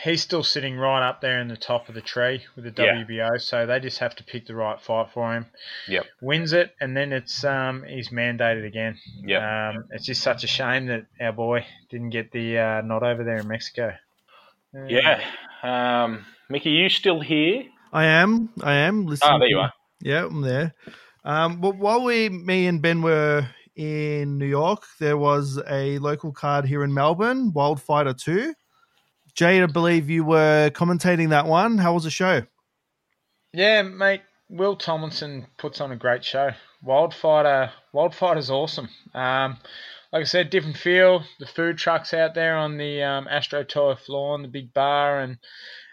He's 0.02 0.22
still 0.22 0.42
sitting 0.42 0.78
right 0.78 1.06
up 1.06 1.20
there 1.20 1.38
in 1.38 1.48
the 1.48 1.56
top 1.58 1.90
of 1.90 1.94
the 1.94 2.00
tree 2.00 2.40
with 2.56 2.64
the 2.64 2.70
WBO, 2.70 3.08
yeah. 3.10 3.28
so 3.36 3.66
they 3.66 3.78
just 3.78 3.98
have 3.98 4.16
to 4.16 4.24
pick 4.24 4.46
the 4.46 4.54
right 4.54 4.80
fight 4.80 5.08
for 5.12 5.34
him. 5.34 5.44
Yep. 5.88 6.06
Wins 6.22 6.54
it, 6.54 6.74
and 6.80 6.96
then 6.96 7.12
it's 7.12 7.44
um, 7.44 7.84
he's 7.86 8.08
mandated 8.08 8.66
again. 8.66 8.96
Yep. 9.22 9.42
Um, 9.42 9.84
it's 9.90 10.06
just 10.06 10.22
such 10.22 10.44
a 10.44 10.48
shame 10.48 10.86
that 10.86 11.04
our 11.20 11.32
boy 11.32 11.66
didn't 11.90 12.08
get 12.08 12.32
the 12.32 12.56
uh, 12.58 12.80
nod 12.80 13.02
over 13.02 13.22
there 13.22 13.36
in 13.36 13.48
Mexico. 13.48 13.92
Yeah. 14.72 15.20
Um, 15.62 16.24
Mickey, 16.48 16.70
you 16.70 16.88
still 16.88 17.20
here? 17.20 17.64
I 17.92 18.04
am. 18.04 18.50
I 18.62 18.74
am 18.74 19.06
listening. 19.06 19.32
Oh, 19.34 19.38
there 19.38 19.48
you 19.48 19.58
are. 19.58 19.72
Yeah, 20.00 20.26
I'm 20.26 20.42
there. 20.42 20.74
Um, 21.24 21.60
but 21.60 21.76
while 21.76 22.04
we, 22.04 22.28
me 22.28 22.66
and 22.66 22.80
Ben 22.80 23.02
were 23.02 23.46
in 23.76 24.38
New 24.38 24.46
York, 24.46 24.84
there 24.98 25.16
was 25.16 25.60
a 25.68 25.98
local 25.98 26.32
card 26.32 26.64
here 26.64 26.84
in 26.84 26.94
Melbourne, 26.94 27.52
Wildfighter 27.52 28.16
2. 28.16 28.54
Jade, 29.34 29.62
I 29.62 29.66
believe 29.66 30.10
you 30.10 30.24
were 30.24 30.70
commentating 30.70 31.30
that 31.30 31.46
one. 31.46 31.78
How 31.78 31.94
was 31.94 32.04
the 32.04 32.10
show? 32.10 32.42
Yeah, 33.52 33.82
mate. 33.82 34.22
Will 34.48 34.76
Tomlinson 34.76 35.46
puts 35.58 35.80
on 35.80 35.92
a 35.92 35.96
great 35.96 36.24
show. 36.24 36.50
Wildfighter, 36.84 37.70
Wildfighter's 37.94 38.50
awesome. 38.50 38.88
Um, 39.14 39.58
like 40.12 40.22
I 40.22 40.24
said, 40.24 40.50
different 40.50 40.76
feel. 40.76 41.22
The 41.38 41.46
food 41.46 41.78
trucks 41.78 42.12
out 42.12 42.34
there 42.34 42.56
on 42.56 42.76
the 42.76 43.02
um, 43.02 43.28
Astroturf 43.30 44.00
floor 44.00 44.34
and 44.34 44.44
the 44.44 44.48
big 44.48 44.74
bar, 44.74 45.20
and 45.20 45.38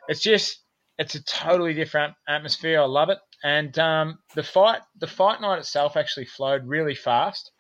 it's 0.08 0.22
just 0.22 0.60
it's 0.98 1.16
a 1.16 1.24
totally 1.24 1.74
different 1.74 2.16
atmosphere. 2.28 2.82
I 2.82 2.86
love 2.86 3.10
it. 3.10 3.20
And 3.44 3.78
um, 3.78 4.20
the 4.36 4.44
fight, 4.44 4.82
the 5.00 5.08
fight 5.08 5.42
night 5.42 5.60
itself 5.60 5.96
actually 5.96 6.26
flowed 6.26 6.66
really 6.66 6.96
fast, 6.96 7.52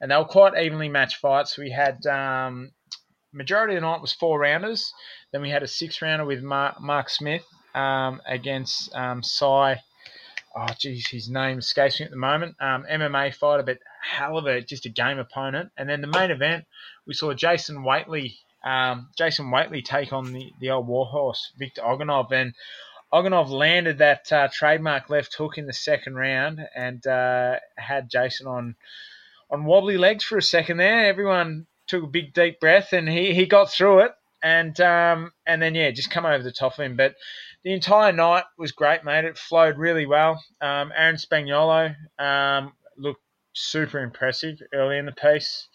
and 0.00 0.10
they 0.10 0.16
were 0.16 0.24
quite 0.24 0.56
evenly 0.56 0.88
matched 0.88 1.16
fights. 1.16 1.58
We 1.58 1.70
had 1.70 2.06
um, 2.06 2.70
majority 3.32 3.74
of 3.74 3.82
the 3.82 3.86
night 3.88 4.00
was 4.00 4.12
four 4.12 4.38
rounders. 4.38 4.92
Then 5.32 5.42
we 5.42 5.50
had 5.50 5.62
a 5.62 5.68
six 5.68 6.00
rounder 6.00 6.24
with 6.24 6.42
Mark, 6.42 6.80
Mark 6.80 7.10
Smith 7.10 7.44
um, 7.74 8.22
against 8.26 8.94
um, 8.94 9.22
Cy. 9.22 9.80
Oh, 10.56 10.66
geez, 10.78 11.08
his 11.08 11.28
name 11.28 11.58
escapes 11.58 11.98
me 11.98 12.04
at 12.06 12.12
the 12.12 12.16
moment. 12.16 12.54
Um, 12.60 12.86
MMA 12.88 13.34
fighter, 13.34 13.64
but 13.64 13.78
hell 14.02 14.38
of 14.38 14.46
a 14.46 14.60
just 14.60 14.86
a 14.86 14.88
game 14.88 15.18
opponent. 15.18 15.72
And 15.76 15.88
then 15.88 16.00
the 16.00 16.06
main 16.06 16.30
event, 16.30 16.64
we 17.08 17.14
saw 17.14 17.34
Jason 17.34 17.82
Whateley 17.82 18.38
um, 18.64 19.10
Jason 19.16 19.50
Whateley 19.50 19.82
take 19.82 20.12
on 20.12 20.32
the, 20.32 20.52
the 20.58 20.70
old 20.70 20.88
warhorse, 20.88 21.52
Victor 21.58 21.82
Oganov. 21.82 22.32
And 22.32 22.54
Oganov 23.12 23.50
landed 23.50 23.98
that 23.98 24.32
uh, 24.32 24.48
trademark 24.52 25.10
left 25.10 25.34
hook 25.34 25.58
in 25.58 25.66
the 25.66 25.72
second 25.72 26.14
round 26.14 26.60
and 26.74 27.06
uh, 27.06 27.56
had 27.76 28.10
Jason 28.10 28.46
on 28.46 28.74
on 29.50 29.66
wobbly 29.66 29.98
legs 29.98 30.24
for 30.24 30.38
a 30.38 30.42
second 30.42 30.78
there. 30.78 31.06
Everyone 31.06 31.66
took 31.86 32.02
a 32.02 32.08
big 32.08 32.32
deep 32.32 32.58
breath 32.58 32.92
and 32.94 33.06
he, 33.08 33.34
he 33.34 33.44
got 33.44 33.70
through 33.70 34.00
it 34.00 34.12
and 34.42 34.78
um, 34.80 35.32
and 35.46 35.60
then 35.60 35.74
yeah, 35.74 35.90
just 35.90 36.10
come 36.10 36.26
over 36.26 36.42
the 36.42 36.52
top 36.52 36.78
of 36.78 36.84
him. 36.84 36.96
But 36.96 37.14
the 37.64 37.72
entire 37.72 38.12
night 38.12 38.44
was 38.58 38.72
great, 38.72 39.04
mate. 39.04 39.24
It 39.24 39.38
flowed 39.38 39.78
really 39.78 40.06
well. 40.06 40.42
Um, 40.60 40.92
Aaron 40.94 41.16
Spaniolo 41.16 41.94
um, 42.18 42.74
looked 42.96 43.22
super 43.54 44.00
impressive 44.00 44.60
early 44.72 44.98
in 44.98 45.06
the 45.06 45.12
piece. 45.12 45.68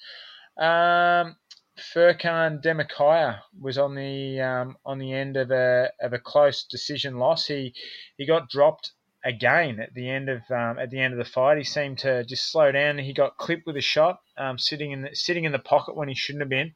Um, 0.58 1.36
Furkan 1.80 2.62
Demikhaya 2.62 3.40
was 3.60 3.78
on 3.78 3.96
the 3.96 4.40
um, 4.42 4.78
on 4.86 5.00
the 5.00 5.14
end 5.14 5.38
of 5.38 5.52
a 5.52 5.92
of 6.02 6.14
a 6.14 6.20
close 6.20 6.64
decision 6.64 7.18
loss. 7.18 7.46
He 7.46 7.74
he 8.18 8.26
got 8.26 8.50
dropped 8.50 8.92
again 9.24 9.80
at 9.80 9.94
the 9.94 10.10
end 10.10 10.30
of 10.30 10.42
um, 10.52 10.80
at 10.80 10.90
the 10.90 11.00
end 11.00 11.14
of 11.14 11.20
the 11.20 11.32
fight. 11.32 11.58
He 11.58 11.64
seemed 11.64 12.00
to 12.00 12.24
just 12.24 12.52
slow 12.52 12.72
down. 12.72 12.98
He 12.98 13.14
got 13.14 13.38
clipped 13.38 13.66
with 13.66 13.78
a 13.78 13.82
shot, 13.82 14.20
um, 14.38 14.58
sitting 14.58 14.92
in 14.92 15.02
the, 15.04 15.10
sitting 15.16 15.46
in 15.46 15.52
the 15.52 15.60
pocket 15.60 15.96
when 15.96 16.08
he 16.08 16.16
shouldn't 16.16 16.42
have 16.42 16.50
been. 16.50 16.74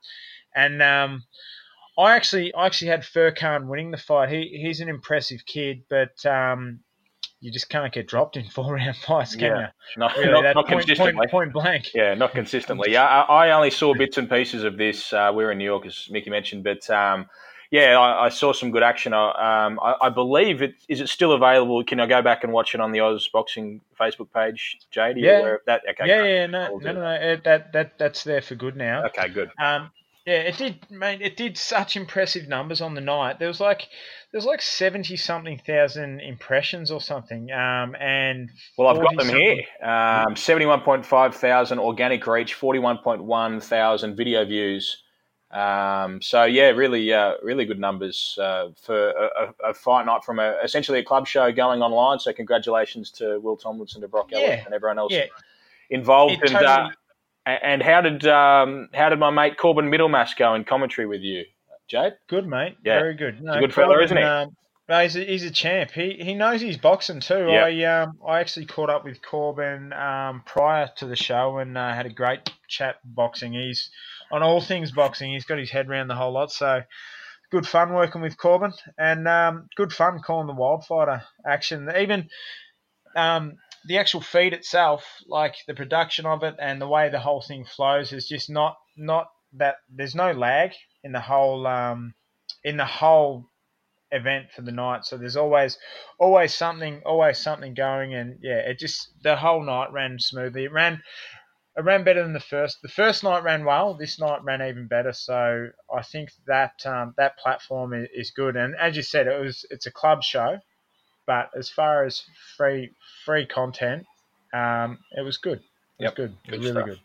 And 0.55 0.81
um, 0.81 1.23
I 1.97 2.15
actually 2.15 2.53
I 2.53 2.65
actually 2.65 2.89
had 2.89 3.01
Furkan 3.01 3.67
winning 3.67 3.91
the 3.91 3.97
fight. 3.97 4.29
He 4.29 4.61
he's 4.61 4.79
an 4.79 4.89
impressive 4.89 5.45
kid, 5.45 5.83
but 5.89 6.25
um, 6.25 6.79
you 7.43 7.51
just 7.51 7.67
can't 7.67 7.91
get 7.93 8.07
dropped 8.07 8.37
in 8.37 8.45
four 8.49 8.73
round 8.73 8.95
fights, 8.95 9.35
can 9.35 9.41
Yeah. 9.51 9.59
you? 9.59 9.67
Not, 9.97 10.15
Really, 10.15 10.31
not, 10.31 10.55
not 10.55 10.67
point, 10.67 10.87
consistently. 10.87 11.13
point, 11.27 11.31
point 11.31 11.53
blank. 11.53 11.91
Yeah, 11.93 12.13
not 12.13 12.31
consistently. 12.31 12.91
Yeah, 12.93 13.05
I, 13.05 13.47
I 13.47 13.51
only 13.51 13.69
saw 13.69 13.93
bits 13.93 14.17
and 14.17 14.29
pieces 14.29 14.63
of 14.63 14.77
this. 14.77 15.11
Uh, 15.11 15.31
we 15.35 15.43
were 15.43 15.51
in 15.51 15.57
New 15.57 15.65
York, 15.65 15.85
as 15.85 16.07
Mickey 16.09 16.29
mentioned, 16.29 16.63
but 16.63 16.89
um, 16.89 17.27
yeah, 17.69 17.99
I, 17.99 18.25
I 18.25 18.29
saw 18.29 18.53
some 18.53 18.71
good 18.71 18.83
action. 18.83 19.13
I, 19.13 19.65
um, 19.65 19.79
I, 19.81 19.95
I 20.03 20.09
believe 20.09 20.61
it 20.61 20.75
is 20.87 21.01
it 21.01 21.09
still 21.09 21.33
available. 21.33 21.83
Can 21.83 21.99
I 21.99 22.05
go 22.05 22.21
back 22.21 22.43
and 22.45 22.53
watch 22.53 22.75
it 22.75 22.79
on 22.81 22.91
the 22.93 23.01
Oz 23.01 23.27
Boxing 23.27 23.81
Facebook 23.99 24.31
page, 24.33 24.77
Jade? 24.91 25.17
Yeah. 25.17 25.57
that? 25.65 25.81
Okay, 25.89 26.07
yeah, 26.07 26.23
yeah, 26.23 26.45
no, 26.45 26.77
no, 26.77 26.91
no, 26.93 27.01
no. 27.01 27.35
That 27.43 27.73
that 27.73 27.97
that's 27.97 28.23
there 28.23 28.41
for 28.41 28.55
good 28.55 28.77
now. 28.77 29.05
Okay, 29.07 29.27
good. 29.27 29.49
Um, 29.61 29.91
yeah, 30.25 30.35
it 30.35 30.57
did, 30.57 30.79
mate. 30.89 31.21
It 31.21 31.35
did 31.37 31.57
such 31.57 31.95
impressive 31.95 32.47
numbers 32.47 32.81
on 32.81 32.93
the 32.95 33.01
night. 33.01 33.39
There 33.39 33.47
was 33.47 33.59
like 33.59 33.87
there 34.31 34.37
was 34.37 34.45
like 34.45 34.61
seventy 34.61 35.15
something 35.17 35.59
thousand 35.65 36.21
impressions 36.21 36.91
or 36.91 37.01
something. 37.01 37.51
Um, 37.51 37.95
and 37.99 38.49
Well, 38.77 38.87
I've 38.87 39.01
got 39.01 39.15
them 39.17 39.27
40-something 39.27 39.63
here. 39.81 39.89
Um, 39.89 40.35
Seventy-one 40.35 40.81
point 40.81 41.05
five 41.05 41.35
thousand 41.35 41.79
organic 41.79 42.25
reach, 42.25 42.53
forty-one 42.53 42.99
point 42.99 43.23
one 43.23 43.59
thousand 43.59 44.15
video 44.15 44.45
views. 44.45 45.03
Um, 45.51 46.19
so 46.19 46.45
yeah, 46.45 46.69
really, 46.69 47.13
uh, 47.13 47.33
really 47.43 47.65
good 47.65 47.79
numbers 47.79 48.39
uh, 48.41 48.69
for 48.81 49.09
a, 49.11 49.29
a, 49.65 49.69
a 49.69 49.73
fight 49.75 50.03
night 50.07 50.23
from 50.23 50.39
a, 50.39 50.55
essentially 50.63 50.97
a 50.97 51.03
club 51.03 51.27
show 51.27 51.51
going 51.51 51.83
online. 51.83 52.17
So 52.17 52.33
congratulations 52.33 53.11
to 53.11 53.39
Will 53.39 53.55
Tomlinson, 53.55 54.01
to 54.01 54.07
Brock 54.07 54.31
Ellis, 54.33 54.47
Yeah. 54.47 54.65
and 54.65 54.73
everyone 54.73 54.97
else 54.97 55.13
Yeah, 55.13 55.25
involved. 55.91 56.33
it 56.33 56.41
and 56.41 56.51
totally- 56.53 56.65
uh, 56.71 56.89
and 57.45 57.81
how 57.81 58.01
did 58.01 58.25
um, 58.27 58.89
how 58.93 59.09
did 59.09 59.19
my 59.19 59.29
mate 59.29 59.57
Corbin 59.57 59.89
Middlemass 59.89 60.37
go 60.37 60.55
in 60.55 60.63
commentary 60.63 61.07
with 61.07 61.21
you, 61.21 61.45
Jade? 61.87 62.13
good, 62.27 62.47
mate. 62.47 62.77
Yeah. 62.83 62.99
Very 62.99 63.15
good. 63.15 63.41
No, 63.41 63.53
a 63.53 63.59
good 63.59 63.73
fella, 63.73 63.95
Corbin, 63.95 64.05
isn't 64.05 64.17
he? 64.17 64.23
Um, 64.23 64.55
no, 64.89 65.01
he's 65.01 65.15
a, 65.15 65.23
he's 65.23 65.43
a 65.43 65.51
champ. 65.51 65.91
He 65.91 66.17
he 66.19 66.33
knows 66.33 66.61
his 66.61 66.77
boxing 66.77 67.21
too. 67.21 67.47
Yeah. 67.49 67.65
I 67.65 68.01
um 68.01 68.17
I 68.27 68.39
actually 68.39 68.65
caught 68.65 68.89
up 68.89 69.05
with 69.05 69.21
Corbin 69.21 69.93
um 69.93 70.43
prior 70.45 70.89
to 70.97 71.05
the 71.05 71.15
show 71.15 71.57
and 71.57 71.77
uh, 71.77 71.93
had 71.93 72.05
a 72.05 72.09
great 72.09 72.49
chat 72.67 72.95
boxing. 73.03 73.53
He's 73.53 73.89
on 74.31 74.43
all 74.43 74.59
things 74.59 74.91
boxing. 74.91 75.33
He's 75.33 75.45
got 75.45 75.57
his 75.57 75.71
head 75.71 75.87
around 75.87 76.09
the 76.09 76.15
whole 76.15 76.33
lot. 76.33 76.51
So 76.51 76.81
good 77.49 77.67
fun 77.67 77.93
working 77.93 78.21
with 78.21 78.37
Corbin 78.37 78.73
and 78.97 79.27
um, 79.27 79.69
good 79.77 79.93
fun 79.93 80.19
calling 80.19 80.47
the 80.47 80.53
wildfighter 80.53 81.23
action. 81.45 81.89
Even 81.97 82.27
um, 83.15 83.53
the 83.87 83.97
actual 83.97 84.21
feed 84.21 84.53
itself, 84.53 85.05
like 85.27 85.55
the 85.67 85.73
production 85.73 86.25
of 86.25 86.43
it 86.43 86.55
and 86.59 86.81
the 86.81 86.87
way 86.87 87.09
the 87.09 87.19
whole 87.19 87.41
thing 87.41 87.65
flows, 87.65 88.13
is 88.13 88.27
just 88.27 88.49
not 88.49 88.77
not 88.95 89.27
that 89.53 89.75
there's 89.89 90.15
no 90.15 90.31
lag 90.31 90.71
in 91.03 91.11
the 91.11 91.19
whole 91.19 91.67
um, 91.67 92.13
in 92.63 92.77
the 92.77 92.85
whole 92.85 93.45
event 94.11 94.51
for 94.55 94.61
the 94.61 94.71
night. 94.71 95.05
So 95.05 95.17
there's 95.17 95.35
always 95.37 95.77
always 96.19 96.53
something 96.53 97.01
always 97.05 97.37
something 97.39 97.73
going, 97.73 98.13
and 98.13 98.39
yeah, 98.41 98.59
it 98.59 98.79
just 98.79 99.09
the 99.23 99.35
whole 99.35 99.63
night 99.63 99.91
ran 99.91 100.19
smoothly. 100.19 100.65
It 100.65 100.71
ran 100.71 101.01
it 101.75 101.83
ran 101.83 102.03
better 102.03 102.21
than 102.23 102.33
the 102.33 102.39
first. 102.39 102.81
The 102.81 102.87
first 102.87 103.23
night 103.23 103.43
ran 103.43 103.65
well. 103.65 103.95
This 103.95 104.19
night 104.19 104.43
ran 104.43 104.61
even 104.61 104.87
better. 104.87 105.11
So 105.11 105.69
I 105.93 106.03
think 106.03 106.29
that 106.45 106.85
um, 106.85 107.15
that 107.17 107.37
platform 107.37 107.93
is, 107.93 108.09
is 108.13 108.31
good. 108.31 108.55
And 108.55 108.75
as 108.75 108.95
you 108.95 109.01
said, 109.01 109.27
it 109.27 109.41
was 109.41 109.65
it's 109.71 109.87
a 109.87 109.91
club 109.91 110.23
show, 110.23 110.59
but 111.25 111.49
as 111.57 111.69
far 111.69 112.05
as 112.05 112.23
free 112.57 112.91
free 113.25 113.45
content, 113.45 114.05
um, 114.53 114.97
it 115.17 115.21
was 115.21 115.37
good. 115.37 115.59
It 115.99 116.03
was 116.03 116.05
Yep. 116.05 116.15
good. 116.15 116.37
Good 116.47 116.59
really 116.59 116.71
stuff. 116.71 116.85
good. 116.85 116.99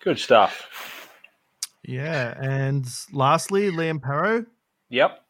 Good 0.00 0.18
stuff. 0.18 1.10
Yeah, 1.82 2.34
and 2.40 2.86
lastly, 3.12 3.70
Liam 3.70 4.00
Paro 4.00 4.46
Yep. 4.90 5.20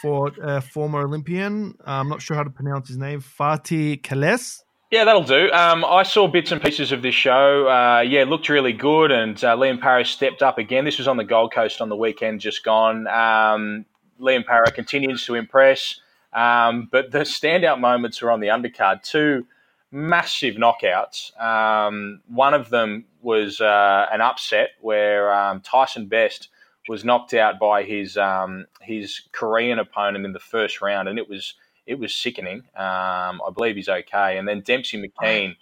For 0.00 0.32
a 0.42 0.60
former 0.60 1.00
Olympian. 1.02 1.76
I'm 1.84 2.08
not 2.08 2.20
sure 2.22 2.36
how 2.36 2.42
to 2.44 2.50
pronounce 2.50 2.88
his 2.88 2.96
name. 2.98 3.20
Fatih 3.20 4.00
Keles. 4.02 4.62
Yeah, 4.90 5.04
that'll 5.04 5.22
do. 5.24 5.50
Um, 5.52 5.84
I 5.84 6.02
saw 6.02 6.28
bits 6.28 6.52
and 6.52 6.60
pieces 6.62 6.92
of 6.92 7.00
this 7.02 7.14
show. 7.14 7.66
Uh, 7.68 8.00
yeah, 8.00 8.22
it 8.22 8.28
looked 8.28 8.48
really 8.48 8.72
good, 8.74 9.10
and 9.10 9.42
uh, 9.42 9.56
Liam 9.56 9.80
Paro 9.80 10.06
stepped 10.06 10.42
up 10.42 10.58
again. 10.58 10.84
This 10.84 10.98
was 10.98 11.08
on 11.08 11.16
the 11.16 11.24
Gold 11.24 11.52
Coast 11.54 11.80
on 11.80 11.88
the 11.88 11.96
weekend 11.96 12.40
just 12.40 12.62
gone. 12.64 13.06
Um, 13.08 13.86
Liam 14.20 14.44
Paro 14.44 14.72
continues 14.74 15.24
to 15.26 15.34
impress, 15.36 15.98
um, 16.32 16.88
but 16.90 17.10
the 17.10 17.20
standout 17.20 17.80
moments 17.80 18.20
were 18.22 18.30
on 18.30 18.40
the 18.40 18.48
undercard. 18.48 19.02
Two 19.02 19.46
massive 19.90 20.54
knockouts. 20.56 21.38
Um, 21.40 22.20
one 22.28 22.54
of 22.54 22.70
them 22.70 23.04
was 23.20 23.60
uh, 23.60 24.06
an 24.10 24.20
upset 24.20 24.70
where 24.80 25.32
um, 25.32 25.60
Tyson 25.60 26.06
Best 26.06 26.48
was 26.88 27.04
knocked 27.04 27.34
out 27.34 27.58
by 27.58 27.82
his 27.84 28.16
um, 28.16 28.66
his 28.80 29.20
Korean 29.32 29.78
opponent 29.78 30.24
in 30.24 30.32
the 30.32 30.40
first 30.40 30.80
round, 30.80 31.08
and 31.08 31.18
it 31.18 31.28
was 31.28 31.54
it 31.86 31.98
was 31.98 32.14
sickening. 32.14 32.58
Um, 32.76 33.40
I 33.46 33.50
believe 33.54 33.76
he's 33.76 33.88
okay. 33.88 34.38
And 34.38 34.48
then 34.48 34.60
Dempsey 34.60 35.00
McKean 35.00 35.56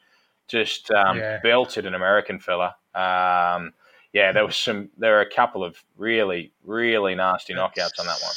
just 0.49 0.91
um, 0.91 1.19
Yeah. 1.19 1.39
belted 1.43 1.87
an 1.87 1.95
American 1.95 2.39
fella. 2.39 2.77
Um, 2.95 3.73
yeah, 4.13 4.33
there 4.33 4.45
was 4.45 4.57
some. 4.57 4.91
There 4.99 5.13
were 5.13 5.21
a 5.21 5.31
couple 5.31 5.63
of 5.63 5.83
really, 5.97 6.53
really 6.65 7.15
nasty 7.15 7.55
knockouts 7.55 7.99
on 8.01 8.07
that 8.07 8.21
one. 8.21 8.35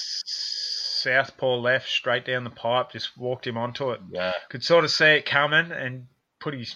Southpaw 1.03 1.55
left 1.57 1.89
straight 1.89 2.25
down 2.25 2.43
the 2.43 2.49
pipe, 2.49 2.91
just 2.91 3.17
walked 3.17 3.45
him 3.45 3.57
onto 3.57 3.91
it. 3.91 3.99
Yeah, 4.11 4.31
Could 4.49 4.63
sort 4.63 4.83
of 4.83 4.91
see 4.91 5.05
it 5.05 5.25
coming 5.25 5.71
and 5.71 6.07
put 6.39 6.53
his 6.53 6.75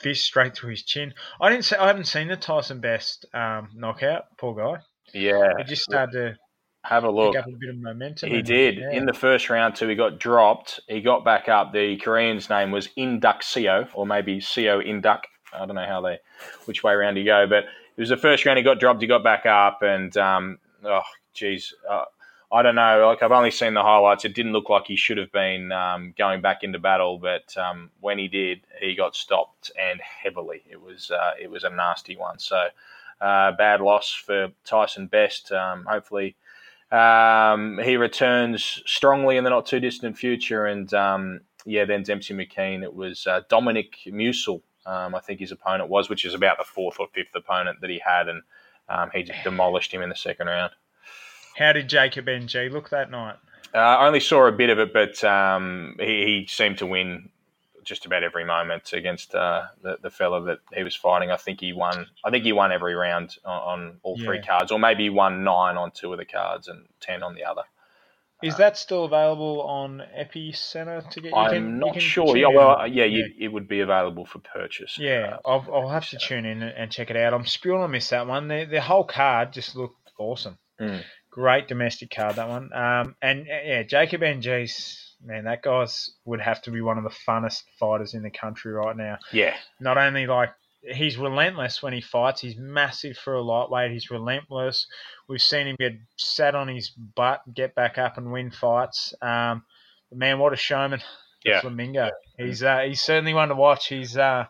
fist 0.00 0.24
straight 0.24 0.54
through 0.54 0.70
his 0.70 0.82
chin. 0.82 1.14
I 1.40 1.50
didn't. 1.50 1.64
See, 1.64 1.76
I 1.76 1.86
haven't 1.86 2.04
seen 2.06 2.28
the 2.28 2.36
Tyson 2.36 2.80
Best 2.80 3.26
um, 3.34 3.68
knockout. 3.74 4.24
Poor 4.38 4.54
guy. 4.54 4.80
yeah. 5.12 5.52
He 5.58 5.64
just 5.64 5.82
started 5.82 6.12
to 6.12 6.38
Have 6.82 7.04
a 7.04 7.10
look. 7.10 7.32
pick 7.34 7.42
up 7.42 7.48
a 7.48 7.56
bit 7.58 7.70
of 7.70 7.76
momentum. 7.78 8.30
He 8.30 8.36
and- 8.38 8.46
did 8.46 8.76
yeah. 8.76 8.90
in 8.92 9.06
the 9.06 9.14
first 9.14 9.48
round 9.50 9.76
too. 9.76 9.88
He 9.88 9.94
got 9.94 10.18
dropped. 10.18 10.80
He 10.88 11.00
got 11.00 11.24
back 11.24 11.48
up. 11.48 11.72
The 11.72 11.96
Korean's 11.96 12.48
name 12.50 12.70
was 12.70 12.88
Induk 12.98 13.40
Seo, 13.42 13.88
or 13.94 14.06
maybe 14.06 14.40
Co 14.40 14.80
Induk. 14.80 15.20
I 15.52 15.66
don't 15.66 15.76
know 15.76 15.86
how 15.86 16.00
they, 16.00 16.18
which 16.66 16.82
way 16.82 16.92
around 16.92 17.16
you 17.16 17.24
go, 17.24 17.46
but 17.48 17.64
it 17.64 18.00
was 18.00 18.08
the 18.08 18.16
first 18.16 18.44
round. 18.44 18.58
He 18.58 18.64
got 18.64 18.80
dropped. 18.80 19.00
He 19.00 19.06
got 19.06 19.22
back 19.22 19.46
up, 19.46 19.82
and 19.82 20.14
um, 20.16 20.58
oh, 20.84 21.00
geez, 21.32 21.72
uh, 21.88 22.04
I 22.54 22.62
don't 22.62 22.76
know. 22.76 23.08
Like 23.08 23.20
I've 23.20 23.32
only 23.32 23.50
seen 23.50 23.74
the 23.74 23.82
highlights. 23.82 24.24
It 24.24 24.32
didn't 24.32 24.52
look 24.52 24.70
like 24.70 24.86
he 24.86 24.94
should 24.94 25.18
have 25.18 25.32
been 25.32 25.72
um, 25.72 26.14
going 26.16 26.40
back 26.40 26.62
into 26.62 26.78
battle, 26.78 27.18
but 27.18 27.54
um, 27.56 27.90
when 28.00 28.16
he 28.16 28.28
did, 28.28 28.60
he 28.80 28.94
got 28.94 29.16
stopped 29.16 29.72
and 29.76 30.00
heavily. 30.00 30.62
It 30.70 30.80
was 30.80 31.10
uh, 31.10 31.32
it 31.40 31.50
was 31.50 31.64
a 31.64 31.70
nasty 31.70 32.16
one. 32.16 32.38
So 32.38 32.68
uh, 33.20 33.52
bad 33.58 33.80
loss 33.80 34.14
for 34.14 34.52
Tyson 34.64 35.08
Best. 35.08 35.50
Um, 35.50 35.84
hopefully. 35.84 36.36
Um, 36.92 37.80
he 37.82 37.96
returns 37.96 38.82
strongly 38.86 39.36
in 39.36 39.42
the 39.42 39.50
not 39.50 39.66
too 39.66 39.80
distant 39.80 40.16
future, 40.16 40.66
and 40.66 40.94
um, 40.94 41.40
yeah, 41.66 41.84
then 41.84 42.04
Dempsey 42.04 42.34
McKean. 42.34 42.84
It 42.84 42.94
was 42.94 43.26
uh, 43.26 43.40
Dominic 43.48 43.96
Musel, 44.06 44.62
um, 44.86 45.16
I 45.16 45.18
think 45.18 45.40
his 45.40 45.50
opponent 45.50 45.90
was, 45.90 46.08
which 46.08 46.24
is 46.24 46.34
about 46.34 46.58
the 46.58 46.64
fourth 46.64 47.00
or 47.00 47.08
fifth 47.12 47.34
opponent 47.34 47.80
that 47.80 47.90
he 47.90 48.00
had, 48.04 48.28
and 48.28 48.42
he 49.12 49.24
just 49.24 49.42
demolished 49.42 49.92
him 49.92 50.02
in 50.02 50.08
the 50.08 50.14
second 50.14 50.46
round. 50.46 50.70
How 51.56 51.72
did 51.72 51.88
Jacob 51.88 52.28
Ng 52.28 52.48
look 52.70 52.90
that 52.90 53.10
night? 53.10 53.36
Uh, 53.74 53.78
I 53.78 54.06
only 54.06 54.20
saw 54.20 54.46
a 54.46 54.52
bit 54.52 54.70
of 54.70 54.78
it, 54.78 54.92
but 54.92 55.22
um, 55.24 55.96
he, 55.98 56.06
he 56.26 56.46
seemed 56.48 56.78
to 56.78 56.86
win 56.86 57.28
just 57.82 58.06
about 58.06 58.22
every 58.22 58.44
moment 58.44 58.92
against 58.92 59.34
uh, 59.34 59.64
the 59.82 59.98
the 60.00 60.10
fella 60.10 60.42
that 60.44 60.58
he 60.72 60.82
was 60.82 60.94
fighting. 60.96 61.30
I 61.30 61.36
think 61.36 61.60
he 61.60 61.72
won. 61.72 62.06
I 62.24 62.30
think 62.30 62.44
he 62.44 62.52
won 62.52 62.72
every 62.72 62.94
round 62.94 63.36
on, 63.44 63.80
on 63.80 63.96
all 64.02 64.16
three 64.16 64.36
Yeah. 64.38 64.46
cards, 64.46 64.72
or 64.72 64.78
maybe 64.78 65.04
he 65.04 65.10
won 65.10 65.44
nine 65.44 65.76
on 65.76 65.90
two 65.90 66.12
of 66.12 66.18
the 66.18 66.24
cards 66.24 66.68
and 66.68 66.86
ten 67.00 67.22
on 67.22 67.34
the 67.34 67.44
other. 67.44 67.62
Is 68.42 68.56
that 68.58 68.76
still 68.76 69.04
available 69.04 69.62
on 69.62 70.02
Epicenter 70.18 71.08
to 71.10 71.20
get? 71.20 71.30
You 71.30 71.36
I'm 71.36 71.50
can- 71.50 71.64
you 71.64 71.72
not 71.76 71.92
can 71.94 72.00
sure. 72.00 72.36
Yeah, 72.36 72.48
well, 72.48 72.80
uh, 72.80 72.84
yeah, 72.84 73.04
you, 73.04 73.32
it 73.38 73.48
would 73.48 73.66
be 73.68 73.80
available 73.80 74.26
for 74.26 74.38
purchase. 74.40 74.98
Yeah, 74.98 75.38
Uh, 75.44 75.48
I'll, 75.48 75.68
I'll 75.74 75.88
have 75.88 76.08
to 76.10 76.18
tune 76.18 76.44
in 76.44 76.62
and 76.62 76.90
check 76.90 77.10
it 77.10 77.16
out. 77.16 77.32
I'm 77.32 77.46
spewing 77.46 77.82
I 77.82 77.86
missed 77.86 78.10
that 78.10 78.26
one. 78.26 78.48
The, 78.48 78.66
the 78.70 78.80
whole 78.82 79.04
card 79.04 79.52
just 79.52 79.74
looked 79.76 80.10
awesome. 80.18 80.58
Mm. 80.78 81.02
Great 81.34 81.66
domestic 81.66 82.10
card 82.10 82.36
that 82.36 82.48
one. 82.48 82.72
Um, 82.72 83.16
and 83.20 83.40
uh, 83.42 83.60
yeah, 83.64 83.82
Jacob 83.82 84.22
Ng's 84.22 85.14
man, 85.24 85.44
that 85.44 85.62
guy's 85.62 86.10
would 86.24 86.40
have 86.40 86.62
to 86.62 86.70
be 86.70 86.80
one 86.80 86.96
of 86.96 87.04
the 87.04 87.14
funnest 87.26 87.62
fighters 87.80 88.14
in 88.14 88.22
the 88.22 88.30
country 88.30 88.72
right 88.72 88.96
now. 88.96 89.18
yeah, 89.32 89.54
Not 89.80 89.98
only 89.98 90.26
like 90.26 90.50
he's 90.82 91.16
relentless 91.16 91.82
when 91.82 91.92
he 91.92 92.00
fights, 92.00 92.40
he's 92.40 92.56
massive 92.56 93.16
for 93.16 93.34
a 93.34 93.42
lightweight. 93.42 93.90
He's 93.90 94.10
relentless. 94.10 94.86
We've 95.28 95.42
seen 95.42 95.66
him 95.66 95.76
get 95.80 95.94
sat 96.16 96.54
on 96.54 96.68
his 96.68 96.90
butt, 96.90 97.42
get 97.52 97.74
back 97.74 97.98
up 97.98 98.16
and 98.16 98.30
win 98.30 98.50
fights. 98.50 99.12
Um, 99.20 99.64
man, 100.12 100.38
what 100.38 100.52
a 100.52 100.56
showman! 100.56 101.00
Yeah. 101.44 101.60
Flamingo. 101.60 102.10
He's 102.38 102.62
uh, 102.62 102.80
he's 102.86 103.02
certainly 103.02 103.34
one 103.34 103.48
to 103.48 103.54
watch. 103.54 103.88
He's 103.88 104.16
uh, 104.16 104.46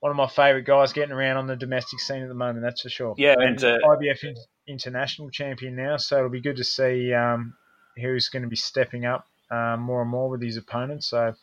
one 0.00 0.10
of 0.10 0.16
my 0.16 0.28
favourite 0.28 0.66
guys 0.66 0.92
getting 0.92 1.12
around 1.12 1.36
on 1.36 1.46
the 1.46 1.56
domestic 1.56 2.00
scene 2.00 2.22
at 2.22 2.28
the 2.28 2.34
moment. 2.34 2.62
That's 2.62 2.82
for 2.82 2.88
sure. 2.88 3.14
Yeah, 3.16 3.34
and, 3.38 3.62
and, 3.62 3.82
IBF 3.82 4.24
in- 4.24 4.36
international 4.66 5.30
champion 5.30 5.76
now, 5.76 5.96
so 5.96 6.18
it'll 6.18 6.30
be 6.30 6.40
good 6.40 6.56
to 6.56 6.64
see 6.64 7.12
um, 7.12 7.54
who's 7.96 8.28
going 8.28 8.42
to 8.42 8.48
be 8.48 8.56
stepping 8.56 9.06
up 9.06 9.26
um, 9.50 9.80
more 9.80 10.02
and 10.02 10.10
more 10.10 10.28
with 10.28 10.42
his 10.42 10.56
opponents. 10.56 11.08
So 11.08 11.34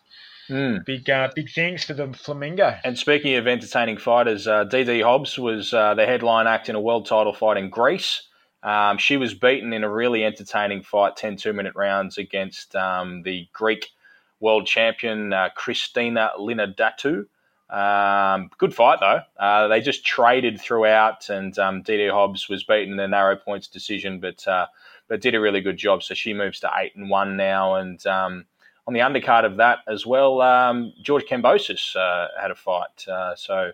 Mm. 0.50 0.84
big 0.86 1.10
uh, 1.10 1.30
big 1.34 1.50
things 1.50 1.86
for 1.86 1.94
the 1.94 2.12
Flamingo. 2.12 2.78
And 2.84 3.00
speaking 3.00 3.36
of 3.36 3.48
entertaining 3.48 3.98
fighters, 3.98 4.46
uh, 4.46 4.66
DeeDee 4.66 5.02
Hobbs 5.02 5.40
was 5.40 5.74
uh, 5.74 5.94
the 5.94 6.06
headline 6.06 6.48
act 6.48 6.68
in 6.68 6.76
a 6.76 6.82
world 6.82 7.06
title 7.06 7.34
fight 7.34 7.56
in 7.56 7.70
Greece. 7.70 8.24
Um, 8.62 8.98
she 8.98 9.18
was 9.18 9.34
beaten 9.34 9.74
in 9.74 9.84
a 9.84 9.90
really 9.90 10.24
entertaining 10.24 10.84
fight, 10.84 11.16
10 11.16 11.38
two 11.38 11.54
minute 11.54 11.74
rounds 11.76 12.18
against 12.18 12.76
um, 12.76 13.24
the 13.24 13.48
Greek 13.54 13.92
world 14.40 14.68
champion 14.68 15.32
uh, 15.32 15.50
Christina 15.56 16.32
Linardatou. 16.38 17.26
Um, 17.74 18.52
good 18.60 18.76
fight 18.76 19.00
though. 19.00 19.22
Uh, 19.44 19.68
they 19.68 19.82
just 19.82 20.06
traded 20.06 20.62
throughout, 20.62 21.30
and 21.30 21.58
um, 21.58 21.82
DeeDee 21.84 22.12
Hobbs 22.12 22.48
was 22.48 22.64
beaten 22.64 22.94
in 22.94 23.00
a 23.00 23.08
narrow 23.08 23.36
points 23.36 23.68
decision, 23.68 24.20
but 24.20 24.48
uh, 24.48 24.68
but 25.08 25.22
did 25.22 25.34
a 25.34 25.42
really 25.42 25.60
good 25.60 25.78
job. 25.78 26.04
So 26.04 26.14
she 26.14 26.34
moves 26.34 26.60
to 26.60 26.72
eight 26.78 26.96
and 26.96 27.10
one 27.10 27.36
now, 27.36 27.76
and 27.76 28.06
um, 28.06 28.46
on 28.86 28.94
the 28.94 29.00
undercard 29.00 29.44
of 29.44 29.58
that 29.58 29.80
as 29.88 30.06
well, 30.06 30.42
um, 30.42 30.94
George 31.02 31.24
Kambosos 31.24 31.96
uh, 31.96 32.28
had 32.40 32.52
a 32.52 32.56
fight. 32.56 33.08
Uh, 33.08 33.36
so 33.36 33.72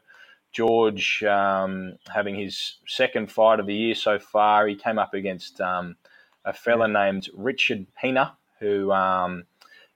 George 0.53 1.21
um, 1.23 1.97
having 2.13 2.35
his 2.35 2.77
second 2.87 3.29
fight 3.29 3.59
of 3.59 3.65
the 3.65 3.75
year 3.75 3.95
so 3.95 4.17
far. 4.17 4.65
He 4.67 4.75
came 4.75 4.97
up 4.97 5.13
against 5.13 5.59
um, 5.59 5.97
a 6.45 6.53
fella 6.53 6.87
named 6.87 7.29
Richard 7.33 7.85
Pina, 7.99 8.37
who 8.59 8.93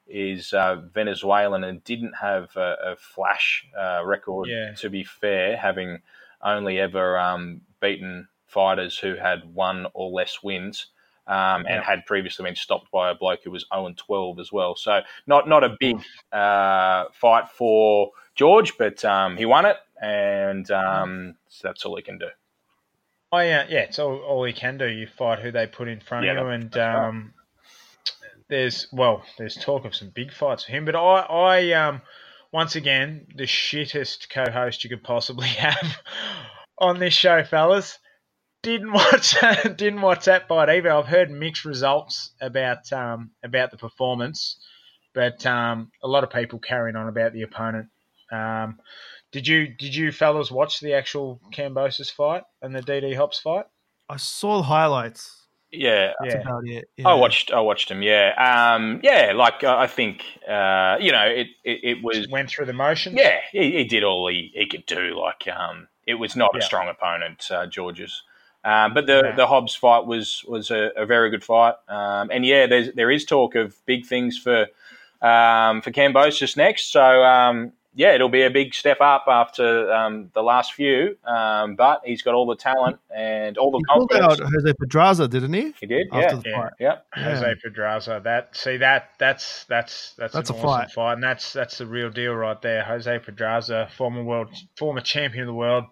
is 0.08 0.54
uh, 0.54 0.82
Venezuelan 0.94 1.64
and 1.64 1.84
didn't 1.84 2.14
have 2.14 2.56
a, 2.58 2.78
a 2.92 2.96
flash 2.96 3.66
uh, 3.78 4.02
record, 4.06 4.50
Yeah. 4.50 4.74
to 4.76 4.90
be 4.90 5.04
fair, 5.04 5.58
having 5.58 6.02
only 6.42 6.80
ever 6.80 7.18
um, 7.18 7.62
beaten 7.80 8.28
fighters 8.46 8.98
who 8.98 9.16
had 9.16 9.54
one 9.54 9.88
or 9.94 10.12
less 10.12 10.44
wins. 10.44 10.88
Um, 11.26 11.62
and 11.62 11.70
Yeah. 11.70 11.84
had 11.84 12.06
previously 12.06 12.44
been 12.44 12.56
stopped 12.58 12.92
by 12.92 13.10
a 13.10 13.16
bloke 13.16 13.46
who 13.46 13.52
was 13.52 13.66
0 13.74 13.86
and 13.86 13.98
12 13.98 14.40
as 14.40 14.52
well. 14.52 14.76
So 14.76 15.04
not 15.26 15.48
not 15.48 15.64
a 15.64 15.78
big 15.80 15.96
uh, 16.34 17.06
fight 17.14 17.48
for 17.48 18.12
George, 18.36 18.78
but 18.78 19.06
um, 19.06 19.38
he 19.38 19.46
won 19.46 19.66
it, 19.66 19.78
and 20.02 20.70
um, 20.70 21.36
so 21.48 21.70
that's 21.70 21.86
all 21.86 21.96
he 21.96 22.02
can 22.02 22.18
do. 22.18 22.28
Oh 23.32 23.40
yeah, 23.40 23.66
yeah. 23.68 23.80
It's 23.82 24.00
all, 24.00 24.18
all 24.20 24.48
you 24.48 24.54
can 24.54 24.78
do. 24.78 24.86
You 24.88 25.08
fight 25.08 25.40
who 25.40 25.52
they 25.52 25.68
put 25.68 25.88
in 25.88 26.00
front 26.00 26.26
Yeah, 26.26 26.34
of 26.34 26.48
you, 26.48 26.48
and 26.48 26.76
right. 26.76 27.12
There's 28.54 28.86
well, 28.92 29.24
there's 29.40 29.56
talk 29.56 29.84
of 29.84 29.96
some 29.96 30.12
big 30.14 30.32
fights 30.32 30.66
for 30.66 30.74
him. 30.74 30.86
But 30.86 30.96
I, 30.96 31.22
I 31.22 31.72
um, 31.72 32.04
once 32.52 32.76
again, 32.76 33.26
the 33.36 33.46
shittest 33.46 34.30
co-host 34.30 34.84
you 34.84 34.92
could 34.92 35.04
possibly 35.04 35.48
have 35.66 35.98
on 36.78 37.00
this 37.00 37.16
show, 37.16 37.44
fellas. 37.44 37.98
Didn't 38.62 38.94
watch, 38.94 39.36
didn't 39.64 40.02
watch 40.02 40.26
that 40.26 40.48
fight 40.48 40.70
either. 40.70 40.92
I've 40.92 41.08
heard 41.08 41.32
mixed 41.32 41.66
results 41.66 42.32
about 42.40 42.94
um 42.94 43.32
about 43.44 43.72
the 43.72 43.78
performance, 43.78 44.60
but 45.16 45.44
um, 45.48 45.92
a 46.04 46.08
lot 46.08 46.24
of 46.24 46.30
people 46.30 46.60
carrying 46.60 46.96
on 46.96 47.08
about 47.08 47.34
the 47.34 47.42
opponent. 47.42 47.88
Um, 48.32 48.78
did 49.32 49.48
you 49.48 49.68
did 49.68 49.96
you 49.96 50.12
fellas 50.12 50.52
watch 50.52 50.80
the 50.80 50.94
actual 50.94 51.42
Kambosos 51.52 52.12
fight 52.12 52.44
and 52.62 52.76
the 52.76 52.82
DeeDee 52.82 53.18
Hobbs 53.18 53.40
fight? 53.40 53.66
I 54.08 54.18
saw 54.18 54.58
the 54.58 54.64
highlights. 54.68 55.43
Yeah, 55.74 56.14
That's 56.20 56.36
Yeah. 56.36 56.42
about 56.42 56.64
it. 56.66 56.90
I 57.06 57.14
watched. 57.16 57.52
I 57.52 57.60
watched 57.60 57.90
him. 57.92 58.02
Yeah, 58.02 58.34
um, 58.76 59.02
yeah. 59.04 59.34
Like 59.36 59.64
uh, 59.64 59.76
I 59.78 59.88
think, 59.88 60.24
uh, 60.48 60.98
you 61.02 61.12
know, 61.12 61.26
it, 61.26 61.48
it, 61.64 61.80
it 61.84 62.04
was. 62.04 62.28
Went 62.30 62.50
through 62.50 62.68
the 62.68 62.74
motions. 62.74 63.16
Yeah, 63.18 63.40
he, 63.52 63.72
he 63.72 63.84
did 63.84 64.04
all 64.04 64.30
he, 64.30 64.52
he 64.54 64.66
could 64.68 64.86
do. 64.86 65.20
Like, 65.20 65.48
um, 65.48 65.88
it 66.08 66.14
was 66.14 66.36
not 66.36 66.56
a 66.58 66.62
strong 66.62 66.88
opponent, 66.88 67.50
uh, 67.52 67.66
George's. 67.66 68.24
Um, 68.64 68.94
but 68.94 69.08
the 69.08 69.24
Yeah. 69.26 69.36
the 69.36 69.48
Hobbs 69.48 69.76
fight 69.76 70.06
was 70.06 70.46
was 70.48 70.72
a, 70.72 70.92
a 70.96 71.06
very 71.06 71.30
good 71.30 71.44
fight. 71.44 71.74
Um, 71.90 72.30
and 72.32 72.46
yeah, 72.46 72.68
there's 72.68 72.94
there 72.94 73.12
is 73.12 73.26
talk 73.26 73.56
of 73.56 73.76
big 73.86 74.06
things 74.06 74.38
for 74.38 74.68
um, 75.22 75.82
for 75.82 75.92
Kambosos 75.92 76.56
next. 76.56 76.92
So 76.92 77.02
um, 77.24 77.74
yeah, 77.96 78.14
it'll 78.16 78.30
be 78.30 78.42
a 78.44 78.50
big 78.50 78.74
step 78.74 79.02
up 79.02 79.26
after 79.28 79.92
um, 79.94 80.30
the 80.34 80.42
last 80.42 80.74
few. 80.74 81.16
Um, 81.26 81.76
but 81.76 82.02
he's 82.04 82.22
got 82.24 82.34
all 82.34 82.46
the 82.48 82.56
talent 82.56 83.00
and 83.16 83.58
all 83.58 83.72
the 83.72 83.78
He 83.78 83.84
pulled 83.94 84.10
confidence. 84.10 84.42
out 84.42 84.52
Jose 84.52 84.74
Pedraza, 84.80 85.28
didn't 85.28 85.54
he? 85.54 85.74
He 85.80 85.86
did. 85.86 86.08
After 86.12 86.20
Yeah. 86.20 86.36
the 86.42 86.50
Yeah. 86.50 86.62
fight. 86.62 86.72
Yeah. 86.80 86.98
Jose 87.24 87.56
Pedraza. 87.64 88.22
That 88.24 88.56
see 88.58 88.78
that 88.78 89.12
that's 89.20 89.66
that's 89.66 90.14
that's, 90.18 90.34
That's 90.34 90.50
an 90.50 90.56
a 90.56 90.60
awesome 90.60 90.80
fight. 90.82 90.92
fight, 90.92 91.14
and 91.14 91.24
that's 91.24 91.54
that's 91.54 91.78
the 91.78 91.86
real 91.86 92.10
deal 92.10 92.34
right 92.34 92.62
there. 92.62 92.84
Jose 92.84 93.20
Pedraza, 93.20 93.90
former 93.96 94.24
world, 94.24 94.50
former 94.78 95.02
champion 95.02 95.44
of 95.44 95.48
the 95.48 95.54
world, 95.54 95.86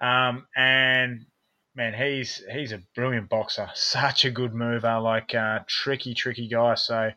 um, 0.00 0.46
and 0.56 1.24
man, 1.74 1.94
he's 1.94 2.42
he's 2.52 2.72
a 2.72 2.82
brilliant 2.94 3.28
boxer. 3.30 3.68
Such 3.74 4.24
a 4.24 4.30
good 4.30 4.52
mover, 4.54 4.98
like 5.00 5.34
uh, 5.34 5.60
tricky, 5.66 6.14
tricky 6.14 6.48
guy. 6.48 6.74
So 6.74 7.10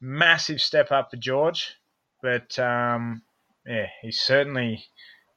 massive 0.00 0.60
step 0.60 0.90
up 0.92 1.10
for 1.10 1.16
George, 1.16 1.74
but 2.22 2.58
um, 2.58 3.22
yeah, 3.68 3.86
he 4.02 4.10
certainly 4.10 4.84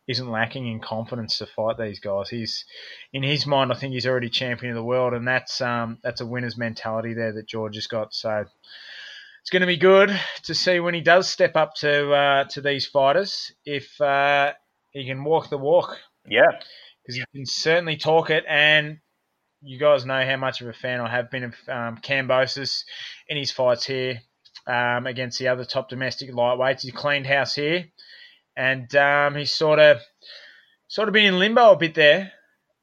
isn't 0.07 0.29
lacking 0.31 0.67
in 0.67 0.79
confidence 0.79 1.37
to 1.37 1.45
fight 1.45 1.77
these 1.77 1.99
guys. 1.99 2.29
He's 2.29 2.65
in 3.13 3.23
his 3.23 3.45
mind, 3.45 3.71
I 3.71 3.75
think 3.75 3.93
he's 3.93 4.07
already 4.07 4.29
champion 4.29 4.71
of 4.71 4.75
the 4.75 4.83
world, 4.83 5.13
and 5.13 5.27
that's 5.27 5.61
um, 5.61 5.99
that's 6.03 6.21
a 6.21 6.25
winner's 6.25 6.57
mentality 6.57 7.13
there 7.13 7.33
that 7.33 7.47
George 7.47 7.75
has 7.75 7.87
got. 7.87 8.13
So 8.13 8.45
it's 9.41 9.49
going 9.49 9.61
to 9.61 9.67
be 9.67 9.77
good 9.77 10.17
to 10.43 10.53
see 10.55 10.79
when 10.79 10.93
he 10.93 11.01
does 11.01 11.27
step 11.29 11.55
up 11.55 11.75
to 11.75 12.11
uh, 12.11 12.43
to 12.45 12.61
these 12.61 12.87
fighters 12.87 13.51
if 13.65 13.99
uh, 14.01 14.53
he 14.91 15.05
can 15.05 15.23
walk 15.23 15.49
the 15.49 15.57
walk 15.57 15.97
Yeah. 16.27 16.51
because 17.03 17.15
he 17.15 17.23
can 17.35 17.45
certainly 17.45 17.97
talk 17.97 18.29
it. 18.29 18.43
And 18.47 18.99
you 19.63 19.79
guys 19.79 20.05
know 20.05 20.25
how 20.25 20.37
much 20.37 20.61
of 20.61 20.67
a 20.67 20.73
fan 20.73 20.99
I 21.01 21.09
have 21.09 21.29
been 21.31 21.43
of 21.43 21.53
um, 21.69 21.97
Kambosos 21.97 22.83
in 23.29 23.37
his 23.37 23.51
fights 23.51 23.85
here 23.85 24.21
um, 24.67 25.05
against 25.07 25.39
the 25.39 25.47
other 25.49 25.65
top 25.65 25.89
domestic 25.89 26.31
lightweights. 26.31 26.81
He 26.81 26.91
cleaned 26.91 27.27
house 27.27 27.55
here, 27.55 27.85
and 28.61 28.95
um, 28.95 29.35
he's 29.35 29.51
sort 29.51 29.79
of 29.79 29.97
sort 30.87 31.07
of 31.07 31.13
been 31.13 31.25
in 31.25 31.39
limbo 31.39 31.71
a 31.71 31.77
bit 31.77 31.95
there 31.95 32.31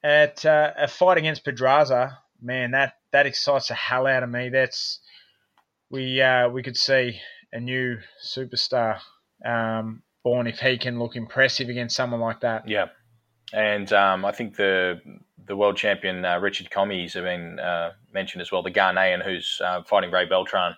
at 0.03 0.45
uh, 0.45 0.72
a 0.76 0.89
fight 0.89 1.18
against 1.18 1.45
Pedraza. 1.45 2.18
Man, 2.43 2.72
that 2.72 2.95
that 3.12 3.26
excites 3.26 3.68
the 3.68 3.74
hell 3.74 4.07
out 4.07 4.24
of 4.24 4.29
me. 4.29 4.49
That's 4.49 4.99
we 5.89 6.20
uh, 6.20 6.49
we 6.49 6.64
could 6.64 6.76
see 6.76 7.20
a 7.53 7.61
new 7.61 7.99
superstar 8.26 8.99
um, 9.45 10.03
born 10.24 10.49
if 10.49 10.59
he 10.59 10.79
can 10.79 10.99
look 10.99 11.14
impressive 11.14 11.68
against 11.68 11.95
someone 11.95 12.20
like 12.20 12.41
that. 12.41 12.68
Yeah, 12.68 12.87
and 13.53 13.93
um, 13.93 14.24
I 14.24 14.33
think 14.33 14.57
the 14.57 15.01
the 15.47 15.57
world 15.57 15.76
champion 15.76 16.24
uh, 16.24 16.41
Richard 16.41 16.70
Commey's 16.70 17.14
have 17.14 17.24
been 17.24 17.61
uh, 17.61 17.93
mentioned 18.12 18.43
as 18.43 18.51
well, 18.51 18.64
the 18.64 18.72
Ghanaian 18.72 19.24
who's 19.24 19.61
uh, 19.64 19.83
fighting 19.85 20.11
Ray 20.11 20.26
Beltran. 20.26 20.74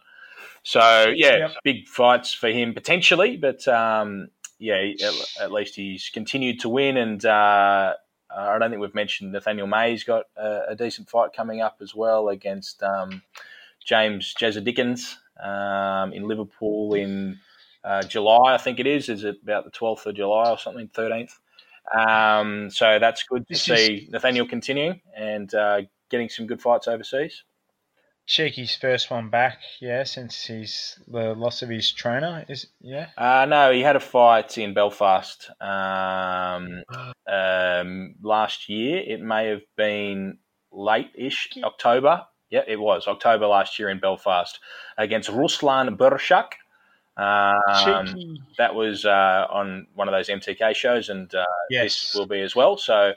So 0.62 1.11
yeah, 1.14 1.36
Yep. 1.38 1.51
big 1.64 1.88
fights 1.88 2.34
for 2.34 2.48
him 2.48 2.74
potentially, 2.74 3.38
but 3.38 3.66
um, 3.66 4.28
yeah, 4.61 4.76
at, 4.76 5.14
at 5.40 5.52
least 5.52 5.74
he's 5.74 6.11
continued 6.12 6.61
to 6.61 6.68
win, 6.68 6.96
and 6.96 7.24
uh, 7.24 7.94
I 8.34 8.58
don't 8.58 8.70
think 8.70 8.80
we've 8.80 8.94
mentioned 8.94 9.32
Nathaniel 9.32 9.66
May's 9.66 10.04
got 10.04 10.26
a, 10.36 10.61
a 10.68 10.76
decent 10.76 11.08
fight 11.08 11.32
coming 11.34 11.62
up 11.62 11.78
as 11.80 11.94
well 11.94 12.28
against 12.28 12.82
um, 12.82 13.22
James 13.84 14.34
Jazza 14.38 14.62
Dickens 14.62 15.16
um, 15.42 16.12
in 16.12 16.28
Liverpool 16.28 16.94
in 16.94 17.40
uh, 17.82 18.02
July, 18.02 18.54
I 18.54 18.58
think 18.58 18.78
it 18.78 18.86
is. 18.86 19.08
Is 19.08 19.24
it 19.24 19.38
about 19.42 19.64
the 19.64 19.70
twelfth 19.70 20.06
of 20.06 20.14
July 20.14 20.50
or 20.50 20.58
something, 20.58 20.88
thirteenth? 20.88 21.38
Um, 21.98 22.70
so 22.70 22.98
that's 23.00 23.22
good 23.24 23.48
to 23.48 23.54
This 23.54 23.62
see 23.62 24.08
Nathaniel 24.12 24.46
continuing 24.46 25.00
and 25.16 25.52
uh, 25.54 25.82
getting 26.11 26.28
some 26.28 26.46
good 26.46 26.61
fights 26.61 26.86
overseas. 26.86 27.42
Cheeky's 28.31 28.76
first 28.76 29.11
one 29.11 29.28
back, 29.28 29.59
yeah, 29.81 30.05
since 30.05 30.45
he's 30.45 30.97
the 31.09 31.35
loss 31.35 31.62
of 31.62 31.68
his 31.68 31.91
trainer. 31.91 32.45
Is 32.49 32.68
yeah, 32.81 33.09
Uh, 33.18 33.45
no, 33.49 33.72
he 33.72 33.81
had 33.81 33.97
a 33.97 34.01
fight 34.01 34.57
in 34.57 34.72
Belfast 34.72 35.51
um, 35.61 36.85
um, 37.26 38.14
last 38.22 38.68
year. 38.68 39.03
It 39.05 39.20
may 39.20 39.49
have 39.49 39.62
been 39.76 40.39
late-ish 40.70 41.49
October. 41.64 42.24
Yeah, 42.51 42.62
it 42.68 42.78
was 42.81 43.09
October 43.09 43.47
last 43.49 43.78
year 43.81 43.89
in 43.89 43.99
Belfast 43.99 44.61
against 44.97 45.28
Ruslan 45.28 45.97
Burshak. 45.97 46.53
Um, 47.16 48.07
Cheeky. 48.07 48.41
that 48.59 48.74
was 48.76 49.05
uh, 49.05 49.47
on 49.51 49.89
one 49.95 50.07
of 50.07 50.12
those 50.12 50.28
MTK 50.28 50.74
shows, 50.76 51.09
and 51.09 51.35
uh, 51.35 51.45
Yes. 51.68 51.85
this 51.85 52.14
will 52.14 52.26
be 52.26 52.41
as 52.43 52.55
well. 52.55 52.76
So 52.76 53.12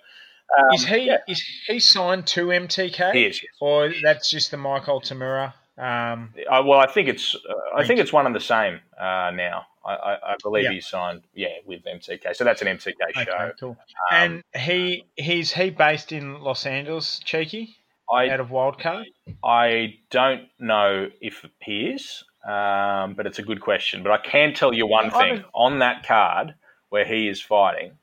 um, 0.58 0.74
is 0.74 0.86
he 0.86 0.98
yeah, 1.08 1.18
is 1.28 1.44
he 1.68 1.80
signed 1.80 2.28
to 2.28 2.48
MTK? 2.48 3.14
he 3.14 3.26
is. 3.26 3.42
yes. 3.42 3.52
or 3.62 3.92
that's 4.04 4.30
just 4.30 4.52
the 4.52 4.58
Mike 4.58 4.86
Tamura? 4.86 5.54
Um, 5.78 6.34
I, 6.52 6.60
well, 6.60 6.80
I 6.80 6.86
think 6.86 7.08
it's 7.08 7.36
uh, 7.36 7.78
I 7.78 7.86
think 7.86 8.00
it's 8.00 8.14
one 8.14 8.26
and 8.28 8.36
the 8.36 8.40
same 8.40 8.80
uh, 9.00 9.32
now. 9.34 9.66
I, 9.86 9.94
I, 9.96 10.14
I 10.14 10.36
believe 10.42 10.66
Yeah. 10.66 10.72
he's 10.72 10.88
signed, 10.88 11.24
yeah, 11.34 11.50
with 11.66 11.84
MTK. 11.84 12.36
So 12.36 12.44
that's 12.44 12.62
an 12.62 12.68
MTK 12.68 12.94
okay, 13.10 13.26
show. 13.26 13.52
cool. 13.60 13.70
Um, 13.70 13.76
and 14.12 14.44
he 14.56 15.06
he's 15.16 15.52
he 15.52 15.72
based 15.72 16.12
in 16.12 16.42
Los 16.42 16.66
Angeles, 16.66 17.20
Cheeky, 17.26 17.76
I 18.12 18.30
out 18.30 18.40
of 18.40 18.50
Wildcard. 18.50 19.06
I 19.44 19.96
don't 20.12 20.44
know 20.60 21.10
if 21.20 21.44
he 21.60 21.88
is, 21.88 22.24
um, 22.48 23.16
but 23.16 23.26
it's 23.26 23.40
a 23.40 23.44
good 23.44 23.60
question. 23.60 24.04
But 24.04 24.12
I 24.12 24.18
can 24.20 24.54
tell 24.54 24.74
you 24.74 24.86
one 24.86 25.10
thing 25.10 25.44
on 25.54 25.80
that 25.80 26.06
card 26.06 26.54
where 26.90 27.04
he 27.06 27.28
is 27.28 27.42
fighting. 27.42 27.94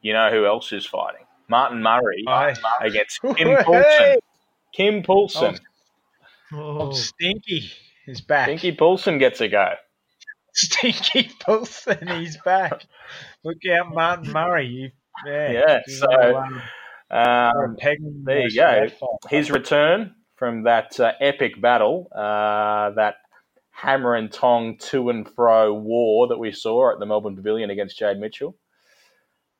You 0.00 0.14
know 0.14 0.30
who 0.30 0.46
else 0.46 0.72
is 0.72 0.86
fighting? 0.86 1.26
Martin 1.50 1.82
Murray 1.82 2.24
Aye. 2.26 2.54
against 2.80 3.20
Kim 3.36 3.36
Hey! 3.36 3.56
Poulsen. 3.64 4.16
Kim 4.72 5.02
Poulsen. 5.02 5.58
Oh, 6.52 6.88
Oh, 6.88 6.92
Stinky 6.92 7.70
is 8.06 8.20
back. 8.20 8.46
Stinky 8.46 8.72
Poulsen 8.76 9.18
gets 9.18 9.40
a 9.40 9.48
go. 9.48 9.74
Stinky 10.54 11.30
Poulsen, 11.40 12.08
he's 12.20 12.36
back. 12.44 12.82
Look 13.44 13.58
out, 13.72 13.92
Martin 13.94 14.32
Murray. 14.32 14.66
You, 14.66 14.90
yeah, 15.26 15.50
Yeah, 15.52 15.80
you 15.86 15.94
so, 15.94 16.06
know, 16.06 16.36
um, 16.38 16.62
Um, 17.10 17.76
peg 17.78 17.98
him 18.00 18.22
there 18.24 18.38
you 18.38 18.42
most 18.44 18.56
go. 18.56 18.88
for 18.88 18.88
that 18.88 18.98
fight. 18.98 19.30
his 19.30 19.50
return 19.50 20.14
from 20.36 20.62
that 20.64 20.98
uh, 20.98 21.12
epic 21.20 21.60
battle, 21.60 22.08
uh, 22.14 22.90
that 22.96 23.16
hammer 23.70 24.14
and 24.14 24.32
tong 24.32 24.76
to 24.78 25.08
and 25.10 25.28
fro 25.34 25.72
war 25.74 26.28
that 26.28 26.38
we 26.38 26.50
saw 26.52 26.92
at 26.92 26.98
the 26.98 27.06
Melbourne 27.06 27.36
Pavilion 27.36 27.70
against 27.70 27.98
Jade 27.98 28.18
Mitchell. 28.18 28.56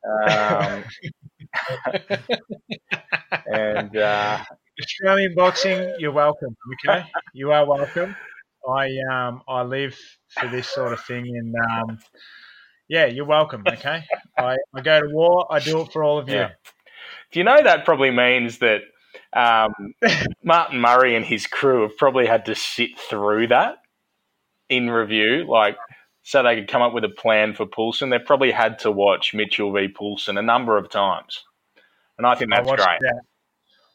Um, 0.03 0.83
and 3.53 3.95
uh, 3.95 4.43
Australian 4.79 5.35
boxing, 5.35 5.95
you're 5.99 6.11
welcome. 6.11 6.55
Okay, 6.85 7.05
you 7.33 7.51
are 7.51 7.65
welcome. 7.65 8.15
I 8.67 8.89
um 9.11 9.41
I 9.47 9.63
live 9.63 9.97
for 10.39 10.47
this 10.49 10.67
sort 10.67 10.93
of 10.93 11.03
thing, 11.05 11.25
and 11.25 11.55
um 11.55 11.99
yeah, 12.87 13.05
you're 13.05 13.25
welcome. 13.25 13.63
Okay, 13.67 14.03
I, 14.37 14.57
I 14.73 14.81
go 14.81 15.01
to 15.01 15.07
war. 15.11 15.47
I 15.51 15.59
do 15.59 15.81
it 15.81 15.91
for 15.91 16.03
all 16.03 16.19
of 16.19 16.29
you. 16.29 16.35
Yeah. 16.35 16.51
do 17.31 17.39
you 17.39 17.43
know 17.43 17.61
that 17.63 17.85
probably 17.85 18.11
means 18.11 18.59
that 18.59 18.81
um, 19.33 19.73
Martin 20.43 20.79
Murray 20.79 21.15
and 21.15 21.25
his 21.25 21.47
crew 21.47 21.83
have 21.83 21.97
probably 21.97 22.27
had 22.27 22.45
to 22.45 22.55
sit 22.55 22.99
through 22.99 23.47
that 23.47 23.77
in 24.69 24.89
review, 24.89 25.45
like 25.47 25.77
so 26.23 26.43
they 26.43 26.55
could 26.55 26.67
come 26.67 26.81
up 26.81 26.93
with 26.93 27.03
a 27.03 27.09
plan 27.09 27.53
for 27.53 27.65
Poulsen. 27.65 28.09
They've 28.09 28.23
probably 28.25 28.51
had 28.51 28.79
to 28.79 28.91
watch 28.91 29.33
Mitchell 29.33 29.71
v 29.71 29.87
Poulsen 29.87 30.37
a 30.37 30.41
number 30.41 30.77
of 30.77 30.89
times, 30.89 31.43
and 32.17 32.25
I 32.27 32.35
think 32.35 32.51
that's 32.51 32.69
I 32.69 32.75
great. 32.75 32.99
that. 33.01 33.21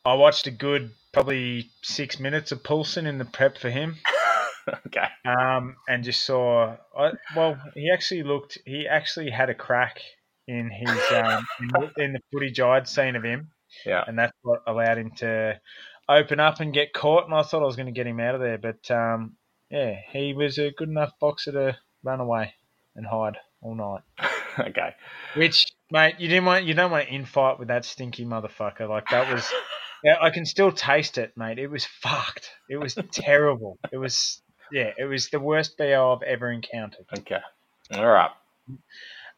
I 0.04 0.14
watched 0.14 0.46
a 0.46 0.50
good 0.52 0.90
probably 1.12 1.70
six 1.82 2.20
minutes 2.20 2.52
of 2.52 2.62
Poulsen 2.62 3.06
in 3.06 3.18
the 3.18 3.24
prep 3.24 3.58
for 3.58 3.70
him. 3.70 3.96
okay. 4.86 5.06
um, 5.24 5.76
and 5.88 6.04
just 6.04 6.24
saw. 6.24 6.76
I, 6.96 7.12
well, 7.34 7.58
he 7.74 7.90
actually 7.92 8.22
looked. 8.22 8.58
He 8.64 8.86
actually 8.88 9.30
had 9.30 9.50
a 9.50 9.54
crack 9.54 10.00
in 10.48 10.70
his 10.70 10.90
um, 11.12 11.44
in, 11.60 11.68
the, 11.68 11.90
in 12.04 12.12
the 12.12 12.20
footage 12.32 12.60
I'd 12.60 12.88
seen 12.88 13.16
of 13.16 13.24
him, 13.24 13.50
Yeah. 13.84 14.04
and 14.06 14.18
that's 14.18 14.32
what 14.42 14.62
allowed 14.66 14.98
him 14.98 15.10
to 15.18 15.60
open 16.08 16.38
up 16.40 16.60
and 16.60 16.72
get 16.72 16.92
caught. 16.92 17.24
And 17.24 17.34
I 17.34 17.42
thought 17.42 17.62
I 17.62 17.66
was 17.66 17.76
going 17.76 17.86
to 17.86 17.92
get 17.92 18.06
him 18.06 18.20
out 18.20 18.34
of 18.36 18.40
there, 18.40 18.58
but 18.58 18.90
um, 18.90 19.36
yeah, 19.70 19.94
he 20.12 20.34
was 20.34 20.58
a 20.58 20.70
good 20.70 20.88
enough 20.88 21.12
boxer 21.20 21.52
to 21.52 21.76
run 22.06 22.20
away 22.20 22.54
and 22.94 23.06
hide 23.06 23.36
all 23.60 23.74
night. 23.74 24.02
okay. 24.58 24.94
Which, 25.34 25.66
mate, 25.90 26.14
you 26.18 26.28
didn't 26.28 26.46
want. 26.46 26.64
You 26.64 26.74
don't 26.74 26.90
want 26.90 27.08
to 27.08 27.12
infight 27.12 27.58
with 27.58 27.68
that 27.68 27.84
stinky 27.84 28.24
motherfucker. 28.24 28.88
Like 28.88 29.08
that 29.10 29.32
was. 29.32 29.52
Yeah, 30.04 30.18
I 30.20 30.28
can 30.28 30.44
still 30.44 30.70
taste 30.70 31.16
it, 31.16 31.32
mate. 31.36 31.58
It 31.58 31.68
was 31.68 31.86
fucked. 31.86 32.50
It 32.68 32.76
was 32.76 32.94
terrible. 33.12 33.78
It 33.90 33.96
was 33.96 34.42
yeah, 34.70 34.92
it 34.96 35.04
was 35.04 35.30
the 35.30 35.40
worst 35.40 35.76
BO 35.78 36.14
I've 36.14 36.22
ever 36.22 36.50
encountered. 36.50 37.06
Okay. 37.18 37.40
All 37.92 38.06
right. 38.06 38.30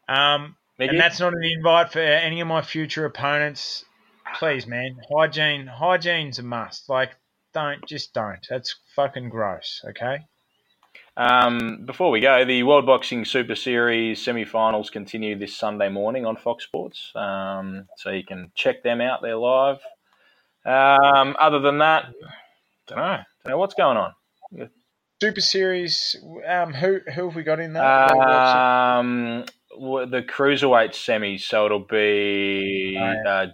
Um, 0.07 0.55
and 0.77 0.99
that's 0.99 1.19
not 1.19 1.33
an 1.33 1.43
invite 1.43 1.91
for 1.91 1.99
any 1.99 2.41
of 2.41 2.47
my 2.47 2.61
future 2.61 3.05
opponents. 3.05 3.85
Please, 4.35 4.67
man, 4.67 4.97
hygiene, 5.11 5.67
hygiene's 5.67 6.39
a 6.39 6.43
must. 6.43 6.89
Like, 6.89 7.15
don't 7.53 7.85
just 7.87 8.13
don't. 8.13 8.45
That's 8.49 8.75
fucking 8.95 9.29
gross. 9.29 9.81
Okay. 9.89 10.19
Um, 11.19 11.83
before 11.85 12.11
we 12.11 12.21
go, 12.21 12.45
the 12.45 12.63
World 12.63 12.85
Boxing 12.85 13.25
Super 13.25 13.53
Series 13.53 14.23
semi-finals 14.23 14.89
continue 14.89 15.37
this 15.37 15.53
Sunday 15.53 15.89
morning 15.89 16.25
on 16.25 16.37
Fox 16.37 16.63
Sports, 16.63 17.11
um, 17.13 17.89
so 17.97 18.09
you 18.09 18.23
can 18.23 18.53
check 18.55 18.83
them 18.83 19.01
out. 19.01 19.21
They're 19.21 19.35
live. 19.35 19.79
Um, 20.65 21.35
other 21.37 21.59
than 21.59 21.79
that, 21.79 22.05
don't 22.87 22.99
know. 22.99 23.17
Don't 23.43 23.49
know 23.49 23.57
what's 23.57 23.73
going 23.73 23.97
on. 23.97 24.13
Super 25.21 25.41
Series. 25.41 26.15
Um, 26.47 26.73
who 26.73 27.01
who 27.13 27.25
have 27.25 27.35
we 27.35 27.43
got 27.43 27.59
in 27.59 27.73
that? 27.73 28.11
Um, 28.11 29.43
the 29.77 30.23
cruiserweight 30.25 30.93
semi. 30.93 31.37
so 31.37 31.65
it'll 31.65 31.79
be 31.79 32.97
uh, 32.97 33.47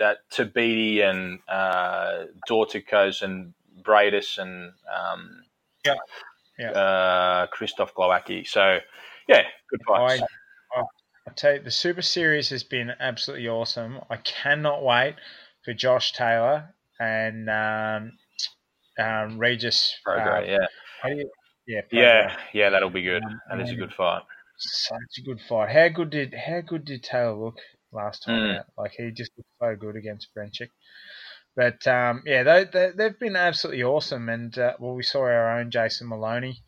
that 0.00 0.18
Tabiti 0.32 1.00
and 1.00 1.38
uh, 1.48 2.24
Dorticos 2.50 3.22
and 3.22 3.54
Briedis 3.82 4.38
and 4.38 4.72
um, 4.92 5.44
Yeah. 5.84 5.94
Yeah. 6.58 6.70
Uh, 6.70 7.46
Krzysztof 7.48 7.90
Glowacki. 7.96 8.46
So, 8.46 8.78
yeah, 9.28 9.42
good 9.70 9.80
fights. 9.86 10.22
I, 10.22 10.80
I, 10.80 10.82
I 11.28 11.32
tell 11.34 11.54
you, 11.54 11.60
the 11.60 11.70
Super 11.70 12.02
Series 12.02 12.50
has 12.50 12.62
been 12.62 12.92
absolutely 13.00 13.48
awesome. 13.48 14.00
I 14.10 14.16
cannot 14.18 14.84
wait 14.84 15.16
for 15.64 15.72
Josh 15.74 16.12
Taylor 16.12 16.74
and 17.00 17.48
um, 17.50 18.12
um, 18.98 19.38
Regis. 19.38 19.94
Uh, 20.06 20.42
yeah. 20.46 20.58
you- 21.08 21.30
yeah, 21.66 21.80
Yeah, 21.90 22.36
yeah, 22.52 22.68
that'll 22.70 22.90
be 22.90 23.00
good. 23.02 23.24
Um, 23.24 23.40
That 23.50 23.60
is 23.62 23.70
a 23.70 23.74
good 23.74 23.92
fight. 23.94 24.20
such 24.58 24.98
a 25.18 25.22
good 25.22 25.40
fight. 25.48 25.70
How 25.70 25.88
good 25.88 26.10
did 26.10 26.34
how 26.34 26.60
good 26.60 26.84
did 26.84 27.02
Taylor 27.02 27.32
look 27.34 27.56
last 27.90 28.22
time 28.24 28.36
Mm. 28.38 28.58
out? 28.58 28.66
Like 28.76 28.92
he 28.98 29.10
just 29.10 29.32
looked 29.38 29.48
so 29.58 29.74
good 29.74 29.96
against 29.96 30.28
Baranchyk. 30.36 30.68
But 31.56 31.86
um, 31.86 32.22
yeah, 32.26 32.42
they, 32.42 32.64
they 32.64 32.90
they've 32.96 33.18
been 33.18 33.36
absolutely 33.36 33.84
awesome. 33.84 34.28
And 34.28 34.56
uh, 34.58 34.74
well, 34.78 34.94
we 34.94 35.02
saw 35.02 35.20
our 35.20 35.58
own 35.58 35.70
Jason 35.70 36.08
Moloney 36.08 36.62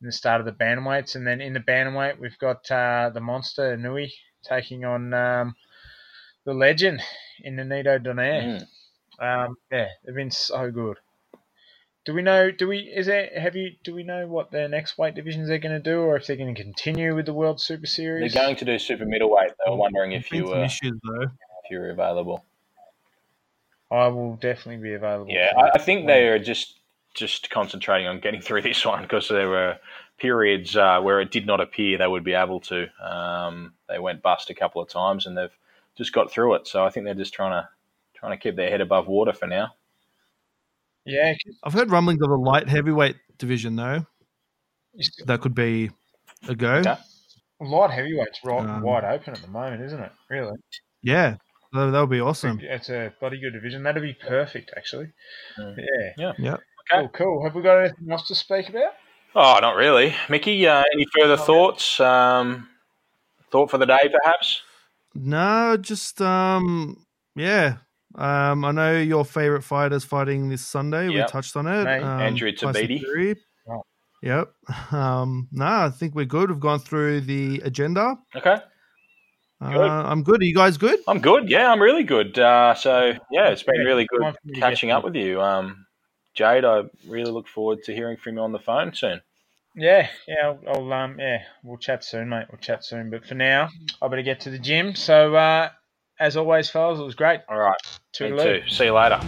in 0.00 0.06
the 0.06 0.12
start 0.12 0.40
of 0.40 0.46
the 0.46 0.52
bantamweights, 0.52 1.14
and 1.14 1.26
then 1.26 1.40
in 1.40 1.52
the 1.52 1.60
bantamweight 1.60 2.18
we've 2.18 2.38
got 2.38 2.70
uh, 2.70 3.10
the 3.12 3.20
monster 3.20 3.76
Inoue 3.76 4.10
taking 4.42 4.84
on 4.84 5.12
um, 5.12 5.54
the 6.44 6.54
legend 6.54 7.02
Nonito 7.44 8.02
Donaire. 8.02 8.66
Mm. 9.20 9.46
Um, 9.46 9.56
yeah, 9.70 9.88
they've 10.04 10.14
been 10.14 10.30
so 10.30 10.70
good. 10.70 10.96
Do 12.06 12.14
we 12.14 12.22
know? 12.22 12.50
Do 12.50 12.66
we? 12.66 12.78
Is 12.78 13.06
there? 13.06 13.28
Have 13.38 13.54
you? 13.56 13.72
Do 13.84 13.94
we 13.94 14.02
know 14.02 14.26
what 14.26 14.50
their 14.50 14.68
next 14.68 14.96
weight 14.96 15.14
divisions 15.14 15.48
they're 15.48 15.58
going 15.58 15.74
to 15.76 15.90
do, 15.90 16.00
or 16.00 16.16
if 16.16 16.26
they're 16.26 16.36
going 16.36 16.54
to 16.54 16.62
continue 16.62 17.14
with 17.14 17.26
the 17.26 17.34
World 17.34 17.60
Super 17.60 17.86
Series? 17.86 18.32
They're 18.32 18.42
going 18.42 18.56
to 18.56 18.64
do 18.64 18.78
super 18.78 19.04
middleweight. 19.04 19.50
They 19.50 19.70
were 19.70 19.76
wondering 19.76 20.12
if 20.12 20.32
you 20.32 20.46
some 20.46 20.58
were 20.58 20.64
issues 20.64 20.98
though. 21.04 21.24
if 21.24 21.70
you 21.70 21.78
were 21.78 21.90
available. 21.90 22.42
I 23.90 24.08
will 24.08 24.36
definitely 24.36 24.82
be 24.82 24.94
available. 24.94 25.30
Yeah, 25.30 25.52
I, 25.56 25.70
I 25.74 25.78
think 25.78 26.06
they 26.06 26.28
are 26.28 26.38
just 26.38 26.74
just 27.14 27.50
concentrating 27.50 28.06
on 28.06 28.20
getting 28.20 28.40
through 28.42 28.62
this 28.62 28.84
one 28.84 29.02
because 29.02 29.28
there 29.28 29.48
were 29.48 29.78
periods 30.18 30.76
uh, 30.76 31.00
where 31.00 31.20
it 31.20 31.30
did 31.30 31.46
not 31.46 31.60
appear 31.60 31.98
they 31.98 32.06
would 32.06 32.24
be 32.24 32.34
able 32.34 32.60
to. 32.60 32.86
Um, 33.02 33.72
they 33.88 33.98
went 33.98 34.22
bust 34.22 34.50
a 34.50 34.54
couple 34.54 34.80
of 34.82 34.88
times 34.88 35.26
and 35.26 35.36
they've 35.36 35.56
just 35.96 36.12
got 36.12 36.30
through 36.30 36.54
it. 36.54 36.68
So 36.68 36.84
I 36.84 36.90
think 36.90 37.04
they're 37.04 37.14
just 37.14 37.34
trying 37.34 37.52
to 37.52 37.68
trying 38.14 38.38
to 38.38 38.42
keep 38.42 38.56
their 38.56 38.70
head 38.70 38.80
above 38.80 39.08
water 39.08 39.32
for 39.32 39.46
now. 39.46 39.74
Yeah, 41.04 41.34
I've 41.64 41.72
heard 41.72 41.90
rumblings 41.90 42.22
of 42.22 42.30
a 42.30 42.36
light 42.36 42.68
heavyweight 42.68 43.16
division 43.38 43.76
though. 43.76 44.06
That 45.26 45.40
could 45.40 45.54
be 45.54 45.90
a 46.48 46.54
go. 46.54 46.74
Okay. 46.74 46.96
light 47.60 47.90
heavyweight's 47.90 48.40
right, 48.44 48.60
Um, 48.60 48.82
wide 48.82 49.04
open 49.04 49.34
at 49.34 49.40
the 49.40 49.48
moment, 49.48 49.82
isn't 49.82 50.00
it? 50.00 50.12
Really, 50.28 50.56
Yeah, 51.02 51.36
that, 51.72 51.90
that 51.90 52.00
would 52.00 52.10
be 52.10 52.20
awesome. 52.20 52.60
it's 52.62 52.88
a 52.90 53.12
bloody 53.20 53.40
good 53.40 53.52
division. 53.52 53.82
That'd 53.82 54.02
be 54.02 54.14
perfect, 54.14 54.72
actually. 54.76 55.08
Mm. 55.58 55.76
Yeah. 56.16 56.32
Yeah. 56.38 56.56
Cool, 56.90 57.08
cool. 57.10 57.44
Have 57.44 57.54
we 57.54 57.62
got 57.62 57.78
anything 57.78 58.10
else 58.10 58.26
to 58.28 58.34
speak 58.34 58.68
about? 58.68 58.92
Oh, 59.34 59.58
not 59.60 59.76
really, 59.76 60.14
Mickey. 60.28 60.66
Uh, 60.66 60.82
any 60.92 61.06
further 61.16 61.36
thoughts? 61.36 62.00
Um, 62.00 62.68
thought 63.52 63.70
for 63.70 63.78
the 63.78 63.86
day, 63.86 64.10
perhaps. 64.22 64.62
No, 65.14 65.76
just 65.76 66.20
um, 66.20 67.04
yeah. 67.36 67.76
Um, 68.16 68.64
I 68.64 68.72
know 68.72 68.98
your 68.98 69.24
favorite 69.24 69.62
fighter's 69.62 70.02
fighting 70.04 70.48
this 70.48 70.66
Sunday. 70.66 71.08
We 71.08 71.22
touched 71.26 71.56
on 71.56 71.68
it. 71.68 71.84
Mate, 71.84 72.02
Um, 72.02 72.20
Andrew 72.20 72.50
Tyson 72.50 72.74
Tabiti. 72.88 73.36
Yep. 74.22 74.52
Um, 74.92 75.48
no, 75.52 75.64
I 75.64 75.90
think 75.90 76.14
we're 76.14 76.24
good. 76.24 76.50
We've 76.50 76.60
gone 76.60 76.80
through 76.80 77.22
the 77.22 77.60
agenda. 77.64 78.16
Okay, 78.34 78.56
Uh, 79.60 79.68
I'm 79.78 80.22
good. 80.22 80.40
Are 80.40 80.44
you 80.44 80.54
guys 80.54 80.78
good? 80.78 81.00
I'm 81.06 81.20
good. 81.20 81.50
Yeah, 81.50 81.70
I'm 81.70 81.82
really 81.82 82.02
good. 82.02 82.38
Uh, 82.38 82.74
so 82.74 83.12
yeah, 83.30 83.50
it's 83.50 83.62
been 83.62 83.76
Yeah, 83.76 83.84
really 83.84 84.06
good 84.06 84.22
time 84.22 84.32
for 84.34 84.48
me 84.48 84.54
to 84.54 84.60
get 84.60 84.70
catching 84.70 84.90
up 84.90 85.04
with 85.04 85.14
you. 85.14 85.40
Um, 85.40 85.86
Jade, 86.34 86.64
I 86.64 86.84
really 87.06 87.30
look 87.30 87.48
forward 87.48 87.82
to 87.84 87.94
hearing 87.94 88.16
from 88.16 88.36
you 88.36 88.42
on 88.42 88.52
the 88.52 88.58
phone 88.58 88.94
soon. 88.94 89.20
Yeah, 89.76 90.08
yeah. 90.26 90.46
I'll, 90.46 90.60
I'll 90.66 90.92
um, 90.92 91.18
yeah, 91.18 91.42
we'll 91.62 91.78
chat 91.78 92.04
soon, 92.04 92.28
mate. 92.28 92.46
We'll 92.50 92.60
chat 92.60 92.84
soon. 92.84 93.10
But 93.10 93.26
for 93.26 93.34
now, 93.34 93.68
I 94.00 94.08
better 94.08 94.22
get 94.22 94.40
to 94.40 94.50
the 94.50 94.58
gym. 94.58 94.94
So, 94.94 95.34
uh, 95.34 95.70
as 96.18 96.36
always, 96.36 96.70
fellas, 96.70 96.98
it 96.98 97.04
was 97.04 97.14
great. 97.14 97.40
All 97.48 97.58
right, 97.58 97.80
me 98.20 98.30
too. 98.36 98.62
See 98.68 98.84
you 98.84 98.94
later. 98.94 99.20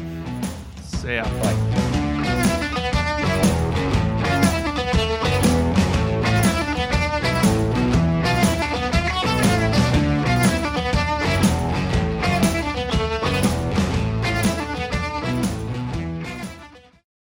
See 0.83 1.15
ya. 1.15 1.25
Bye. 1.43 1.72